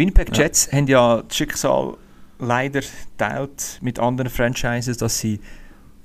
Winnipeg 0.00 0.36
Jets 0.36 0.72
haben 0.72 0.86
ja 0.86 1.22
das 1.22 1.36
Schicksal 1.36 1.96
leider 2.38 2.80
teilt 3.18 3.78
mit 3.82 3.98
anderen 3.98 4.30
Franchises, 4.30 4.96
dass 4.96 5.18
sie 5.18 5.40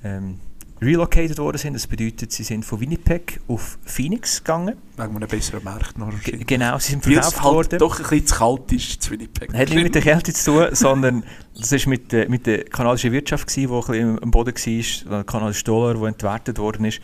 ähm, 0.04 0.40
relocated 0.82 1.38
worden 1.38 1.58
sind. 1.58 1.74
Das 1.74 1.88
bedeutet, 1.88 2.32
sie 2.32 2.44
sind 2.44 2.66
von 2.66 2.80
Winnipeg 2.82 3.40
auf 3.48 3.78
Phoenix 3.86 4.44
gegangen. 4.44 4.76
Wegen 4.98 5.16
einem 5.16 5.28
besseren 5.30 5.64
Markt 5.64 5.98
noch. 5.98 6.12
Genau, 6.24 6.78
sie 6.78 6.92
sind 6.92 7.04
verkauft 7.04 7.42
halt 7.42 7.54
worden. 7.54 7.80
doch 7.80 7.98
ein 7.98 8.04
bisschen 8.04 8.28
zu 8.28 8.36
kalt 8.36 8.72
ist 8.74 9.02
zu 9.02 9.12
Winnipeg. 9.12 9.54
Hat 9.54 9.70
nicht 9.70 9.84
mit 9.84 9.96
der 9.96 10.02
Kälte 10.02 10.34
zu 10.34 10.52
tun, 10.52 10.68
sondern 10.74 11.24
das 11.58 11.72
ist 11.72 11.88
mit, 11.88 12.12
der- 12.12 12.30
mit 12.30 12.46
der 12.46 12.66
kanadischen 12.66 13.12
Wirtschaft 13.14 13.48
gewesen, 13.48 13.70
die 13.70 13.74
ein 13.74 13.82
bisschen 13.88 14.24
am 14.24 14.32
Boden 14.32 14.54
war, 14.54 15.10
der 15.18 15.24
kanadische 15.24 15.64
Dollar, 15.64 15.94
der 15.94 16.04
entwertet 16.10 16.58
worden 16.60 16.86
ist, 16.86 17.00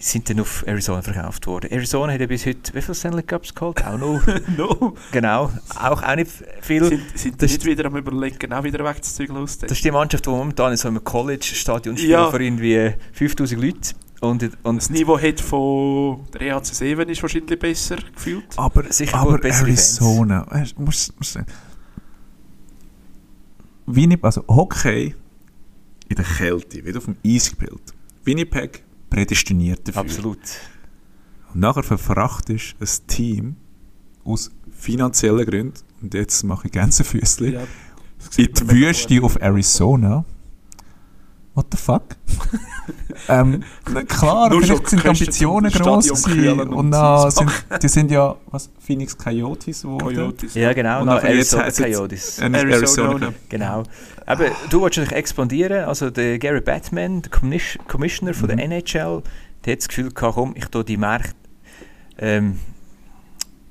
sind 0.00 0.30
dann 0.30 0.40
auf 0.40 0.64
Arizona 0.66 1.02
verkauft 1.02 1.46
worden. 1.46 1.70
Arizona 1.72 2.12
hat 2.12 2.20
ja 2.20 2.26
bis 2.26 2.46
heute, 2.46 2.72
wie 2.74 2.80
viele 2.82 2.94
Stanley 2.94 3.22
Cups 3.22 3.54
geholt? 3.54 3.84
Auch 3.84 3.98
noch. 3.98 4.20
no. 4.56 4.94
genau, 5.12 5.50
auch, 5.76 6.02
auch 6.02 6.14
nicht 6.16 6.30
viel. 6.60 6.84
Sind, 6.84 7.02
sind 7.18 7.42
Das 7.42 7.50
nicht 7.52 7.64
wieder 7.64 7.86
am 7.86 7.96
überlegen, 7.96 8.52
auch 8.52 8.62
wieder 8.62 8.84
wegzuzügeln 8.84 9.38
aus 9.38 9.58
Das 9.58 9.72
ist 9.72 9.84
die 9.84 9.90
Mannschaft, 9.90 10.26
die 10.26 10.30
momentan 10.30 10.70
in 10.72 10.76
so 10.76 10.88
einem 10.88 11.02
College-Stadion 11.02 11.96
spielt, 11.96 12.10
Ja. 12.10 12.30
für 12.30 12.42
irgendwie 12.42 12.94
5000 13.12 13.60
Leute. 13.62 13.94
Und, 14.20 14.50
und 14.64 14.76
Das 14.78 14.90
Niveau 14.90 15.18
hat 15.18 15.40
von 15.40 16.26
der 16.32 16.40
EHC 16.42 16.64
7 16.74 17.08
ist 17.08 17.22
wahrscheinlich 17.22 17.58
besser 17.58 17.96
gefühlt. 18.14 18.46
Aber, 18.56 18.84
Sicher 18.92 19.14
aber 19.16 19.38
Fans. 19.38 19.60
Arizona, 19.60 20.46
weißt, 20.50 20.78
muss, 20.78 21.12
muss 21.18 21.32
sagen. 21.32 21.46
Winnipeg, 23.86 24.24
also 24.24 24.44
Hockey 24.48 25.14
in 26.08 26.16
der 26.16 26.24
Kälte, 26.24 26.84
wird 26.84 26.96
auf 26.96 27.04
dem 27.04 27.16
Eis 27.24 27.48
gespielt. 27.50 27.94
Winnipeg 28.24 28.82
prädestiniert 29.10 29.88
dafür. 29.88 30.00
absolut. 30.00 30.38
Und 31.52 31.60
nachher 31.60 31.82
verfrachtest 31.82 32.76
du 32.78 32.84
ein 32.84 33.06
Team 33.06 33.56
aus 34.24 34.50
finanziellen 34.70 35.46
Gründen, 35.46 35.74
und 36.00 36.14
jetzt 36.14 36.42
mache 36.44 36.66
ich 36.68 36.72
Gänsefüßchen, 36.72 37.54
Ja, 37.54 37.60
in 38.36 38.52
die 38.52 38.70
Wüste 38.70 39.22
auf 39.22 39.40
Arizona. 39.40 40.24
What 41.58 41.66
the 41.72 41.76
fuck? 41.76 42.04
ähm, 43.28 43.64
klar, 44.06 44.48
Nur 44.48 44.62
vielleicht 44.62 44.86
sind 44.90 45.02
die 45.02 45.08
Ambitionen 45.08 45.72
kühlen 45.72 46.60
und 46.60 46.72
und 46.72 46.90
dann 46.92 47.30
sind, 47.32 47.50
die 47.82 47.88
sind 47.88 48.12
ja, 48.12 48.36
was, 48.52 48.70
Phoenix 48.78 49.18
Coyotes 49.18 49.82
geworden. 49.82 50.04
Coyotes. 50.14 50.54
Ja, 50.54 50.72
genau, 50.72 51.00
Und 51.00 51.06
nach 51.06 51.16
jetzt 51.24 51.52
Arizona 51.52 51.66
es- 51.66 51.76
Coyotes. 51.78 52.38
Arizona. 52.38 52.58
Arizona. 52.76 53.32
Genau. 53.48 53.82
Aber 54.24 54.44
du 54.70 54.82
willst 54.82 54.98
natürlich 54.98 55.12
expandieren. 55.18 55.84
Also 55.86 56.10
der 56.10 56.38
Gary 56.38 56.60
Batman, 56.60 57.22
der 57.22 57.30
Commis 57.32 57.76
Commissioner 57.88 58.34
von 58.34 58.48
Mhm. 58.50 58.56
der 58.56 58.64
NHL, 58.66 59.22
der 59.64 59.72
hat 59.72 59.80
das 59.80 59.88
Gefühl 59.88 60.12
gehabt, 60.12 60.34
komm, 60.36 60.52
ich 60.54 60.66
tue 60.66 60.84
die 60.84 60.96
Märkte 60.96 61.34
ähm, 62.18 62.60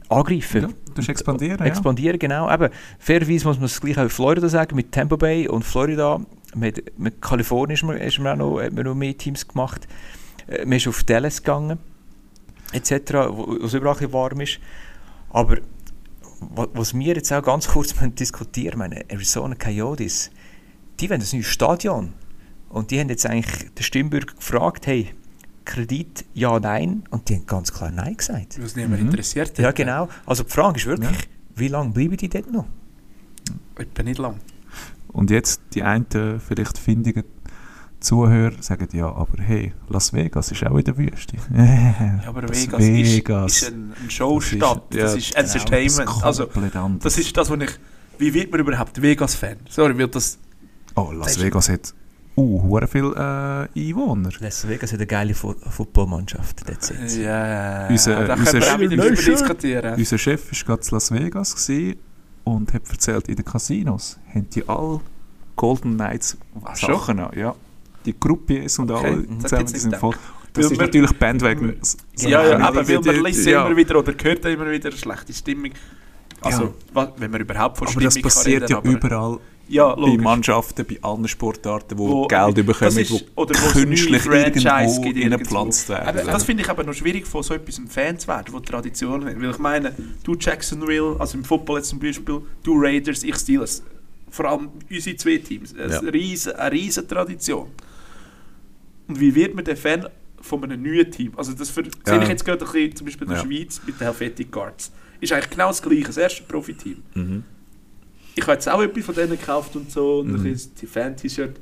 angreifen. 0.09 0.61
Ja, 0.63 0.67
du 0.67 0.73
musst 0.97 1.07
expandieren, 1.07 1.57
ja. 1.59 1.65
Expandieren, 1.65 2.19
genau. 2.19 2.51
Eben, 2.53 2.69
fairerweise 2.99 3.47
muss 3.47 3.55
man 3.55 3.65
es 3.65 3.79
gleich 3.79 3.97
auch 3.97 4.03
in 4.03 4.09
Florida 4.09 4.49
sagen, 4.49 4.75
mit 4.75 4.91
Tampa 4.91 5.15
Bay 5.15 5.47
und 5.47 5.63
Florida. 5.63 6.19
Mit, 6.58 6.97
mit 6.99 7.22
Kalifornien 7.22 7.76
ist 7.76 7.84
man, 7.84 7.97
ist 7.97 8.20
man 8.20 8.41
auch 8.41 8.55
noch, 8.55 8.62
hat 8.62 8.74
man 8.74 8.84
noch 8.86 8.95
mehr 8.95 9.18
Teams 9.18 9.47
gemacht. 9.47 9.88
Äh, 10.47 10.66
Man 10.66 10.78
ist 10.78 10.88
auf 10.88 11.03
Dallas 11.03 11.43
gegangen, 11.43 11.78
etc., 12.74 12.91
wo 13.30 13.55
es 13.64 13.74
überall 13.74 13.93
ein 13.93 13.97
bisschen 13.99 14.14
warm 14.14 14.41
ist. 14.41 14.60
Aber 15.30 15.58
wa- 16.39 16.68
was 16.74 16.93
wir 16.93 17.16
jetzt 17.16 17.32
auch 17.32 17.43
ganz 17.43 17.68
kurz 17.68 17.93
diskutieren 18.20 18.80
meine 18.80 19.10
Arizona 19.10 19.55
Coyotes, 19.55 20.32
die 20.99 21.10
wollen 21.10 21.22
ein 21.22 21.28
neues 21.32 21.45
Stadion. 21.47 22.14
Und 22.70 22.91
die 22.91 22.99
haben 22.99 23.10
jetzt 23.10 23.26
eigentlich 23.26 23.70
den 23.74 23.84
Stimmbürger 23.84 24.34
gefragt, 24.36 24.88
hey, 24.88 25.14
Kredit, 25.64 26.26
ja, 26.34 26.60
nein. 26.60 27.03
Und 27.12 27.28
die 27.30 27.36
haben 27.36 27.45
ganz 27.45 27.74
klar 27.74 27.91
Nein 27.91 28.16
gesagt. 28.18 28.62
Was 28.62 28.76
niemand 28.76 29.01
Mhm. 29.01 29.08
interessiert. 29.10 29.58
Ja, 29.58 29.72
genau. 29.72 30.08
Also 30.26 30.43
die 30.43 30.49
Frage 30.51 30.78
ist 30.78 30.86
wirklich, 30.86 31.18
wie 31.55 31.68
lange 31.68 31.91
bleiben 31.91 32.16
die 32.18 32.30
dort 32.30 32.51
noch? 32.51 32.66
Etwa 33.78 34.03
nicht 34.03 34.18
lang. 34.18 34.39
Und 35.18 35.32
jetzt 35.32 35.61
die 35.74 35.82
einen 35.82 36.05
vielleicht 36.39 36.78
findigen 36.78 37.24
Zuhörer 37.99 38.53
sagen, 38.61 38.88
ja, 38.93 39.07
aber 39.07 39.41
hey, 39.41 39.74
Las 39.89 40.13
Vegas 40.13 40.51
ist 40.51 40.63
auch 40.63 40.78
in 40.78 40.84
der 40.84 40.95
Wüste. 40.95 41.36
Ja, 41.55 42.30
aber 42.30 42.43
Das 42.43 42.61
Vegas, 42.68 42.80
Vegas. 42.82 43.51
Ist, 43.51 43.61
ist 43.63 43.74
ein, 43.74 43.93
eine 43.99 44.11
Showstadt. 44.11 44.84
Das 44.93 45.15
ist- 45.15 45.36
Das 45.36 45.53
ja, 45.55 45.59
ist, 45.61 45.65
genau, 45.65 45.78
Entertainment. 45.80 46.09
das 46.09 46.24
also, 46.24 46.49
anders. 46.80 47.03
das 47.03 47.18
ist 47.18 47.36
das, 47.36 47.49
was 47.49 47.59
ich... 47.61 47.72
Wie 48.20 48.32
wird 48.32 48.51
man 48.51 48.59
überhaupt 48.59 49.01
Vegas-Fan? 49.01 49.57
Sorry, 49.68 49.97
weil 49.97 50.07
das... 50.07 50.38
oh, 50.95 51.11
Las 51.11 51.30
das 51.30 51.38
ist- 51.38 51.43
Vegas 51.43 51.70
hat 51.70 51.93
uh, 52.36 52.61
hure 52.61 52.88
viel 52.88 53.11
äh, 53.15 53.89
Einwohner. 53.89 54.30
Las 54.39 54.68
Vegas 54.68 54.91
hat 54.93 54.99
eine 54.99 55.07
geile 55.07 55.34
Fu 55.34 55.55
Footballmannschaft. 55.68 56.63
That's 56.68 56.91
it. 56.91 57.18
Ja, 57.24 57.88
Unser- 57.88 58.24
da 58.28 58.36
können 58.36 58.41
unser 58.47 58.59
wir 58.61 58.76
auch 58.76 58.80
wieder 58.80 58.91
Schöner- 58.91 59.15
drüber 59.15 59.32
diskutieren. 59.32 59.95
Unser 59.97 60.18
Chef 60.20 60.51
war 60.51 60.65
gerade 60.78 60.88
in 60.88 60.91
Las 60.93 61.11
Vegas 61.11 61.55
gewesen 61.68 61.95
und 62.55 62.73
hat 62.73 62.89
erzählt, 62.89 63.27
in 63.27 63.35
den 63.35 63.45
Casinos 63.45 64.17
haben 64.33 64.49
die 64.49 64.67
alle 64.67 64.99
Golden 65.55 65.95
Knights 65.95 66.37
Ach, 66.63 66.75
Sachen 66.75 67.19
an. 67.19 67.37
Ja. 67.37 67.55
Die 68.05 68.17
Groupiers 68.19 68.79
und 68.79 68.91
Okay, 68.91 69.05
alle 69.07 69.23
das 69.23 69.41
zusammen, 69.43 69.65
die 69.73 69.79
sind 69.79 69.95
voll. 69.97 70.13
Das 70.53 70.65
Weil 70.65 70.71
ist 70.71 70.79
wir- 70.79 70.85
natürlich 70.85 71.11
Bandwagon. 71.19 71.75
Ja, 72.17 72.29
ja, 72.29 72.47
Sachen, 72.49 72.61
aber 72.63 72.87
weil 72.87 72.99
man 73.01 73.25
liest 73.25 73.45
ja. 73.45 73.65
immer 73.65 73.75
wieder 73.77 73.99
oder 73.99 74.13
hört 74.23 74.45
immer 74.45 74.71
wieder 74.71 74.89
eine 74.89 74.97
schlechte 74.97 75.33
Stimmung. 75.33 75.71
Also, 76.41 76.73
Ja. 76.95 77.11
wenn 77.17 77.31
man 77.31 77.41
überhaupt 77.41 77.77
von 77.77 77.87
Aber 77.87 77.91
Stimmung 77.91 78.05
das 78.05 78.15
kann 78.15 78.21
passiert 78.23 78.63
reden, 78.63 78.71
ja 78.71 78.77
aber- 78.77 78.89
überall 78.89 79.39
Ja, 79.70 79.95
bei. 79.95 80.18
Mannschaften, 80.18 80.86
bei 80.88 80.97
allen 81.01 81.28
Sportarten, 81.28 81.97
wo, 81.97 82.07
Wo- 82.09 82.28
Geld 82.28 82.55
bekommen, 82.65 82.97
ist- 82.97 83.26
wo 83.36 83.45
künstlich 83.45 84.26
irgendwo 84.26 84.70
reingepflanzt 84.70 85.89
werden. 85.89 86.20
Aber 86.20 86.32
das 86.32 86.43
finde 86.45 86.63
ich 86.63 86.70
aber 86.70 86.84
noch 86.84 86.93
schwierig, 86.93 87.28
von 87.28 87.43
so 87.43 87.53
etwas 87.53 87.78
ein 87.78 87.88
Fan 87.88 88.18
zu 88.18 88.28
werden, 88.30 88.53
wo 88.53 88.59
Tradition 88.59 89.26
hat. 89.26 89.39
Weil 89.41 89.49
ich 89.51 89.57
meine, 89.59 89.93
du 90.24 90.36
Jacksonville, 90.39 91.15
also 91.20 91.38
im 91.38 91.43
Football 91.43 91.78
jetzt 91.80 91.89
zum 91.89 91.99
Beispiel, 91.99 92.41
du 92.63 92.74
Raiders, 92.80 93.24
ich 93.24 93.36
Steelers. 93.36 93.84
Vor 94.30 94.45
allem 94.45 94.70
unsere 94.89 95.15
zwei 95.18 95.38
Teams. 95.38 95.74
Eine, 95.78 95.91
Ja. 95.93 95.99
riesen, 95.99 96.53
eine 96.53 96.72
riesen 96.72 97.07
Tradition. 97.07 97.68
Und 99.07 99.20
wie 99.20 99.34
wird 99.34 99.55
man 99.55 99.63
der 99.65 99.78
Fan 99.78 100.07
von 100.41 100.63
einem 100.63 100.82
neuen 100.82 101.09
Team? 101.11 101.32
Also 101.38 101.53
das 101.53 101.70
ver- 101.70 101.84
Ja. 101.84 101.89
sehe 102.13 102.24
ich 102.24 102.30
jetzt 102.30 102.45
gerade 102.45 102.65
ein 102.65 102.72
bisschen, 102.72 102.95
zum 102.95 103.05
Beispiel 103.05 103.28
in 103.28 103.34
der 103.34 103.43
Ja. 103.43 103.45
Schweiz 103.45 103.82
mit 103.86 103.99
den 103.99 104.03
Helvetic 104.05 104.51
Guards. 104.51 104.91
Ist 105.20 105.32
eigentlich 105.34 105.49
genau 105.49 105.68
das 105.68 105.82
gleiche, 105.82 106.03
das 106.03 106.18
erste 106.18 106.43
Profiteam. 106.43 106.97
Mhm. 107.15 107.43
Ich 108.38 108.43
habe 108.43 108.53
jetzt 108.53 108.69
auch 108.69 108.81
etwas 108.81 109.03
von 109.05 109.15
denen 109.15 109.31
gekauft 109.31 109.75
und 109.75 109.91
so, 109.91 110.19
und 110.19 110.31
Mhm. 110.43 110.45
ein 110.45 110.88
Fan-T-Shirt. 110.88 111.55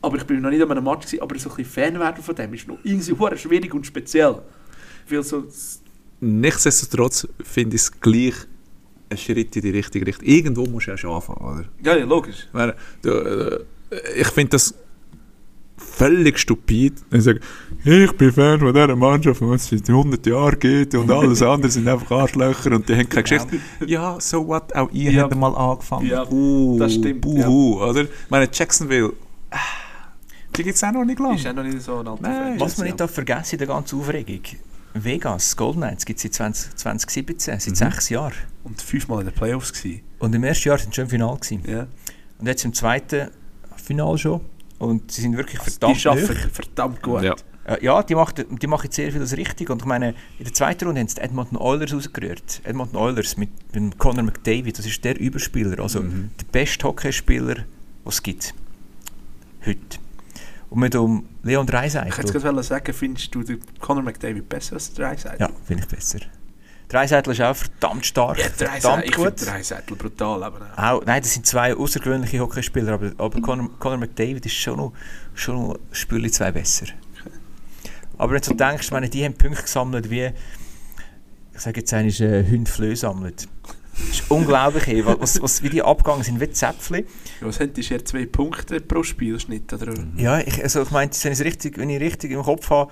Aber 0.00 0.16
ich 0.16 0.24
bin 0.24 0.40
noch 0.40 0.50
nicht 0.50 0.62
an 0.62 0.70
einem 0.70 0.84
Match 0.84 1.06
gewesen, 1.06 1.22
aber 1.22 1.38
so 1.38 1.50
ein 1.50 1.56
bisschen 1.56 1.72
Fan 1.72 1.98
werden 1.98 2.22
von 2.22 2.34
dem 2.34 2.54
ist 2.54 2.68
noch 2.68 2.78
irgendwie 2.84 3.14
schwierig 3.38 3.74
und 3.74 3.86
speziell. 3.86 4.36
Weil 5.08 5.22
so, 5.22 5.44
Nichtsdestotrotz 6.20 7.26
finde 7.42 7.76
ich 7.76 7.82
es 7.82 8.00
gleich 8.00 8.34
ein 9.10 9.18
Schritt 9.18 9.56
in 9.56 9.62
die 9.62 9.70
richtige 9.70 10.06
Richtung. 10.06 10.26
Irgendwo 10.26 10.66
musst 10.66 10.86
du 10.86 10.92
ja 10.92 10.96
schon 10.96 11.10
anfangen, 11.10 11.40
oder? 11.44 11.64
ja, 11.84 11.96
ja, 11.96 12.04
logisch. 12.04 12.46
Ich 12.52 13.10
äh, 13.10 13.58
ich 14.16 14.28
finde 14.28 14.50
das 14.50 14.74
völlig 15.76 16.38
stupid. 16.38 16.94
Ich 17.10 17.22
sage, 17.22 17.40
ich 17.84 18.12
bin 18.12 18.32
Fan 18.32 18.58
von 18.60 18.72
dieser 18.72 18.96
Mannschaft, 18.96 19.40
die 19.40 19.44
es 19.46 19.68
seit 19.68 19.88
100 19.88 20.26
Jahren 20.26 20.58
gibt 20.58 20.94
und 20.94 21.10
alles 21.10 21.42
andere 21.42 21.70
sind 21.70 21.86
einfach 21.88 22.10
Arschlöcher 22.10 22.72
und 22.72 22.88
die 22.88 22.94
haben 22.96 23.08
keine 23.08 23.22
Geschichte. 23.22 23.60
Ja, 23.86 24.16
so 24.20 24.46
what, 24.46 24.74
auch 24.74 24.90
ihr 24.92 25.10
Ja. 25.12 25.22
habt 25.24 25.34
mal 25.36 25.54
angefangen. 25.54 26.06
Ja, 26.06 26.26
uh, 26.30 26.78
das 26.78 26.94
stimmt, 26.94 27.20
Buhu, 27.20 27.82
oder? 27.82 28.02
Ich 28.02 28.08
meine, 28.30 28.48
Jacksonville, 28.52 29.12
die 30.56 30.62
gibt 30.62 30.76
es 30.76 30.84
auch 30.84 30.92
noch 30.92 31.04
nicht 31.04 31.18
lange. 31.18 31.34
Ist 31.36 31.44
ja 31.44 31.52
noch 31.52 31.62
nicht 31.64 31.82
so 31.82 31.98
ein 31.98 32.06
alter 32.08 32.22
Nein. 32.22 32.58
Fan. 32.58 32.60
Was 32.60 32.78
man 32.78 32.86
nicht 32.86 33.00
darf 33.00 33.10
vergessen 33.10 33.54
in 33.56 33.58
der 33.58 33.66
ganzen 33.68 33.98
Aufregung, 34.00 34.40
Vegas, 34.94 35.56
Golden 35.56 35.80
Knights 35.80 36.04
gibt 36.06 36.18
es 36.18 36.22
seit 36.22 36.34
20, 36.34 36.76
2017, 36.76 37.58
seit 37.60 37.70
Mhm. 37.70 37.74
sechs 37.74 38.08
Jahren. 38.10 38.32
Und 38.62 38.80
fünfmal 38.80 39.20
in 39.20 39.26
den 39.26 39.34
Playoffs 39.34 39.72
gewesen. 39.72 40.02
Und 40.20 40.34
im 40.34 40.44
ersten 40.44 40.68
Jahr 40.68 40.78
sind 40.78 40.90
sie 40.94 40.96
schon 40.96 41.04
im 41.04 41.10
Finale 41.10 41.36
gewesen. 41.38 41.62
Ja. 41.68 41.86
und 42.38 42.46
jetzt 42.46 42.64
im 42.64 42.72
zweiten 42.72 43.28
Final 43.76 44.16
schon. 44.18 44.40
Und 44.78 45.10
sie 45.10 45.22
sind 45.22 45.36
wirklich 45.36 45.58
Also 45.60 45.72
verdammt 45.72 46.02
die 46.04 46.08
arbeiten 46.08 46.50
verdammt 46.52 47.02
gut. 47.02 47.22
Ja. 47.22 47.34
Äh, 47.66 47.84
Ja, 47.84 48.02
die 48.02 48.14
machen, 48.14 48.44
die 48.60 48.66
machen 48.66 48.90
sehr 48.90 49.10
vieles 49.12 49.36
richtig. 49.36 49.70
Und 49.70 49.80
ich 49.82 49.86
meine, 49.86 50.10
in 50.38 50.44
der 50.44 50.52
zweiten 50.52 50.84
Runde 50.86 51.00
haben 51.00 51.08
sie 51.08 51.20
Edmonton 51.20 51.56
Oilers 51.58 51.92
rausgerührt. 51.94 52.60
Edmonton 52.64 52.96
Oilers 52.96 53.36
mit, 53.36 53.50
mit 53.74 53.98
Conor 53.98 54.22
McDavid, 54.24 54.78
das 54.78 54.86
ist 54.86 55.02
der 55.04 55.18
Überspieler, 55.20 55.80
also 55.82 56.00
Mhm. 56.02 56.30
der 56.40 56.46
beste 56.52 56.86
Hockeyspieler, 56.86 57.54
den 57.54 57.64
es 58.06 58.22
gibt. 58.22 58.54
Heute. 59.64 59.98
Und 60.70 60.80
mit 60.80 60.94
um 60.96 61.26
Leon 61.42 61.66
Ich 61.66 61.72
hätte 61.72 61.78
Dreiseitel. 62.02 62.40
gerade 62.40 62.62
sagen, 62.62 62.92
findest 62.92 63.34
du 63.34 63.42
den 63.42 63.60
Conor 63.80 64.02
McDavid 64.02 64.48
besser 64.48 64.74
als 64.74 64.92
Dreiseitel? 64.92 65.40
Ja, 65.40 65.50
finde 65.64 65.84
ich 65.84 65.88
besser. 65.88 66.18
Dreiseitel 66.88 67.32
ist 67.32 67.40
auch 67.40 67.56
verdammt 67.56 68.04
stark, 68.04 68.38
Ja, 68.38 68.44
verdammt 68.44 68.74
Dreiseitel, 68.74 69.08
ich 69.10 69.16
gut. 69.16 69.46
Dreiseitel 69.46 69.96
brutal. 69.96 70.42
Aber, 70.44 70.58
äh, 70.76 70.80
Auch, 70.80 71.04
nein, 71.06 71.22
das 71.22 71.32
sind 71.32 71.46
zwei 71.46 71.74
außergewöhnliche 71.74 72.40
Hockeyspieler, 72.40 72.92
aber, 72.92 73.12
aber 73.16 73.40
Conor, 73.40 73.70
Conor 73.78 73.98
McDavid 73.98 74.44
ist 74.44 74.54
schon 74.54 74.76
noch, 74.76 74.92
schon 75.34 75.54
noch 75.68 75.78
Spürchen 75.92 76.32
zwei 76.32 76.52
besser. 76.52 76.86
Aber 78.18 78.32
wenn 78.32 78.40
du 78.40 78.54
denkst, 78.54 78.90
meine, 78.90 79.08
die 79.08 79.24
haben 79.24 79.34
Punkte 79.34 79.62
gesammelt 79.62 80.10
wie, 80.10 80.30
ich 81.54 81.60
sage 81.60 81.80
jetzt 81.80 81.92
einmal, 81.94 82.12
äh, 82.20 82.44
Hunde 82.48 82.70
Flöhe 82.70 82.96
sammelt. 82.96 83.48
Das 83.96 84.08
ist 84.08 84.30
unglaublich, 84.30 84.88
ey, 84.88 85.06
was, 85.06 85.40
was, 85.40 85.62
wie 85.62 85.68
die 85.68 85.82
abgegangen 85.82 86.24
sind, 86.24 86.40
wie 86.40 86.50
Zäpfchen. 86.50 87.04
was 87.40 87.60
haben 87.60 87.72
die 87.72 87.80
ja 87.80 88.04
zwei 88.04 88.26
Punkte 88.26 88.80
pro 88.80 89.04
Spielschnitt? 89.04 89.72
Oder? 89.72 89.94
Ja, 90.16 90.40
ich, 90.40 90.60
also 90.62 90.82
ich 90.82 90.90
meine, 90.90 91.12
wenn, 91.12 91.32
richtig, 91.32 91.78
wenn 91.78 91.90
ich 91.90 92.00
richtig 92.00 92.32
im 92.32 92.42
Kopf 92.42 92.70
habe, 92.70 92.90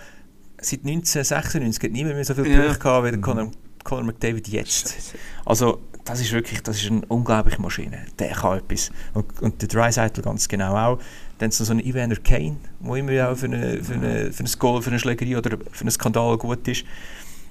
seit 0.61 0.81
1996 0.85 1.83
hat 1.83 1.91
niemand 1.91 2.15
mehr 2.15 2.25
so 2.25 2.35
viele 2.35 2.51
Ja. 2.51 2.61
Punkte 2.63 2.79
gehabt 2.79 3.07
wie 3.07 3.11
der 3.11 3.21
Conor, 3.21 3.51
Conor 3.83 4.05
McDavid 4.05 4.47
jetzt. 4.47 4.93
Scheisse. 4.93 5.17
Also, 5.45 5.81
das 6.05 6.21
ist 6.21 6.33
wirklich, 6.33 6.63
das 6.63 6.81
ist 6.81 6.91
eine 6.91 7.03
unglaubliche 7.07 7.61
Maschine. 7.61 8.07
Der 8.19 8.31
kann 8.31 8.59
etwas. 8.59 8.91
Und, 9.15 9.41
und 9.43 9.61
der 9.61 9.69
Dreiseitel 9.69 10.23
ganz 10.23 10.47
genau 10.49 10.77
auch. 10.77 10.99
Dann 11.43 11.51
so 11.51 11.73
ein 11.73 11.81
Evander 11.81 12.15
Kane, 12.15 12.55
der 12.79 12.95
immer 12.95 13.29
auch 13.29 13.37
für, 13.37 13.47
eine, 13.47 13.83
für, 13.83 13.95
eine, 13.95 14.33
für 14.33 14.45
ein 14.45 14.51
Goal, 14.61 14.81
für 14.81 14.91
eine 14.91 15.01
Schlägerie 15.01 15.35
oder 15.35 15.59
für 15.73 15.81
einen 15.81 15.91
Skandal 15.91 16.39
gut 16.39 16.69
ist. 16.69 16.85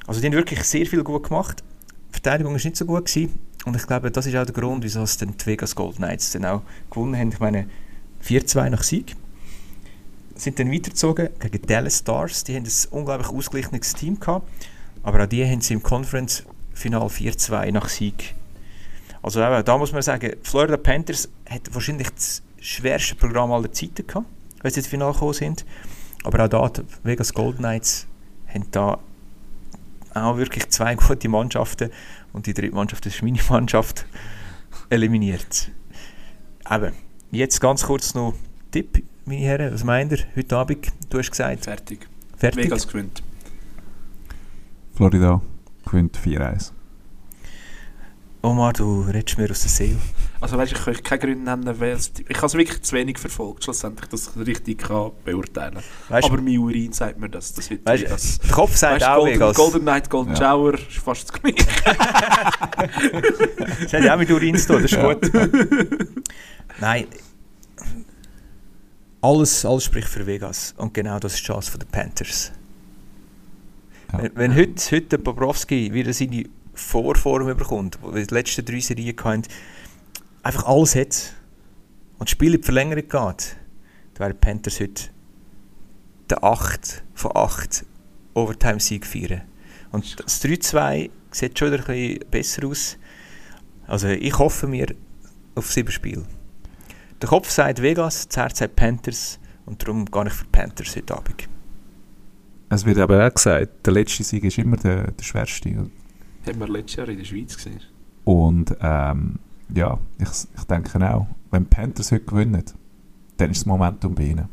Also 0.08 0.22
die 0.22 0.28
haben 0.28 0.34
wirklich 0.34 0.64
sehr 0.64 0.86
viel 0.86 1.04
gut 1.04 1.24
gemacht. 1.28 1.62
Die 2.08 2.14
Verteidigung 2.14 2.54
war 2.54 2.62
nicht 2.64 2.78
so 2.78 2.86
gut. 2.86 3.08
Gewesen. 3.08 3.38
Und 3.66 3.76
ich 3.76 3.86
glaube, 3.86 4.10
das 4.10 4.26
ist 4.26 4.36
auch 4.38 4.46
der 4.46 4.54
Grund, 4.54 4.86
wieso 4.86 5.02
es 5.02 5.18
dann 5.18 5.36
die 5.36 5.46
Vegas 5.46 5.76
Golden 5.76 5.98
Knights 5.98 6.32
dann 6.32 6.46
auch 6.46 6.62
gewonnen 6.90 7.18
haben. 7.18 7.34
Ich 7.34 7.40
meine, 7.42 7.68
4-2 8.26 8.70
nach 8.70 8.84
Sieg. 8.84 9.14
Sind 10.36 10.58
dann 10.58 10.72
weitergezogen 10.72 11.28
gegen 11.38 11.62
die 11.62 11.68
Dallas 11.68 12.00
Stars. 12.00 12.46
Die 12.46 12.56
haben 12.56 12.64
ein 12.64 12.92
unglaublich 12.92 13.28
ausgeglichenes 13.28 13.94
Team 13.94 14.18
gehabt. 14.22 14.50
Aber 15.04 15.22
auch 15.22 15.28
die 15.28 15.46
haben 15.46 15.60
sie 15.60 15.74
im 15.74 15.84
Conference 15.84 16.46
Final 16.74 17.08
4-2 17.08 17.74
nach 17.74 17.90
Sieg. 17.90 18.36
Also 19.22 19.42
eben, 19.42 19.66
da 19.66 19.78
muss 19.78 19.92
man 19.92 20.02
sagen, 20.02 20.32
Florida 20.44 20.78
Panthers 20.78 21.28
hat 21.50 21.74
wahrscheinlich 21.74 22.10
das 22.12 22.42
schwerste 22.62 23.16
Programm 23.16 23.52
aller 23.52 23.72
Zeiten 23.72 24.08
gehabt, 24.08 24.28
wenn 24.62 24.72
sie 24.72 24.80
ins 24.80 24.88
Finale 24.88 25.12
gekommen 25.14 25.34
sind. 25.34 25.66
Aber 26.24 26.46
auch 26.46 26.48
da, 26.48 26.70
die 26.70 26.82
Vegas 27.04 27.34
Golden 27.34 27.58
Knights 27.60 28.08
haben 28.48 28.66
da 28.72 29.00
auch 30.14 30.38
wirklich 30.38 30.70
zwei 30.70 30.96
gute 31.08 31.28
Mannschaften 31.28 31.90
und 32.34 32.46
die 32.46 32.54
dritte 32.54 32.76
Mannschaft, 32.76 33.06
das 33.06 33.16
ist 33.16 33.24
meine 33.24 33.40
Mannschaft, 33.50 34.06
eliminiert. 34.90 35.72
Eben, 36.70 36.94
jetzt 37.32 37.60
ganz 37.60 37.84
kurz 37.84 38.14
noch 38.14 38.34
Tipp, 38.72 39.04
meine 39.26 39.42
Herren, 39.42 39.74
was 39.74 39.84
meint 39.84 40.12
ihr 40.12 40.20
heute 40.36 40.56
Abend? 40.58 40.88
Du 41.10 41.18
hast 41.18 41.32
gesagt, 41.32 41.66
Fertig. 41.66 42.08
fertig. 42.38 42.66
Vegas 42.66 42.88
gewinnt. 42.88 43.22
Florida 44.96 45.42
gewinnt 45.86 46.18
4-1. 46.18 46.72
Omar, 48.44 48.74
du 48.74 49.02
redest 49.02 49.38
mir 49.38 49.50
aus 49.50 49.62
der 49.62 49.70
Seele. 49.70 49.98
Also 50.42 50.58
weißt, 50.58 50.72
ich 50.72 50.80
kann 50.84 50.94
euch 50.96 51.04
keine 51.04 51.20
Gründe 51.20 51.44
nennen, 51.44 51.80
weil 51.80 51.92
es, 51.92 52.12
ich 52.28 52.36
habe 52.36 52.48
es 52.48 52.54
wirklich 52.56 52.82
zu 52.82 52.96
wenig 52.96 53.20
verfolgt, 53.20 53.64
schlussendlich, 53.64 54.10
dass 54.10 54.28
ich 54.28 54.36
es 54.36 54.48
richtig 54.48 54.80
kann 54.80 55.12
beurteilen 55.24 55.78
kann. 56.10 56.24
Aber 56.24 56.42
mein 56.42 56.58
Urin 56.58 56.92
sagt 56.94 57.20
mir 57.20 57.30
das. 57.30 57.54
das 57.54 57.70
wird 57.70 57.86
weißt, 57.86 58.06
Vegas. 58.06 58.40
der 58.40 58.50
Kopf 58.52 58.76
sagt 58.76 58.96
Weißt, 58.96 59.06
auch 59.06 59.18
Golden, 59.20 59.36
Vegas. 59.36 59.56
Golden 59.56 59.82
Knight, 59.82 60.10
Golden 60.10 60.32
Ja. 60.32 60.38
Shower 60.38 60.74
ist 60.74 60.98
fast 60.98 61.30
das 61.30 61.40
gleiche. 61.42 61.64
Das 63.82 63.94
hat 63.94 64.04
ja 64.04 64.16
auch 64.16 64.20
mit 64.20 64.32
Urin 64.32 64.58
zu 64.58 64.68
tun, 64.68 64.82
das 64.82 64.92
ist 64.92 65.00
gut. 65.00 65.32
Nein. 66.80 67.06
Alles, 69.22 69.64
alles 69.66 69.84
spricht 69.84 70.08
für 70.08 70.26
Vegas. 70.26 70.74
Und 70.78 70.94
genau 70.96 71.20
das 71.20 71.34
ist 71.36 71.42
die 71.42 71.46
Chance 71.46 71.78
der 71.78 71.86
Panthers. 71.86 72.52
Ja. 74.12 74.24
Wenn, 74.24 74.32
wenn 74.36 74.56
heute, 74.56 74.96
heute 74.96 75.20
Bobrovski 75.20 75.94
wieder 75.94 76.12
seine 76.14 76.46
Vorform 76.74 77.46
bekommt, 77.46 78.00
wo 78.02 78.16
wir 78.16 78.26
die 78.26 78.34
letzten 78.34 78.66
drei 78.66 78.80
Serien 78.80 79.16
hatten, 79.24 79.44
einfach 80.44 80.66
alles 80.66 80.96
hat 80.96 81.34
und 82.18 82.28
das 82.28 82.32
Spiel 82.32 82.54
in 82.54 82.62
die 82.62 82.66
Verlängerung 82.66 83.04
geht, 83.04 83.12
dann 83.12 84.20
wären 84.20 84.32
die 84.32 84.38
Panthers 84.38 84.80
heute 84.80 85.10
der 86.30 86.44
8 86.44 87.04
von 87.14 87.32
8 87.36 87.86
Overtime-Sieg 88.34 89.06
feiern. 89.06 89.42
Und 89.92 90.20
das 90.20 90.44
3-2 90.44 91.10
sieht 91.32 91.60
schon 91.60 91.72
wieder 91.72 91.80
ein 91.80 91.86
bisschen 91.86 92.30
besser 92.32 92.68
aus. 92.68 92.98
Also 93.88 94.08
ich 94.08 94.38
hoffe 94.38 94.68
mir 94.68 94.96
auf 95.56 95.72
sieben 95.72 95.92
Spiele. 95.92 96.24
Der 97.22 97.30
Kopf 97.30 97.50
sagt 97.50 97.82
Vegas, 97.82 98.28
das 98.28 98.38
Herz 98.38 98.60
sagt 98.60 98.76
Panthers 98.76 99.40
und 99.66 99.84
darum 99.84 100.06
gehe 100.06 100.28
ich 100.28 100.34
für 100.34 100.46
Panthers 100.46 100.96
heute 100.96 101.16
Abend. 101.16 101.48
Es 102.70 102.86
wird 102.86 103.00
aber 103.00 103.28
auch 103.28 103.34
gesagt, 103.34 103.86
der 103.86 103.94
letzte 103.94 104.24
Sieg 104.24 104.46
ist 104.46 104.58
immer 104.58 104.78
der, 104.78 105.12
der 105.12 105.24
schwerste. 105.24 105.70
Haben 106.48 106.60
wir 106.60 106.68
letztes 106.70 106.96
Jahr 106.96 107.10
in 107.10 107.18
der 107.18 107.26
Schweiz 107.26 107.56
gesehen. 107.56 107.82
Und 108.24 108.76
ähm, 108.80 109.40
ja, 109.74 109.98
ich, 110.18 110.30
ich 110.30 110.64
denke 110.64 111.14
auch, 111.14 111.28
wenn 111.50 111.64
die 111.64 111.70
Panthers 111.70 112.12
heute 112.12 112.26
gewinnen, 112.26 112.64
dann 113.38 113.52
ist 113.52 113.62
das 113.62 113.66
Momentum 113.66 114.16
bei 114.16 114.24
ihnen. 114.24 114.50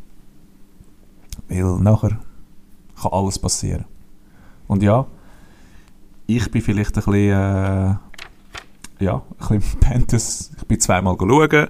Weil 1.48 1.78
nachher 1.78 2.18
kann 3.00 3.12
alles 3.12 3.38
passieren. 3.38 3.84
Und 4.66 4.82
ja, 4.82 5.06
ich 6.26 6.50
bin 6.50 6.60
vielleicht 6.62 6.90
ein 6.90 7.04
bisschen, 7.04 7.14
äh, 7.14 7.94
ja, 9.04 9.22
ein 9.48 9.60
bisschen 9.60 9.80
Panthers, 9.80 10.50
ich 10.56 10.66
bin 10.66 10.80
zweimal 10.80 11.16
schauen, 11.18 11.68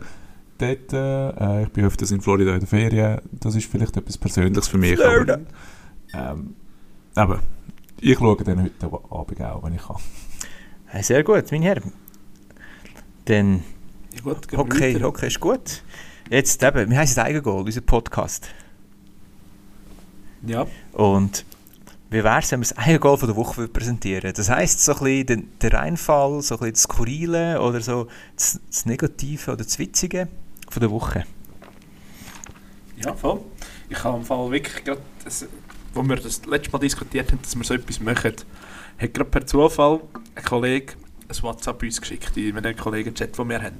dort, 0.59 0.93
äh, 0.93 1.63
ich 1.63 1.69
bin 1.71 1.85
öfters 1.85 2.11
in 2.11 2.21
Florida 2.21 2.55
in 2.55 2.61
der 2.61 2.69
Ferien, 2.69 3.21
das 3.33 3.55
ist 3.55 3.71
vielleicht 3.71 3.97
etwas 3.97 4.19
Persönliches 4.19 4.69
für 4.69 4.79
mich. 4.79 4.97
Florida. 4.97 5.39
Aber, 6.13 6.33
ähm, 6.33 6.55
aber 7.15 7.41
ich 8.01 8.19
schaue 8.19 8.43
dann 8.45 8.63
heute 8.63 8.87
Abend 9.11 9.43
auch, 9.43 9.63
wenn 9.63 9.75
ich 9.75 9.83
kann. 9.83 9.97
Sehr 11.03 11.23
gut, 11.23 11.51
meine 11.53 11.65
Herren. 11.65 11.93
Dann 13.29 13.63
Ja 14.15 14.23
gut, 14.23 14.49
Hockey. 14.57 14.99
Hockey 15.01 15.27
ist 15.27 15.39
gut. 15.39 15.83
Jetzt 16.31 16.63
eben, 16.63 16.91
wir 16.91 16.99
heißen 16.99 17.23
Eigengoal, 17.23 17.63
unser 17.63 17.83
Podcast. 17.83 18.49
Ja, 20.47 20.67
Und 20.93 21.45
wie 22.09 22.25
wäre 22.25 22.39
es, 22.39 22.51
wenn 22.51 22.61
wir 22.61 22.69
das 22.69 22.79
Eigengoal 22.79 23.19
von 23.19 23.29
der 23.29 23.37
Woche 23.37 23.59
würden 23.59 23.73
präsentieren 23.73 24.33
Das 24.35 24.49
heisst, 24.49 24.83
so 24.83 24.93
ein 24.93 24.99
bisschen 25.01 25.27
den, 25.27 25.49
der 25.61 25.75
Reinfall, 25.75 26.41
so 26.41 26.55
ein 26.55 26.61
bisschen 26.61 26.73
das 26.73 26.83
Skurrile 26.85 27.61
oder 27.61 27.83
so 27.83 28.09
das, 28.35 28.61
das 28.67 28.87
Negative 28.87 29.53
oder 29.53 29.65
das 29.65 29.79
Witzige 29.79 30.29
von 30.71 30.81
der 30.81 30.91
Woche. 30.91 31.25
ja, 32.97 33.13
voll. 33.13 33.41
Ich 33.91 34.03
habe 34.05 34.17
im 34.17 34.25
Fall 34.25 34.51
wirklich 34.51 34.85
gerade, 34.85 35.03
wo 35.93 36.03
wir 36.03 36.17
das 36.17 36.47
letzte 36.47 36.71
Mal 36.71 36.79
diskutiert 36.79 37.31
haben, 37.31 37.43
dass 37.43 37.55
wir 37.55 37.65
so 37.65 37.75
etwas 37.75 38.01
machen, 38.01 38.33
hat 38.99 39.15
gerade 39.15 39.31
per 39.31 39.47
Zufall 39.47 40.01
ein 40.35 40.45
Kollege 40.45 40.95
ein 41.29 41.43
WhatsApp 41.43 41.83
uns 41.83 42.01
geschickt, 42.01 42.37
in 42.37 42.57
einem 42.57 42.77
Kollegen-Chat, 42.77 43.37
den 43.39 43.49
wir 43.49 43.63
haben. 43.63 43.77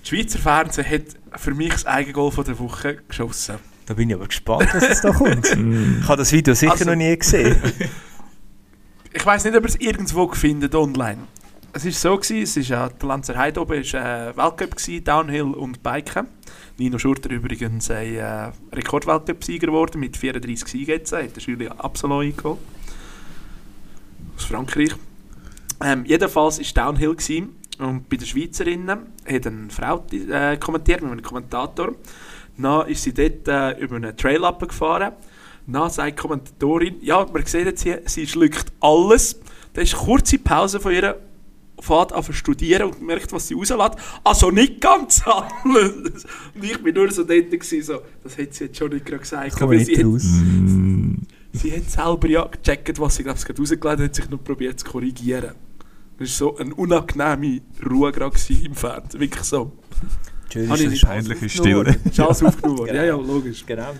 Das 0.00 0.08
Schweizer 0.08 0.38
Fernsehen 0.38 0.88
hat 0.88 1.40
für 1.40 1.54
mich 1.54 1.72
das 1.72 1.86
Eigengoal 1.86 2.30
von 2.30 2.44
der 2.44 2.58
Woche 2.58 2.96
geschossen. 3.08 3.56
Da 3.86 3.94
bin 3.94 4.08
ich 4.08 4.14
aber 4.16 4.26
gespannt, 4.26 4.68
was 4.72 4.82
jetzt 4.82 5.04
da 5.04 5.10
kommt. 5.12 5.46
Ich 6.02 6.08
habe 6.08 6.16
das 6.18 6.32
Video 6.32 6.54
sicher 6.54 6.72
Also- 6.72 6.84
noch 6.84 6.94
nie 6.96 7.16
gesehen. 7.16 7.56
Ich 9.12 9.26
weiß 9.26 9.44
nicht, 9.44 9.56
ob 9.56 9.64
ihr 9.64 9.68
es 9.68 9.74
irgendwo 9.74 10.28
findet 10.28 10.72
online. 10.72 11.18
Es 11.72 11.84
war 11.84 11.90
so, 11.90 12.16
gewesen, 12.16 12.42
es 12.42 12.56
ist 12.56 12.68
ja, 12.68 12.88
der 12.88 13.08
Lanzer 13.08 13.36
Heide 13.36 13.60
oben 13.60 13.70
war 13.92 14.28
äh, 14.28 14.36
Weltcup, 14.36 14.76
gewesen, 14.76 15.02
Downhill 15.02 15.42
und 15.52 15.82
Biken. 15.82 16.28
Nino 16.78 16.96
Schurter 16.96 17.28
übrigens 17.30 17.90
ein 17.90 18.14
äh, 18.14 18.52
Rekord-Weltcup-Sieger 18.72 19.66
geworden 19.66 19.98
mit 19.98 20.16
34 20.16 20.68
Siegen 20.68 20.92
jetzt. 20.92 21.10
Er 21.12 21.24
hat 21.24 21.34
den 21.34 21.42
Julia 21.42 21.72
Absalon 21.72 22.22
eingeholt. 22.24 22.60
Aus 24.36 24.44
Frankreich. 24.44 24.90
Ähm, 25.82 26.04
jedenfalls 26.04 26.58
war 26.58 26.62
es 26.62 26.74
Downhill 26.74 27.14
gewesen, 27.14 27.56
und 27.80 28.08
bei 28.10 28.16
den 28.16 28.26
Schweizerinnen 28.26 28.88
hat 28.88 29.46
eine 29.46 29.70
Frau 29.70 30.04
äh, 30.12 30.56
kommentiert 30.58 31.02
mit 31.02 31.12
einem 31.12 31.22
Kommentator. 31.22 31.94
Dann 32.58 32.88
ist 32.88 33.02
sie 33.02 33.14
dort 33.14 33.48
äh, 33.48 33.78
über 33.80 33.96
einen 33.96 34.16
Trail 34.16 34.42
gefahren. 34.60 35.14
Dann 35.66 35.90
sagt 35.90 36.18
die 36.18 36.22
Kommentatorin, 36.22 36.96
ja, 37.00 37.26
man 37.32 37.46
sieht 37.46 37.64
jetzt 37.64 37.82
hier, 37.82 38.02
sie 38.04 38.26
schluckt 38.26 38.66
alles. 38.80 39.40
Dann 39.72 39.84
ist 39.84 39.94
eine 39.94 40.04
kurze 40.04 40.38
Pause 40.38 40.78
von 40.78 40.92
ihr, 40.92 41.16
fährt 41.78 42.12
an 42.12 42.22
studieren 42.22 42.90
und 42.90 43.00
merkt, 43.00 43.32
was 43.32 43.48
sie 43.48 43.54
rauslässt. 43.54 43.96
Also 44.24 44.50
nicht 44.50 44.80
ganz 44.80 45.22
alles. 45.24 46.26
Und 46.54 46.64
ich 46.64 46.82
bin 46.82 46.94
nur 46.94 47.10
so 47.10 47.24
dort, 47.24 47.50
gewesen, 47.50 47.82
so, 47.82 48.00
das 48.22 48.36
hat 48.36 48.52
sie 48.52 48.64
jetzt 48.64 48.76
schon 48.76 48.90
nicht 48.90 49.06
gerade 49.06 49.20
gesagt. 49.20 49.56
Komm 49.58 49.70
weil 49.70 49.78
nicht 49.78 49.86
sie, 49.86 49.96
hat, 49.96 50.04
raus. 50.04 50.24
Mm, 50.24 51.14
sie 51.52 51.72
hat 51.72 51.90
selber 51.90 52.28
ja 52.28 52.44
gecheckt, 52.44 53.00
was 53.00 53.16
sie 53.16 53.22
glaub, 53.22 53.36
ich, 53.36 53.44
gerade 53.44 53.58
rausgeladen 53.58 54.04
hat, 54.04 54.10
hat 54.10 54.14
sich 54.16 54.28
noch 54.28 54.44
probiert 54.44 54.78
zu 54.78 54.86
korrigieren. 54.86 55.54
Das 56.20 56.28
war 56.40 56.52
so 56.52 56.58
eine 56.58 56.74
unangenehme 56.74 57.62
Ruhe 57.90 58.12
gerade 58.12 58.36
im 58.62 58.74
Fernsehen. 58.74 59.20
Wirklich 59.20 59.42
so. 59.42 59.72
Schön 60.52 60.70
ist 60.70 61.02
das. 61.02 61.10
peinliche 61.10 61.48
Stille. 61.48 61.96
alles 62.18 62.42
aufgenommen 62.42 62.78
worden. 62.78 62.94
Ja, 62.94 63.04
ja, 63.04 63.16
Genau. 63.16 63.26
logisch. 63.32 63.64
Genau. 63.64 63.94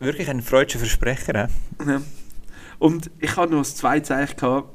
Wirklich 0.00 0.28
ein 0.28 0.42
freudscher 0.42 0.78
Versprecher. 0.78 1.48
He? 1.82 1.90
Ja. 1.90 2.02
Und 2.78 3.10
ich 3.20 3.34
hatte 3.36 3.52
noch 3.52 3.60
ein 3.60 3.64
zweites 3.64 4.10
eigentlich, 4.10 4.36
gehabt, 4.36 4.68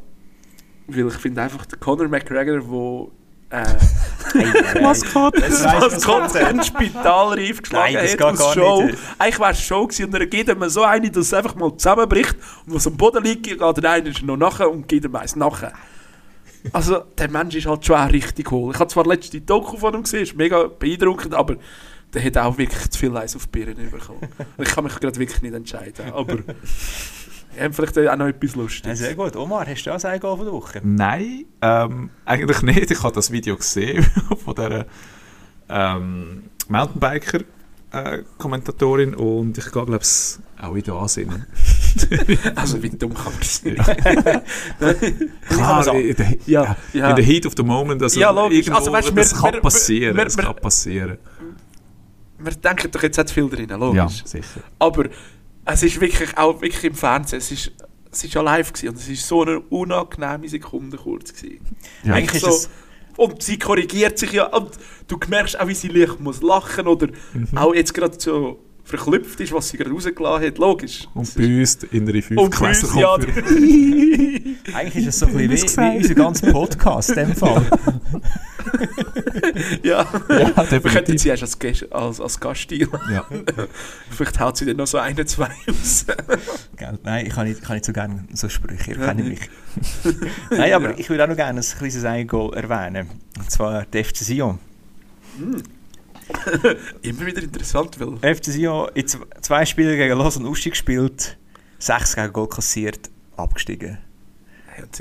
weil 0.88 1.08
ich 1.08 1.14
finde 1.14 1.42
einfach, 1.44 1.66
der 1.68 1.78
Conor 1.78 2.08
McGregor, 2.08 2.68
wo 2.68 3.12
äh, 3.52 4.82
Maskott. 4.82 5.36
Kommt 6.04 6.36
ein 6.36 6.64
Spitalreif 6.64 7.62
geschlagen 7.62 7.94
Nein, 7.94 8.04
das 8.04 8.20
hat 8.20 8.38
geht 8.38 8.54
Show. 8.56 8.84
nicht. 8.84 8.98
Eigentlich 9.20 9.40
wäre 9.40 9.52
es 9.52 9.62
Show 9.62 9.86
gewesen 9.88 10.06
und 10.06 10.14
er 10.16 10.26
gibt 10.26 10.50
ihm 10.50 10.70
so 10.70 10.84
eine, 10.84 11.12
dass 11.12 11.28
es 11.28 11.34
einfach 11.34 11.56
mal 11.56 11.78
zusammenbricht 11.78 12.36
und 12.66 12.74
was 12.74 12.88
am 12.88 12.98
Boden 12.98 13.24
liegt, 13.24 13.44
geht 13.44 13.60
der 13.62 13.92
eine 13.92 14.12
noch 14.24 14.38
nachher 14.38 14.72
und 14.72 14.88
gibt 14.88 15.06
ihm 15.06 15.16
eins 15.16 15.36
nachher. 15.36 15.74
Also, 16.74 17.00
der 17.18 17.30
Mensch 17.30 17.56
ist 17.56 17.66
halt 17.68 17.86
schon 17.86 17.96
auch 17.96 18.12
richtig 18.12 18.52
hohl. 18.52 18.74
Ich 18.74 18.80
habe 18.80 18.90
zwar 18.90 19.06
letzte 19.06 19.40
Doku 19.42 19.78
von 19.78 19.94
ihm 19.94 20.04
gesehen, 20.04 20.24
ist 20.24 20.36
mega 20.36 20.68
beeindruckend, 20.68 21.34
aber 21.34 21.56
der 22.14 22.24
hat 22.24 22.38
auch 22.38 22.58
wirklich 22.58 22.90
zu 22.90 23.00
viel 23.00 23.16
Eis 23.18 23.36
auf 23.36 23.48
die 23.48 23.60
Birnen 23.60 23.90
bekommen. 23.92 24.20
Ich 24.58 24.70
kann 24.70 24.84
mich 24.84 24.98
gerade 25.00 25.18
wirklich 25.20 25.42
nicht 25.42 25.54
entscheiden, 25.54 26.12
aber 26.14 26.38
wir 26.38 26.56
haben 27.64 27.74
vielleicht 27.74 27.98
auch 27.98 28.16
noch 28.16 28.28
etwas 28.28 28.56
Ja, 28.56 28.62
Lustiges. 28.62 29.00
sehr 29.00 29.16
gut. 29.16 29.36
Omar, 29.36 29.66
hast 29.68 29.84
du 29.84 29.92
auch 29.94 30.04
ein 30.04 30.20
Goal 30.20 30.38
von 30.38 30.46
der 30.46 30.54
Woche? 30.54 30.80
Nein, 30.84 31.46
ähm, 31.62 32.10
eigentlich 32.26 32.62
nicht. 32.62 32.92
Ich 32.92 33.04
habe 33.04 33.14
das 33.16 33.32
Video 33.32 33.56
gesehen 33.58 34.04
von 34.46 34.56
dieser 34.56 34.86
ähm, 35.70 36.44
Mountainbiker-Kommentatorin 36.70 39.16
und 39.16 39.58
ich 39.58 39.66
gehe, 39.72 39.86
glaube 39.86 40.00
ich, 40.02 40.38
auch 40.64 40.76
wieder 40.76 40.94
ansehen. 40.96 41.46
Wie 42.82 42.90
dumm 42.90 43.14
kann 43.14 43.34
man 43.34 43.42
sein? 43.42 43.76
Klar, 45.50 45.84
sagen. 45.84 46.02
in 46.02 46.16
der, 46.16 46.34
Ja, 46.46 46.76
ja. 46.94 47.10
in 47.10 47.16
der 47.16 47.26
Heat 47.26 47.46
of 47.46 47.54
the 47.58 47.64
Moment, 47.64 48.02
also 48.04 48.20
Ja, 48.20 48.32
logisch. 48.32 48.70
Also, 48.70 48.92
weißt 48.92 49.10
du, 49.10 49.14
das 49.14 49.34
wir- 49.34 49.42
kann 49.42 49.54
wir- 49.54 49.62
passieren, 49.62 50.18
wir- 50.18 50.26
das 50.26 50.38
wir- 50.38 51.18
denken 52.64 52.92
doch 52.92 53.04
jetzt 53.04 53.18
hat 53.18 53.32
viel 53.32 53.50
drin, 53.50 53.70
logisch. 53.70 53.98
Ja, 53.98 54.10
sicher. 54.28 54.62
Aber 54.80 55.06
es 55.66 55.84
ist 55.84 56.00
wirklich 56.00 56.38
auch 56.38 56.62
wirklich 56.62 56.84
im 56.84 56.94
Fernsehen, 56.96 57.40
es 57.40 57.52
ist, 57.52 57.72
es 58.12 58.24
ist 58.24 58.34
ja 58.34 58.42
live 58.42 58.72
gewesen, 58.74 58.90
und 58.90 58.98
es 58.98 59.10
ist 59.10 59.28
so 59.28 59.42
eine 59.42 59.60
unangenehme 59.60 60.48
Sekunde 60.48 60.98
kurz 60.98 61.34
gewesen. 61.34 61.76
Ja. 62.04 62.14
Eigentlich 62.14 62.42
so, 62.42 62.50
es- 62.50 62.70
und 63.18 63.42
sie 63.42 63.58
korrigiert 63.58 64.20
sich 64.20 64.34
ja 64.34 64.46
und 64.48 64.72
du 65.08 65.18
merkst 65.28 65.60
auch, 65.60 65.68
wie 65.68 65.74
sie 65.74 65.88
leicht 65.88 66.20
muss 66.20 66.42
lachen 66.42 66.88
oder 66.88 67.08
auch 67.56 67.74
jetzt 67.74 67.94
gerade 67.94 68.20
so 68.20 68.60
verklüpft 68.88 69.40
ist, 69.42 69.52
was 69.52 69.68
sie 69.68 69.78
gerade 69.78 69.92
rausgelassen 69.92 70.48
hat, 70.48 70.58
logisch. 70.58 71.08
Und 71.14 71.36
bei 71.36 71.60
uns 71.60 71.76
in 71.92 72.06
der 72.06 72.24
5 72.24 72.40
und 72.40 72.58
bei 72.58 72.70
uns, 72.70 72.80
Klasse 72.80 73.00
ja, 73.00 73.16
Eigentlich 74.74 74.96
ist 74.96 75.08
es 75.08 75.20
so 75.20 75.26
ein 75.26 75.50
bisschen 75.50 75.84
wie, 75.84 75.94
wie 75.94 75.98
unser 75.98 76.16
ganzer 76.16 76.52
Podcast 76.54 77.10
in 77.10 77.16
dem 77.16 77.36
Fall. 77.36 77.66
ja. 79.84 80.04
Ja, 80.04 80.08
Wir 80.30 80.54
könnten 80.54 80.70
definitiv. 80.70 81.22
sie 81.22 81.30
erst 81.30 81.44
als, 81.44 81.92
als, 81.92 82.22
als 82.22 82.40
Gast 82.40 82.62
steilen. 82.62 82.88
Ja. 83.12 83.26
Vielleicht 84.10 84.40
haut 84.40 84.56
sie 84.56 84.66
dann 84.66 84.78
noch 84.78 84.88
so 84.88 85.00
eine, 85.00 85.26
zwei 85.26 85.50
raus. 85.68 86.06
Nein, 87.04 87.26
ich 87.26 87.34
kann 87.34 87.48
nicht, 87.48 87.62
kann 87.62 87.76
nicht 87.76 87.86
so 87.86 87.92
gerne 87.92 88.24
so 88.34 88.48
Sprüche, 88.48 88.92
ihr 88.92 88.98
kennt 88.98 89.28
mich. 89.28 89.50
Nein, 90.50 90.74
aber 90.74 90.98
ich 90.98 91.10
würde 91.10 91.26
auch 91.26 91.28
noch 91.28 91.36
gerne 91.36 91.60
ein 91.60 91.66
kleines 91.78 92.06
Eigengoal 92.06 92.58
erwähnen. 92.58 93.10
Und 93.38 93.52
zwar 93.52 93.86
der 93.86 94.06
FC 94.06 94.18
Sion. 94.18 94.60
Immer 97.02 97.26
wieder 97.26 97.42
interessant, 97.44 98.00
weil 98.00 98.36
FC 98.36 98.46
Sion 98.46 98.90
in 98.94 99.06
zwei 99.42 99.66
Spielen 99.66 99.98
gegen 99.98 100.18
Los 100.18 100.38
und 100.38 100.46
Uschi 100.46 100.70
gespielt, 100.70 101.38
sechs 101.80 102.16
gegen 102.16 102.34
Goal 102.34 102.48
kassiert, 102.50 103.10
abgestiegen. 103.36 103.98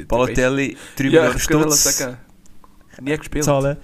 Balotelli, 0.08 0.76
drei 0.96 1.04
ja, 1.08 1.22
Millionen 1.22 1.38
Stutz 1.38 1.98
sagen, 1.98 2.16
nie 3.00 3.16
gespielt. 3.16 3.44
zahlen. 3.44 3.76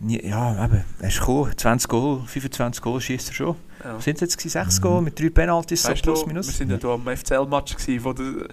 Nie- 0.00 0.26
Ja, 0.26 0.64
eben, 0.64 0.84
er 1.00 1.08
ist 1.08 1.18
gekommen, 1.20 1.52
20 1.56 1.88
Goal, 1.88 2.22
25 2.26 2.82
Goal 2.82 3.00
schießt 3.00 3.28
er 3.28 3.34
schon. 3.34 3.56
Ja. 3.84 3.98
Sind 4.00 4.16
es 4.16 4.20
jetzt 4.22 4.36
gewesen, 4.38 4.50
sechs 4.50 4.80
Goal 4.80 5.00
mit 5.02 5.18
drei 5.18 5.30
Penalties, 5.30 5.82
so 5.84 5.92
plus 5.94 6.20
du, 6.22 6.26
minus? 6.26 6.46
wir 6.48 6.52
sind 6.54 6.70
ja 6.70 6.78
hier 6.78 6.90
am 6.90 7.06
FCL-Match 7.16 7.76
gewesen, 7.76 8.04
wo 8.04 8.12
der, 8.12 8.48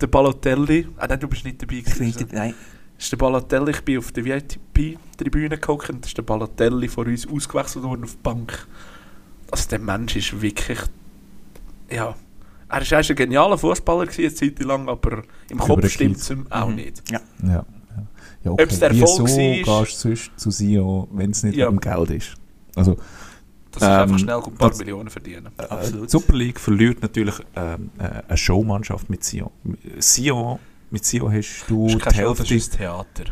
der 0.00 0.06
Balotelli, 0.08 0.88
ah 0.98 1.06
nein, 1.06 1.20
du 1.20 1.28
bist 1.28 1.44
nicht 1.44 1.62
dabei 1.62 1.76
Ich 1.76 1.84
bin 1.84 1.94
gewesen. 1.94 2.18
nicht, 2.18 2.32
nein, 2.32 2.54
Das 2.54 2.75
ist 2.98 3.12
der 3.12 3.16
Balotelli, 3.18 3.70
ich 3.72 3.80
bin 3.82 3.98
auf 3.98 4.12
der 4.12 4.24
VIP-Tribüne 4.24 5.58
gehockt 5.58 5.90
und 5.90 6.00
das 6.02 6.10
ist 6.10 6.16
der 6.18 6.22
Balotelli 6.22 6.88
von 6.88 7.06
uns 7.06 7.26
ausgewechselt 7.28 7.84
worden 7.84 8.04
auf 8.04 8.12
die 8.12 8.22
Bank. 8.22 8.66
Also 9.50 9.68
der 9.68 9.78
Mensch 9.78 10.16
ist 10.16 10.40
wirklich, 10.40 10.78
ja, 11.90 12.14
er 12.68 12.82
ist 12.82 12.90
erst 12.92 13.10
ein 13.10 13.16
genialer 13.16 13.58
Fußballer 13.58 14.06
gewesen, 14.06 14.22
eine 14.22 14.34
Zeit 14.34 14.64
lang, 14.64 14.88
aber 14.88 15.22
im 15.50 15.58
Kopf 15.58 15.88
stimmt 15.88 16.16
es 16.16 16.30
ihm 16.30 16.46
auch 16.50 16.68
Mhm. 16.68 16.74
nicht. 16.76 17.02
Ja, 17.10 17.20
ja. 17.42 17.64
ja 18.44 18.50
okay. 18.50 18.62
Ob's 18.64 18.78
der 18.80 18.90
Erfolg 18.90 19.26
Wieso 19.28 19.70
war- 19.70 19.84
gehst 19.84 20.04
du 20.04 20.08
sonst 20.08 20.30
zu 20.40 20.50
Sion, 20.50 21.08
wenn 21.12 21.30
es 21.30 21.42
nicht 21.42 21.56
Ja. 21.56 21.68
um 21.68 21.78
Geld 21.78 22.10
ist? 22.10 22.34
Also, 22.74 22.96
Das 23.72 23.82
ist 23.82 23.88
Ähm, 23.90 24.00
einfach 24.00 24.18
schnell 24.18 24.36
ein 24.36 24.54
paar 24.54 24.70
das- 24.70 24.78
Millionen 24.78 25.10
verdienen. 25.10 25.48
äh, 25.58 25.62
Absolut. 25.64 26.06
die 26.06 26.10
Super 26.10 26.32
League 26.34 26.58
verliert 26.58 27.02
natürlich 27.02 27.34
ähm, 27.56 27.90
äh, 27.98 28.22
eine 28.26 28.36
Showmannschaft 28.38 29.10
mit 29.10 29.22
Sion. 29.22 29.50
Sion, 29.98 30.58
mit 30.96 31.04
Sion 31.04 31.32
hast 31.32 31.64
du 31.68 31.84
Das 31.86 31.94
ist 31.94 32.00
die 32.00 32.04
das 32.04 32.14
Hälfte. 32.16 32.54
ein 32.54 32.78
Theater. 32.78 33.24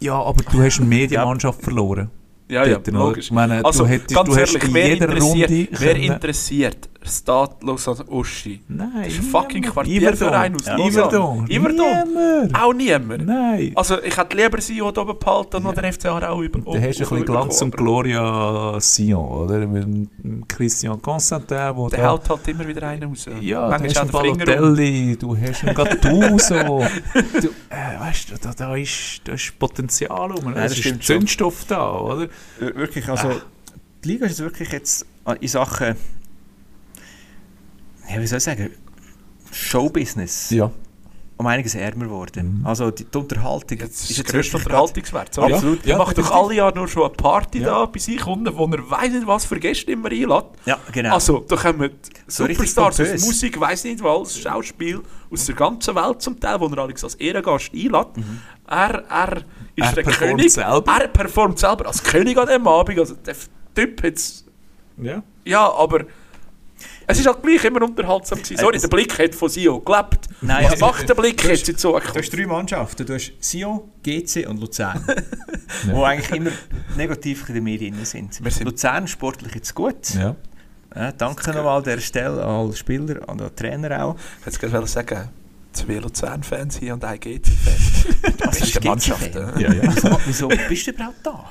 Ja, 0.00 0.14
aber 0.14 0.42
du 0.50 0.62
hast 0.62 0.78
eine 0.78 0.88
Medienmannschaft 0.88 1.62
verloren. 1.62 2.10
Ja, 2.48 2.64
ja, 2.66 2.74
Dort, 2.78 2.88
logisch. 2.88 3.26
Ich 3.26 3.30
meine, 3.32 3.64
Also, 3.64 3.84
du, 3.84 3.90
hättest, 3.90 4.14
ganz 4.14 4.28
du 4.28 4.36
hast 4.40 4.54
ehrlich, 4.54 4.68
in 4.68 4.74
wer 4.74 4.88
jeder 4.88 5.08
interessiert, 5.08 5.50
Runde 5.50 5.68
wer 5.78 5.96
interessiert 5.96 6.88
Statlos 7.02 7.88
an 7.88 7.96
Uschi? 8.08 8.60
Nein, 8.68 8.90
Das 9.04 9.12
ist 9.14 9.18
ein 9.20 9.24
fucking. 9.24 9.62
Quartierverein 9.62 10.54
aus 10.54 10.62
Iverdon. 10.66 10.78
Lausanne. 10.78 10.90
Iverdon. 10.90 11.46
Iverdon. 11.48 12.08
Niemand. 12.08 12.54
Auch 12.62 12.72
niemand. 12.74 13.26
Nein. 13.26 13.72
Also 13.74 14.02
ich 14.02 14.16
hätte 14.16 14.36
lieber 14.36 14.60
sie 14.60 14.74
hier 14.74 14.84
oben 14.86 15.18
behalten 15.18 15.64
und 15.64 15.76
der 15.76 15.92
FCA 15.92 16.28
auch 16.28 16.40
über. 16.40 16.58
Da 16.58 16.64
hast 16.78 16.98
du 17.00 17.04
ein 17.04 17.08
bisschen 17.08 17.24
Glanz 17.24 17.62
und 17.62 17.76
Gloria 17.76 18.78
Sion, 18.80 19.26
oder? 19.28 19.66
Mit 19.66 20.08
Christian 20.48 21.00
Constantin, 21.00 21.74
wo 21.74 21.88
Der 21.88 22.00
da... 22.00 22.08
haut 22.10 22.28
halt 22.28 22.46
immer 22.48 22.66
wieder 22.68 22.82
einen 22.88 23.04
raus. 23.04 23.26
Ja, 23.40 23.66
du 23.78 23.84
hast 23.84 23.96
einen 23.98 24.10
den. 24.10 24.12
Balotelli, 24.44 25.16
du 25.16 25.36
hast 25.36 25.64
einen 25.64 25.74
Gattuso. 25.74 26.54
du, 26.54 27.48
äh, 27.70 27.98
weißt 28.00 28.30
du, 28.30 28.34
da, 28.42 28.52
da, 28.54 28.76
ist, 28.76 29.22
da 29.24 29.32
ist 29.32 29.58
Potenzial 29.58 30.30
rum. 30.32 30.54
Ja, 30.54 30.64
es 30.64 30.76
das 30.76 30.84
ist. 30.86 31.02
Zündstoff 31.02 31.64
da, 31.66 31.92
oder? 31.98 32.28
Wir- 32.58 32.74
Wirklich, 32.76 33.08
also 33.08 33.30
die 34.04 34.08
Liga 34.08 34.26
ist 34.26 34.32
jetzt 34.32 34.40
wirklich 34.42 34.70
jetzt 34.70 35.06
in 35.40 35.48
Sachen, 35.48 35.96
ja, 38.14 38.20
wie 38.20 38.26
soll 38.26 38.38
ich 38.38 38.44
sagen, 38.44 38.70
Showbusiness 39.52 40.50
Ja. 40.50 40.70
um 41.36 41.46
einiges 41.46 41.74
ärmer 41.74 42.04
geworden. 42.04 42.60
Mhm. 42.60 42.66
Also 42.66 42.90
die, 42.90 43.04
die 43.04 43.18
Unterhaltung 43.18 43.78
Das 43.78 43.88
ist 43.88 44.10
ist 44.10 44.18
der 44.18 44.24
jetzt 44.24 44.32
wirklich 44.34 44.54
Unterhaltungswert. 44.54 45.36
Ja, 45.36 45.42
Absolut. 45.44 45.86
ja, 45.86 45.94
er 45.94 45.98
macht 45.98 46.18
doch 46.18 46.30
alle 46.30 46.54
Jahre 46.54 46.74
nur 46.76 46.86
schon 46.88 47.04
eine 47.04 47.12
Party 47.12 47.58
Ja. 47.60 47.70
da 47.70 47.86
bei 47.86 47.98
sich 47.98 48.18
Kunden, 48.20 48.54
wo 48.56 48.66
er 48.66 48.90
weiss 48.90 49.10
nicht 49.12 49.26
was 49.26 49.44
für 49.46 49.58
Gäste 49.58 49.90
immer 49.92 50.10
einlädt. 50.10 50.44
Ja, 50.66 50.78
genau. 50.92 51.14
Also, 51.14 51.40
da 51.48 51.56
kommen 51.56 51.90
So 52.26 52.46
Superstars 52.46 53.00
aus. 53.00 53.24
Musik, 53.24 53.58
weiss 53.58 53.84
nicht 53.84 54.02
was, 54.02 54.38
Schauspiel 54.38 55.00
aus 55.30 55.46
der 55.46 55.54
ganzen 55.54 55.94
Welt 55.94 56.22
zum 56.22 56.38
Teil, 56.38 56.60
wo 56.60 56.66
er 56.66 56.78
Alex 56.78 57.02
als 57.04 57.14
Ehrengast 57.16 57.70
einlädt. 57.72 58.08
Er, 58.68 59.04
er 59.08 59.36
ist 59.38 59.44
Er 59.88 59.92
der 59.94 60.02
performt 60.02 60.18
König. 60.36 60.52
selber. 60.52 60.92
Er 61.00 61.08
performt 61.08 61.58
selber 61.58 61.86
als 61.86 62.02
König 62.04 62.36
an 62.38 62.46
dem 62.46 62.66
Abend. 62.68 62.98
Also, 62.98 63.14
der 63.14 63.34
Typ 63.74 64.04
jetzt. 64.04 64.44
Ja. 64.98 65.22
Ja, 65.44 65.72
aber. 65.72 66.04
Es 67.10 67.20
ist 67.20 67.26
halt 67.26 67.42
gleich 67.42 67.64
immer 67.64 67.82
unterhaltsam 67.82 68.38
gewesen. 68.42 68.56
Sorry, 68.58 68.78
der 68.78 68.88
Blick 68.88 69.18
hat 69.18 69.34
von 69.34 69.48
Sio 69.48 69.80
gelebt. 69.80 70.28
Nein, 70.40 70.64
Was 70.64 70.72
also- 70.72 70.86
macht 70.86 71.08
der 71.08 71.14
Blick 71.14 71.44
jetzt 71.44 71.68
in 71.68 71.76
so 71.76 71.98
Du 71.98 72.14
hast 72.18 72.30
drei 72.30 72.46
Mannschaften. 72.46 73.06
Du 73.06 73.14
hast 73.14 73.32
Sion, 73.40 73.80
GC 74.02 74.46
und 74.48 74.60
Luzern. 74.60 75.04
Ja. 75.86 75.92
Wo 75.94 76.04
eigentlich 76.04 76.30
immer 76.36 76.50
negativ 76.96 77.48
in 77.48 77.54
den 77.56 77.64
Medien 77.64 78.04
sind. 78.04 78.34
Sind- 78.34 78.64
Luzern 78.64 79.06
sportlich 79.08 79.54
jetzt 79.54 79.74
gut. 79.74 80.14
Ja. 80.14 80.36
Ja, 80.94 81.12
danke 81.12 81.50
nochmal 81.52 81.78
an 81.78 81.84
dieser 81.84 82.00
Stelle 82.00 82.44
an 82.44 82.72
Spieler, 82.74 83.28
an 83.28 83.38
den 83.38 83.54
Trainer 83.54 84.04
auch. 84.04 84.16
Ich 84.40 84.46
hätte 84.46 84.58
gerade 84.68 84.86
sagen, 84.88 85.28
zwei 85.72 85.94
Luzern-Fans 85.98 86.78
hier 86.78 86.94
und 86.94 87.04
ein 87.04 87.20
GC-Fan. 87.20 88.34
Das 88.38 88.60
ist 88.60 88.82
die 88.82 88.88
Mannschaft. 88.88 89.34
Äh. 89.36 89.40
Ja, 89.62 89.72
ja. 89.72 89.82
Wieso, 89.94 90.18
wieso 90.26 90.48
bist 90.48 90.86
du 90.88 90.90
überhaupt 90.90 91.24
da? 91.24 91.44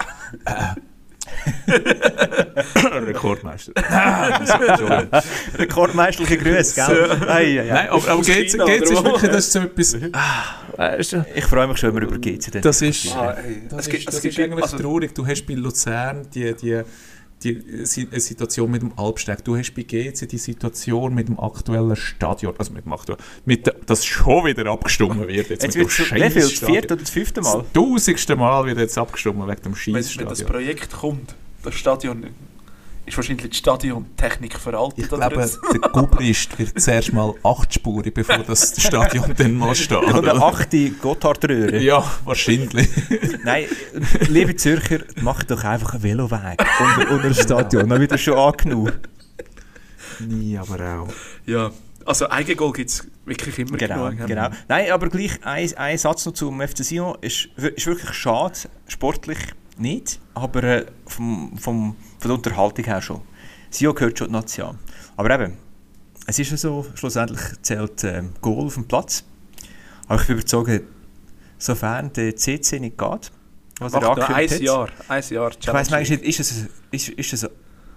Rekordmeister. 3.08 3.72
Rekordmeisterliche 5.58 6.38
Grüße, 6.38 6.76
gell? 6.76 7.18
Ei, 7.28 7.60
ei, 7.60 7.60
ei. 7.62 7.66
Nein, 7.74 7.90
aber, 7.90 8.08
aber 8.10 8.22
geht's 8.22 8.56
oder 8.56 8.74
ist 8.74 8.90
wirklich 9.04 9.32
das 9.32 9.46
ist 9.48 9.52
so 9.54 9.60
etwas. 9.60 9.98
Weißt 10.76 11.14
du, 11.14 11.26
Ich 11.36 11.46
freue 11.46 11.68
mich 11.68 11.78
schon, 11.78 11.94
wenn 11.96 12.02
wir 12.02 12.08
über 12.10 12.18
GC 12.20 12.62
das 12.62 12.82
ist. 12.82 13.16
Ah, 13.16 13.32
ey, 13.46 13.64
Das, 13.70 13.88
ist, 13.88 14.08
das 14.08 14.16
es 14.16 14.22
gibt- 14.22 14.38
ist 14.38 14.44
eigentlich 14.44 14.64
also- 14.64 14.78
traurig. 14.78 15.14
Du 15.14 15.26
hast 15.26 15.46
bei 15.46 15.54
Luzern 15.54 16.28
die, 16.34 16.54
die, 16.56 16.82
die 17.44 17.86
Si- 17.86 18.08
Situation 18.12 18.70
mit 18.72 18.82
dem 18.82 18.92
Alpsteg. 18.98 19.44
Du 19.44 19.56
hast 19.58 19.72
bei 19.74 19.84
GC 19.84 20.28
die 20.28 20.38
Situation 20.38 21.14
mit 21.14 21.28
dem 21.30 21.40
aktuellen 21.40 21.96
Stadion. 21.96 22.54
Also 22.58 22.74
mit 22.74 22.86
dem 22.86 22.94
aktuellen. 22.94 23.22
Mit 23.46 23.66
der, 23.66 23.76
das 23.86 24.06
schon 24.06 24.46
wieder 24.46 24.66
abgestimmt 24.72 25.20
wird. 25.28 25.50
Jetzt, 25.50 25.64
Jetzt 25.64 25.76
wird 25.76 25.88
es 25.90 26.00
wie 26.00 26.30
viel? 26.30 26.42
Das 26.42 26.52
vierte 26.60 26.94
oder 26.94 27.02
das 27.02 27.10
fünfte 27.10 27.42
Mal? 27.42 27.58
Das 27.64 27.74
tausendste 27.74 28.36
Mal 28.36 28.66
wird 28.66 28.78
jetzt 28.78 28.98
abgestimmt 28.98 29.40
wegen 29.48 29.62
dem 29.62 29.74
wenn, 29.76 29.94
wenn 29.96 30.02
das 30.02 30.12
Scheißstadion. 30.12 30.48
Projekt 30.50 30.92
kommt, 30.92 31.36
das 31.64 31.76
Stadion 31.76 32.28
ist 33.10 33.18
wahrscheinlich 33.18 33.50
die 33.50 33.58
Stadiontechnik 33.58 34.54
veraltet. 34.58 35.06
Ich 35.06 35.12
oder 35.12 35.28
glaube, 35.30 35.42
jetzt? 35.42 35.60
der 35.74 35.90
Gubrist 35.90 36.58
wird 36.58 36.80
zuerst 36.80 37.12
mal 37.14 37.34
achtspurig, 37.44 38.14
bevor 38.14 38.40
das 38.40 38.74
Stadion 38.82 39.34
dann 39.36 39.54
mal 39.56 39.76
steht. 39.76 39.98
Und 39.98 40.10
eine 40.10 40.34
oder? 40.34 40.44
achte 40.44 40.92
Gotthardröhre. 40.92 41.80
Ja, 41.80 42.04
wahrscheinlich. 42.26 42.88
Nein, 43.44 43.66
liebe 44.30 44.56
Zürcher, 44.56 45.00
macht 45.22 45.52
doch 45.52 45.64
einfach 45.64 45.94
einen 45.96 46.04
Veloweg 46.04 46.60
unter, 46.80 47.12
unter 47.12 47.28
das 47.30 47.42
Stadion. 47.42 47.90
Dann 47.90 48.00
wird 48.00 48.12
das 48.12 48.22
schon 48.22 48.38
angenommen. 48.38 48.94
Nie, 50.20 50.58
aber 50.58 51.02
auch. 51.02 51.08
ja, 51.46 51.72
also 52.06 52.30
Eigengoal 52.30 52.72
gibt 52.74 52.90
es 52.90 53.08
wirklich 53.26 53.58
immer 53.60 53.78
Genau, 53.78 54.10
genug. 54.10 54.28
genau. 54.28 54.50
Nein, 54.68 54.92
aber 54.92 55.10
gleich 55.10 55.40
ein, 55.44 55.72
ein 55.78 55.98
Satz 55.98 56.26
noch 56.26 56.34
zum 56.34 56.60
FC 56.60 56.84
Sion. 56.84 57.18
Ist, 57.22 57.50
ist 57.58 57.86
wirklich 57.88 58.14
schade, 58.14 58.56
sportlich 58.88 59.38
nicht, 59.80 60.20
aber 60.34 60.64
äh, 60.64 60.86
vom, 61.06 61.58
vom, 61.58 61.96
von 62.20 62.30
der 62.30 62.32
Unterhaltung 62.32 62.86
her 62.86 63.02
schon. 63.02 63.22
Sion 63.70 63.96
gehört 63.96 64.18
schon 64.18 64.28
die 64.28 64.34
Nation. 64.34 64.80
Aber 65.16 65.30
eben, 65.32 65.58
es 66.26 66.40
ist 66.40 66.52
ja 66.52 66.58
so, 66.58 66.86
schlussendlich 66.96 67.42
zählt 67.62 68.04
ähm, 68.04 68.32
Goal 68.42 68.66
auf 68.66 68.76
dem 68.76 68.88
Platz. 68.88 69.24
Aber 70.08 70.22
ich 70.22 70.28
bin 70.28 70.38
überzeugt, 70.38 70.84
sofern 71.58 72.12
der 72.14 72.36
CC 72.36 72.80
nicht 72.80 72.98
geht, 72.98 73.32
was 73.80 73.94
er 73.94 74.02
noch 74.02 74.18
ein 74.18 74.24
angekündigt 74.24 74.54
hat, 74.54 74.62
Jahr, 74.62 74.90
ein 75.08 75.24
Jahr 75.30 75.52
Ich 75.52 75.60
Challenge 75.60 75.80
manchmal 75.80 76.02
nicht, 76.02 76.24
ist 76.24 76.40
es, 76.40 76.66
ist, 76.92 77.10
ist 77.10 77.34
es 77.34 77.50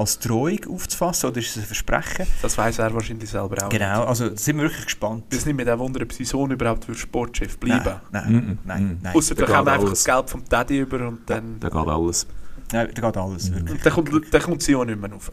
als 0.02 0.18
Drohung 0.18 0.58
aufzufassen 0.68 1.30
oder 1.30 1.38
ist 1.40 1.50
es 1.50 1.56
ein 1.58 1.62
Versprechen? 1.64 2.26
Das 2.42 2.56
weiß 2.58 2.78
er 2.78 2.92
wahrscheinlich 2.94 3.30
selber 3.30 3.64
auch. 3.64 3.68
Genau, 3.70 4.04
also 4.04 4.28
da 4.28 4.36
sind 4.36 4.56
wir 4.58 4.64
wirklich 4.64 4.84
gespannt. 4.84 5.24
Wir 5.30 5.38
sind 5.38 5.48
nicht 5.48 5.56
mit 5.56 5.66
dem 5.66 5.78
Wunder, 5.78 6.02
ob 6.02 6.12
sein 6.12 6.26
Sohn 6.26 6.50
überhaupt 6.50 6.84
für 6.84 6.94
Sportchef 6.94 7.58
bleiben. 7.58 8.00
Nein, 8.10 8.22
nein, 8.32 8.58
nein, 8.64 8.82
Mhm. 8.84 8.98
nein. 9.02 9.14
Außer 9.16 9.34
Da 9.34 9.46
kommt 9.46 9.68
einfach 9.68 9.88
das 9.90 10.04
Geld 10.04 10.30
vom 10.30 10.44
Daddy 10.48 10.78
über 10.80 11.08
und 11.08 11.28
dann, 11.28 11.58
Da 11.58 11.68
geht 11.68 11.76
alles. 11.88 12.26
Nein, 12.72 12.88
da 12.94 13.00
geht 13.02 13.16
alles 13.16 13.50
wirklich. 13.52 13.70
und 13.70 13.86
dann, 13.86 13.92
kommt, 13.92 14.34
dann 14.34 14.42
kommt 14.42 14.62
Sion 14.62 14.86
nicht 14.86 15.00
mehr 15.00 15.10
rauf. 15.10 15.32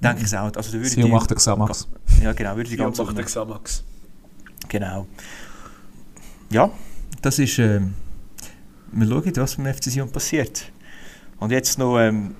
Denke 0.00 0.18
ich 0.18 0.24
es 0.24 0.34
auch. 0.34 0.44
Also 0.54 0.60
da 0.70 0.72
würde 0.72 0.88
Sion 0.88 1.06
die, 1.06 1.12
macht 1.12 1.30
den 1.30 1.36
Xamax. 1.36 1.88
Ja, 2.22 2.32
genau, 2.32 2.56
würde 2.56 2.68
die 2.70 2.76
Sion 2.76 2.86
ganze 2.86 3.02
macht 3.04 3.16
den 3.16 3.24
Xamax. 3.24 3.84
Genau. 4.68 5.06
Ja, 6.50 6.70
das 7.22 7.38
ist. 7.38 7.58
Ähm, 7.58 7.94
wir 8.92 9.08
schauen, 9.08 9.32
was 9.36 9.56
beim 9.56 9.74
FC 9.74 9.84
Sion 9.90 10.10
passiert. 10.10 10.70
Und 11.40 11.50
jetzt 11.50 11.78
noch 11.78 11.98
ähm, 11.98 12.34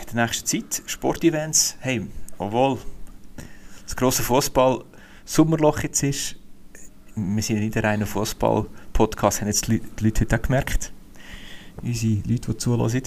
in 0.00 0.14
der 0.14 0.26
nächsten 0.26 0.46
Zeit 0.46 0.82
Sportevents. 0.86 1.76
Hey, 1.80 2.06
obwohl 2.38 2.78
das 3.84 3.96
grosse 3.96 4.22
Fußball 4.22 4.84
Sommerloch 5.24 5.80
jetzt 5.80 6.02
ist, 6.02 6.36
wir 7.14 7.42
sind 7.42 7.56
ja 7.56 7.62
nicht 7.62 7.76
ein 7.76 7.84
reiner 7.84 8.06
Fußball-Podcast, 8.06 9.40
haben 9.40 9.48
jetzt 9.48 9.68
die 9.68 9.82
Leute, 10.00 10.22
heute 10.22 10.36
auch 10.36 10.42
gemerkt. 10.42 10.92
Unsere 11.82 12.22
Leute, 12.26 12.52
die 12.52 12.56
zulassen. 12.56 13.02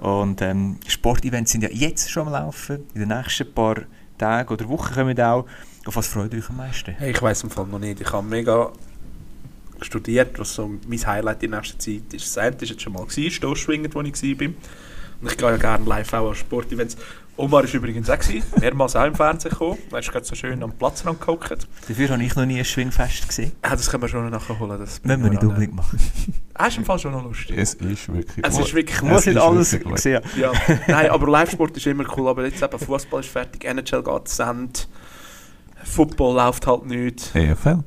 Und 0.00 0.42
ähm, 0.42 0.78
Sportevents 0.86 1.52
sind 1.52 1.62
ja 1.62 1.70
jetzt 1.70 2.10
schon 2.10 2.26
am 2.26 2.32
Laufen. 2.32 2.86
In 2.94 3.00
den 3.00 3.08
nächsten 3.08 3.52
paar 3.52 3.76
Tagen 4.18 4.52
oder 4.52 4.68
Wochen 4.68 4.94
kommen 4.94 5.18
auch. 5.20 5.46
Auf 5.86 5.96
was 5.96 6.06
freut 6.06 6.34
euch 6.34 6.48
am 6.50 6.56
meisten? 6.56 6.92
Hey, 6.92 7.12
ich 7.12 7.22
weiß 7.22 7.44
im 7.44 7.50
Fall 7.50 7.66
noch 7.66 7.78
nicht. 7.78 8.00
Ich 8.00 8.12
habe 8.12 8.26
mega 8.26 8.72
studiert, 9.80 10.38
was 10.38 10.54
so 10.54 10.70
mein 10.86 11.06
Highlight 11.06 11.42
in 11.42 11.50
nächster 11.52 11.78
Zeit 11.78 12.12
ist. 12.12 12.26
Das 12.26 12.38
eine 12.38 12.54
war 12.56 12.62
jetzt 12.62 12.82
schon 12.82 12.92
mal, 12.92 13.04
gewesen, 13.04 13.30
Stoßschwinger, 13.30 13.88
wo 13.92 14.02
ich 14.02 14.22
war. 14.22 14.48
Und 15.20 15.30
ich 15.30 15.36
gehe 15.36 15.48
ja 15.50 15.56
gerne 15.56 15.84
live 15.84 16.12
auch 16.12 16.30
an 16.30 16.34
Sportevents. 16.34 16.96
Omar 17.36 17.64
war 17.64 17.74
übrigens 17.74 18.08
auch, 18.08 18.18
gewesen, 18.18 18.44
mehrmals 18.60 18.94
auch 18.94 19.06
im 19.06 19.14
Fernsehen 19.16 19.50
gekommen. 19.50 19.78
Er 19.90 19.98
ist 19.98 20.12
gerade 20.12 20.24
so 20.24 20.36
schön 20.36 20.62
am 20.62 20.72
Platzrand 20.72 21.20
gehockt. 21.20 21.66
Dafür 21.88 22.08
habe 22.10 22.22
ich 22.22 22.36
noch 22.36 22.46
nie 22.46 22.60
ein 22.60 22.64
Schwingfest 22.64 23.26
gesehen. 23.26 23.50
Ah, 23.62 23.70
das 23.70 23.90
können 23.90 24.04
wir 24.04 24.08
schon 24.08 24.30
noch 24.30 24.48
nachholen. 24.48 24.78
Das 24.78 25.02
Müssen 25.02 25.22
wir 25.24 25.30
nicht 25.30 25.42
unbedingt 25.42 25.74
machen. 25.74 25.98
Ah, 26.56 26.68
ist 26.68 26.76
im 26.76 26.84
Fall 26.84 27.00
schon 27.00 27.10
noch 27.10 27.24
lustig. 27.24 27.58
Es 27.58 27.74
ist 27.74 28.08
wirklich 28.14 28.46
Es 28.46 28.56
ist 28.56 28.72
wirklich 28.72 28.96
Ich 28.96 29.02
muss 29.02 29.26
nicht 29.26 29.36
alles 29.36 29.70
sehen. 29.70 30.22
Ja, 30.36 30.52
nein, 30.86 31.10
aber 31.10 31.28
Live-Sport 31.28 31.76
ist 31.76 31.86
immer 31.88 32.04
cool. 32.16 32.28
Aber 32.28 32.44
jetzt 32.46 32.62
eben 32.62 32.78
Fußball 32.78 33.18
ist 33.18 33.28
fertig, 33.28 33.64
NHL 33.64 34.04
geht 34.04 34.28
Send, 34.28 34.88
Football 35.82 36.36
läuft 36.36 36.64
halt 36.68 36.86
nicht. 36.86 37.34
EFL. 37.34 37.82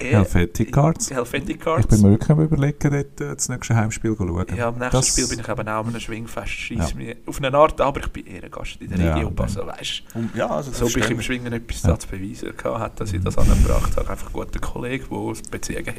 Eh, 0.00 0.10
Helvetic 0.12 0.72
Cards. 0.72 1.10
Helvetic 1.10 1.56
Ich 1.56 1.60
Cards. 1.62 1.86
bin 1.88 2.02
mir 2.02 2.10
wirklich 2.10 2.30
am 2.30 2.40
überlegen, 2.40 2.78
dort 2.90 3.20
äh, 3.20 3.34
das 3.34 3.48
nächste 3.48 3.74
Heimspiel 3.74 4.16
zu 4.16 4.26
schauen. 4.26 4.46
Ja, 4.56 4.68
am 4.68 4.78
nächsten 4.78 4.96
Das- 4.96 5.08
Spiel 5.08 5.26
bin 5.28 5.40
ich 5.40 5.48
eben 5.48 5.60
auch 5.68 5.80
an 5.80 5.88
einem 5.88 6.00
Schwingfest. 6.00 6.48
Scheiss 6.50 6.90
Ja. 6.90 6.96
mich 6.96 7.16
auf 7.26 7.42
eine 7.42 7.56
Art, 7.56 7.80
aber 7.80 8.00
ich 8.00 8.08
bin 8.08 8.26
eher 8.26 8.44
ein 8.44 8.50
Gast 8.50 8.76
in 8.80 8.90
der 8.90 8.98
Ja, 8.98 9.14
Region. 9.14 9.34
Also, 9.38 9.66
weißt, 9.66 10.02
Um, 10.14 10.30
ja, 10.34 10.46
also 10.48 10.70
so 10.72 10.86
bin 10.92 11.02
ich 11.04 11.10
im 11.10 11.20
Schwingen 11.22 11.52
etwas 11.52 11.82
Ja. 11.82 11.98
zu 11.98 12.06
beweisen 12.08 12.56
gehabt, 12.56 12.78
hat, 12.78 13.00
dass 13.00 13.12
ich 13.12 13.22
das 13.22 13.36
angebracht 13.36 13.96
habe. 13.96 14.08
Einfach 14.10 14.26
ein 14.28 14.32
guter 14.32 14.60
Kollege, 14.60 15.04
der 15.10 15.18
es 15.32 15.42
Beziehungen 15.42 15.86
hat. 15.88 15.96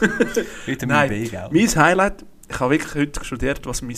Nein, 0.86 1.08
B, 1.10 1.28
gell? 1.28 1.48
Mein 1.52 1.66
Highlight, 1.68 2.24
ich 2.48 2.60
habe 2.60 2.70
wirklich 2.72 2.94
heute 2.94 3.24
studiert, 3.24 3.60
was 3.66 3.82
mein 3.82 3.96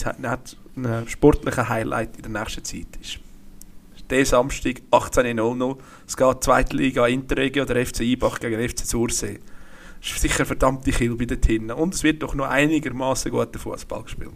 sportlicher 1.07 1.69
Highlight 1.69 2.17
in 2.17 2.23
der 2.33 2.41
nächsten 2.43 2.65
Zeit 2.65 2.87
ist. 3.01 3.19
Der 4.11 4.27
Samstag, 4.27 4.83
18.00 4.91 5.79
es 6.07 6.17
geht 6.17 6.45
zweite 6.45 6.77
Liga 6.77 7.07
Interregio 7.07 7.63
oder 7.63 7.85
FC 7.85 8.01
Ibach 8.01 8.41
gegen 8.41 8.69
FC 8.69 8.81
Sursee. 8.81 9.39
Das 10.01 10.11
ist 10.11 10.21
sicher 10.21 10.45
verdammte 10.45 10.91
Kill 10.91 11.15
bei 11.15 11.27
den 11.27 11.41
Tinnen. 11.41 11.71
Und 11.71 11.95
es 11.95 12.03
wird 12.03 12.23
doch 12.23 12.35
noch 12.35 12.47
einigermaßen 12.47 13.31
guter 13.31 13.59
Fußball 13.59 14.03
gespielt. 14.03 14.33